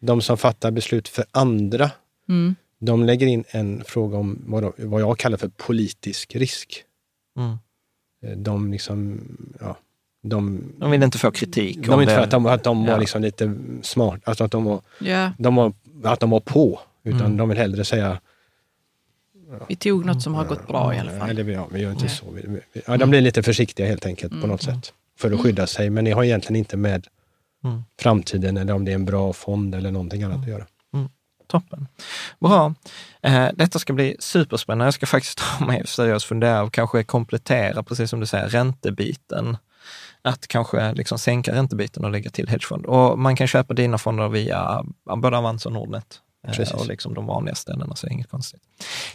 de 0.00 0.20
som 0.20 0.38
fattar 0.38 0.70
beslut 0.70 1.08
för 1.08 1.24
andra, 1.30 1.90
Mm. 2.28 2.54
de 2.80 3.04
lägger 3.04 3.26
in 3.26 3.44
en 3.50 3.84
fråga 3.84 4.16
om 4.18 4.42
vad, 4.46 4.62
de, 4.62 4.72
vad 4.76 5.00
jag 5.00 5.18
kallar 5.18 5.36
för 5.38 5.48
politisk 5.48 6.36
risk. 6.36 6.84
Mm. 7.38 7.50
Eh, 8.24 8.38
De 8.38 8.72
liksom, 8.72 9.20
ja, 9.60 9.76
de, 10.22 10.72
De 10.78 10.90
vill 10.90 11.02
inte 11.02 11.18
få 11.18 11.30
kritik. 11.30 11.78
de 11.86 11.90
om 11.94 12.00
inte 12.00 12.14
för 12.14 12.22
att 12.22 12.30
de, 12.30 12.46
att 12.46 12.64
de 12.64 12.84
Ja. 12.84 12.92
var 12.92 13.00
liksom 13.00 13.22
lite 13.22 13.54
smart, 13.82 14.20
alltså 14.24 14.44
att 14.44 14.50
de 14.52 14.64
var, 14.64 14.80
Ja, 14.98 15.30
de 15.38 15.54
var, 15.54 15.72
att 16.04 16.20
de 16.20 16.30
var 16.30 16.40
på, 16.40 16.80
utan 17.04 17.20
Mm. 17.20 17.36
de 17.36 17.48
vill 17.48 17.58
hellre 17.58 17.84
säga 17.84 18.20
vi 19.68 19.76
tog 19.76 20.04
något 20.04 20.22
som 20.22 20.34
har 20.34 20.44
gått 20.44 20.66
bra 20.68 20.94
i 20.94 20.98
alla 20.98 21.10
fall. 21.18 21.30
Eller, 21.30 21.44
ja, 21.52 21.68
vi 21.72 21.80
gör 21.80 21.90
inte 21.90 22.04
Nej. 22.04 22.14
så. 22.14 22.30
Vi, 22.30 22.42
vi, 22.72 22.82
ja, 22.86 22.96
de 22.96 23.10
blir 23.10 23.20
lite 23.20 23.42
försiktiga 23.42 23.86
helt 23.86 24.06
enkelt 24.06 24.40
på 24.40 24.46
något 24.46 24.66
Mm. 24.66 24.80
sätt. 24.82 24.92
För 25.18 25.32
att 25.32 25.40
skydda 25.40 25.66
sig. 25.66 25.90
Men 25.90 26.04
det 26.04 26.10
har 26.10 26.24
egentligen 26.24 26.56
inte 26.56 26.76
med 26.76 27.06
Mm. 27.64 27.82
framtiden 28.00 28.56
eller 28.56 28.72
om 28.74 28.84
det 28.84 28.90
är 28.90 28.94
en 28.94 29.04
bra 29.04 29.32
fond 29.32 29.74
eller 29.74 29.90
någonting 29.90 30.22
annat 30.22 30.38
att 30.42 30.48
göra. 30.48 30.66
Toppen. 31.46 31.86
Bra. 32.40 32.74
Eh, 33.22 33.48
detta 33.54 33.78
ska 33.78 33.92
bli 33.92 34.16
superspännande. 34.18 34.84
Jag 34.84 34.94
ska 34.94 35.06
faktiskt 35.06 35.38
ta 35.58 35.64
mig 35.64 35.82
seriöst 35.86 36.26
fundera 36.26 36.62
och 36.62 36.72
kanske 36.72 37.04
komplettera, 37.04 37.82
precis 37.82 38.10
som 38.10 38.20
du 38.20 38.26
säger, 38.26 38.48
räntebiten. 38.48 39.56
Att 40.24 40.48
kanske 40.48 40.92
liksom 40.94 41.18
sänka 41.18 41.52
räntebiten 41.52 42.04
och 42.04 42.10
lägga 42.10 42.30
till 42.30 42.48
hedgefond. 42.48 42.86
Och 42.86 43.18
man 43.18 43.36
kan 43.36 43.46
köpa 43.46 43.74
dina 43.74 43.98
fonder 43.98 44.28
via 44.28 44.84
både 45.16 45.38
Avanza 45.38 45.68
och 45.68 45.72
Nordnet. 45.72 46.20
Eh, 46.48 46.52
Precis. 46.54 46.74
Och 46.74 46.86
liksom 46.86 47.14
de 47.14 47.26
vanliga 47.26 47.54
ställena, 47.54 47.96
så 47.96 48.06
det 48.06 48.10
är 48.10 48.14
inget 48.14 48.30
konstigt. 48.30 48.62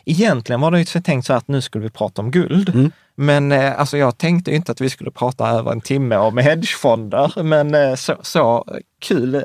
Egentligen 0.05 0.61
var 0.61 0.71
det 0.71 0.79
ju 0.93 1.01
tänkt 1.01 1.25
så 1.25 1.33
att 1.33 1.47
nu 1.47 1.61
skulle 1.61 1.83
vi 1.83 1.89
prata 1.89 2.21
om 2.21 2.31
guld. 2.31 2.69
Mm. 2.69 2.91
Men 3.15 3.51
eh, 3.51 3.79
alltså 3.79 3.97
jag 3.97 4.17
tänkte 4.17 4.51
ju 4.51 4.57
inte 4.57 4.71
att 4.71 4.81
vi 4.81 4.89
skulle 4.89 5.11
prata 5.11 5.49
över 5.49 5.71
en 5.71 5.81
timme 5.81 6.15
om 6.17 6.37
hedgefonder. 6.37 7.43
Men 7.43 7.75
eh, 7.75 7.95
så, 7.95 8.15
så 8.21 8.65
kul 9.01 9.35
eh, 9.35 9.41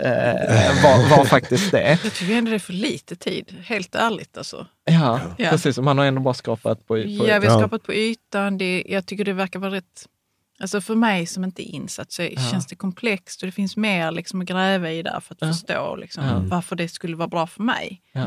var, 0.82 1.16
var 1.16 1.24
faktiskt 1.24 1.70
det. 1.70 1.98
Jag 2.04 2.12
tycker 2.14 2.34
ändå 2.34 2.50
det 2.50 2.56
är 2.56 2.58
för 2.58 2.72
lite 2.72 3.16
tid, 3.16 3.56
helt 3.64 3.94
ärligt 3.94 4.38
alltså. 4.38 4.66
Ja, 4.84 5.20
Ja. 5.36 5.50
precis. 5.50 5.78
Man 5.78 5.98
har 5.98 6.04
ändå 6.04 6.20
bara 6.20 6.34
skrapat 6.34 6.78
på... 6.78 6.94
på 6.94 6.98
Ja, 6.98 7.38
vi 7.38 7.46
har 7.46 7.54
Ja. 7.54 7.58
skapat 7.58 7.82
på 7.82 7.92
ytan. 7.94 8.58
Det, 8.58 8.84
jag 8.88 9.06
tycker 9.06 9.24
det 9.24 9.32
verkar 9.32 9.58
vara 9.60 9.70
rätt... 9.72 10.06
Alltså 10.62 10.80
för 10.80 10.94
mig 10.94 11.26
som 11.26 11.44
inte 11.44 11.62
är 11.70 11.74
insatt 11.74 12.12
så 12.12 12.22
känns 12.50 12.66
det 12.66 12.74
komplext 12.76 13.42
och 13.42 13.46
det 13.46 13.52
finns 13.52 13.76
mer 13.76 14.10
liksom 14.10 14.40
att 14.40 14.46
gräva 14.46 14.90
i 14.90 15.02
där 15.02 15.20
för 15.20 15.34
att 15.34 15.38
Ja. 15.40 15.46
förstå 15.46 15.96
liksom, 15.96 16.24
Ja. 16.24 16.42
varför 16.46 16.76
det 16.76 16.88
skulle 16.88 17.16
vara 17.16 17.28
bra 17.28 17.46
för 17.46 17.62
mig. 17.62 18.02
ja. 18.12 18.26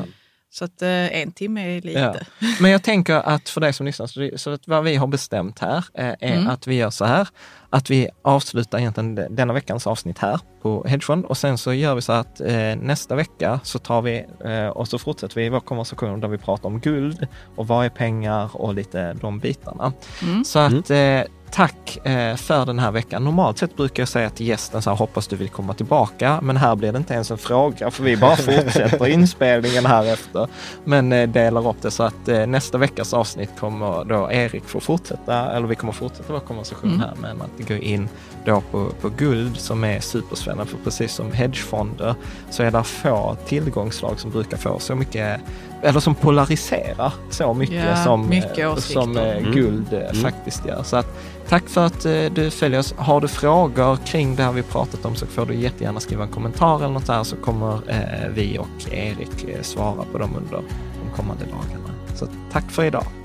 Så 0.49 0.65
att 0.65 0.81
eh, 0.81 0.89
en 1.21 1.31
timme 1.31 1.77
är 1.77 1.81
lite. 1.81 1.99
Ja. 2.39 2.47
Men 2.59 2.71
jag 2.71 2.83
tänker 2.83 3.13
att 3.15 3.49
för 3.49 3.61
dig 3.61 3.73
som 3.73 3.85
lyssnar, 3.85 4.37
så, 4.37 4.49
att 4.49 4.67
vad 4.67 4.83
vi 4.83 4.95
har 4.95 5.07
bestämt 5.07 5.59
här 5.59 5.77
eh, 5.93 6.05
är 6.07 6.15
Mm. 6.35 6.47
att 6.47 6.67
vi 6.67 6.75
gör 6.75 6.89
så 6.89 7.05
här, 7.05 7.27
att 7.69 7.89
vi 7.89 8.09
avslutar 8.21 8.79
egentligen 8.79 9.15
de- 9.15 9.27
denna 9.35 9.53
veckans 9.53 9.87
avsnitt 9.87 10.17
här 10.19 10.39
på 10.61 10.85
Hedgefond 10.87 11.25
och 11.25 11.37
sen 11.37 11.57
så 11.57 11.73
gör 11.73 11.95
vi 11.95 12.01
så 12.01 12.11
att 12.11 12.41
eh, 12.41 12.75
nästa 12.75 13.15
vecka 13.15 13.59
så 13.63 13.79
tar 13.79 14.01
vi 14.01 14.25
eh, 14.45 14.67
och 14.67 14.87
så 14.87 14.97
fortsätter 14.99 15.35
vi 15.35 15.49
vår 15.49 15.59
konversation 15.59 16.19
där 16.19 16.27
vi 16.27 16.37
pratar 16.37 16.69
om 16.69 16.79
guld 16.79 17.27
och 17.55 17.67
vad 17.67 17.85
är 17.85 17.89
pengar 17.89 18.49
och 18.55 18.73
lite 18.73 19.13
de 19.13 19.39
bitarna. 19.39 19.93
Mm. 20.21 20.43
Så 20.45 20.59
att 20.59 20.89
eh, 20.89 21.21
tack 21.55 21.97
eh, 22.03 22.35
för 22.35 22.65
den 22.65 22.79
här 22.79 22.91
veckan. 22.91 23.23
Normalt 23.23 23.57
sett 23.57 23.75
brukar 23.77 24.01
jag 24.01 24.07
säga 24.07 24.29
till 24.29 24.47
gästen 24.47 24.81
så 24.81 24.89
här, 24.89 24.97
hoppas 24.97 25.27
du 25.27 25.35
vill 25.35 25.49
komma 25.49 25.73
tillbaka. 25.73 26.39
Men 26.41 26.57
här 26.57 26.75
blir 26.75 26.91
det 26.91 26.97
inte 26.97 27.13
ens 27.13 27.31
en 27.31 27.37
fråga, 27.37 27.91
för 27.91 28.03
vi 28.03 28.17
bara 28.17 28.35
fortsätter 28.35 29.07
inspelningen 29.07 29.85
här 29.85 30.13
efter. 30.13 30.47
Men 30.83 31.13
eh, 31.13 31.29
delar 31.29 31.69
upp 31.69 31.81
det 31.81 31.91
så 31.91 32.03
att 32.03 32.27
eh, 32.27 32.47
nästa 32.47 32.77
veckas 32.77 33.13
avsnitt 33.13 33.49
kommer 33.59 34.05
då 34.05 34.31
Erik 34.31 34.63
få 34.65 34.79
fortsätta, 34.79 35.55
eller 35.55 35.67
vi 35.67 35.75
kommer 35.75 35.93
fortsätta 35.93 36.33
vår 36.33 36.39
konversation 36.39 36.89
mm. 36.89 36.99
här, 36.99 37.13
men 37.21 37.41
att 37.41 37.67
gå 37.67 37.75
in 37.75 38.09
då 38.45 38.61
på, 38.71 38.89
på 39.01 39.09
guld 39.09 39.57
som 39.57 39.83
är 39.83 39.99
superspännande. 39.99 40.71
För 40.71 40.77
precis 40.83 41.13
som 41.13 41.31
hedgefonder 41.31 42.15
så 42.49 42.63
är 42.63 42.71
det 42.71 42.83
få 42.83 43.37
tillgångslag 43.47 44.19
som 44.19 44.31
brukar 44.31 44.57
få 44.57 44.79
så 44.79 44.95
mycket 44.95 45.41
eller 45.85 45.99
som 45.99 46.15
polariserar 46.15 47.13
så 47.29 47.53
mycket 47.53 47.85
ja, 47.85 47.95
som, 47.95 48.29
mycket 48.29 48.57
eh, 48.57 48.75
som 48.75 49.17
eh, 49.17 49.37
mm. 49.37 49.51
guld 49.51 49.93
eh, 49.93 49.99
mm. 49.99 50.15
faktiskt 50.15 50.65
gör. 50.65 50.83
Så 50.83 50.97
att, 50.97 51.07
tack 51.47 51.69
för 51.69 51.85
att 51.85 52.01
du 52.35 52.51
följer 52.51 52.79
oss. 52.79 52.93
Har 52.97 53.21
du 53.21 53.27
frågor 53.27 53.97
kring 54.05 54.35
det 54.35 54.43
här 54.43 54.51
vi 54.51 54.63
pratat 54.63 55.05
om 55.05 55.15
så 55.15 55.25
får 55.25 55.45
du 55.45 55.55
jättegärna 55.55 55.99
skriva 55.99 56.23
en 56.23 56.29
kommentar 56.29 56.75
eller 56.75 56.93
något 56.93 57.07
där 57.07 57.23
så 57.23 57.35
kommer 57.35 57.79
vi 58.29 58.57
och 58.57 58.93
Erik 58.93 59.65
svara 59.65 60.05
på 60.11 60.17
dem 60.17 60.35
under 60.37 60.51
de 60.51 61.15
kommande 61.15 61.45
dagarna. 61.45 61.89
Så 62.15 62.27
tack 62.51 62.71
för 62.71 62.83
idag. 62.83 63.24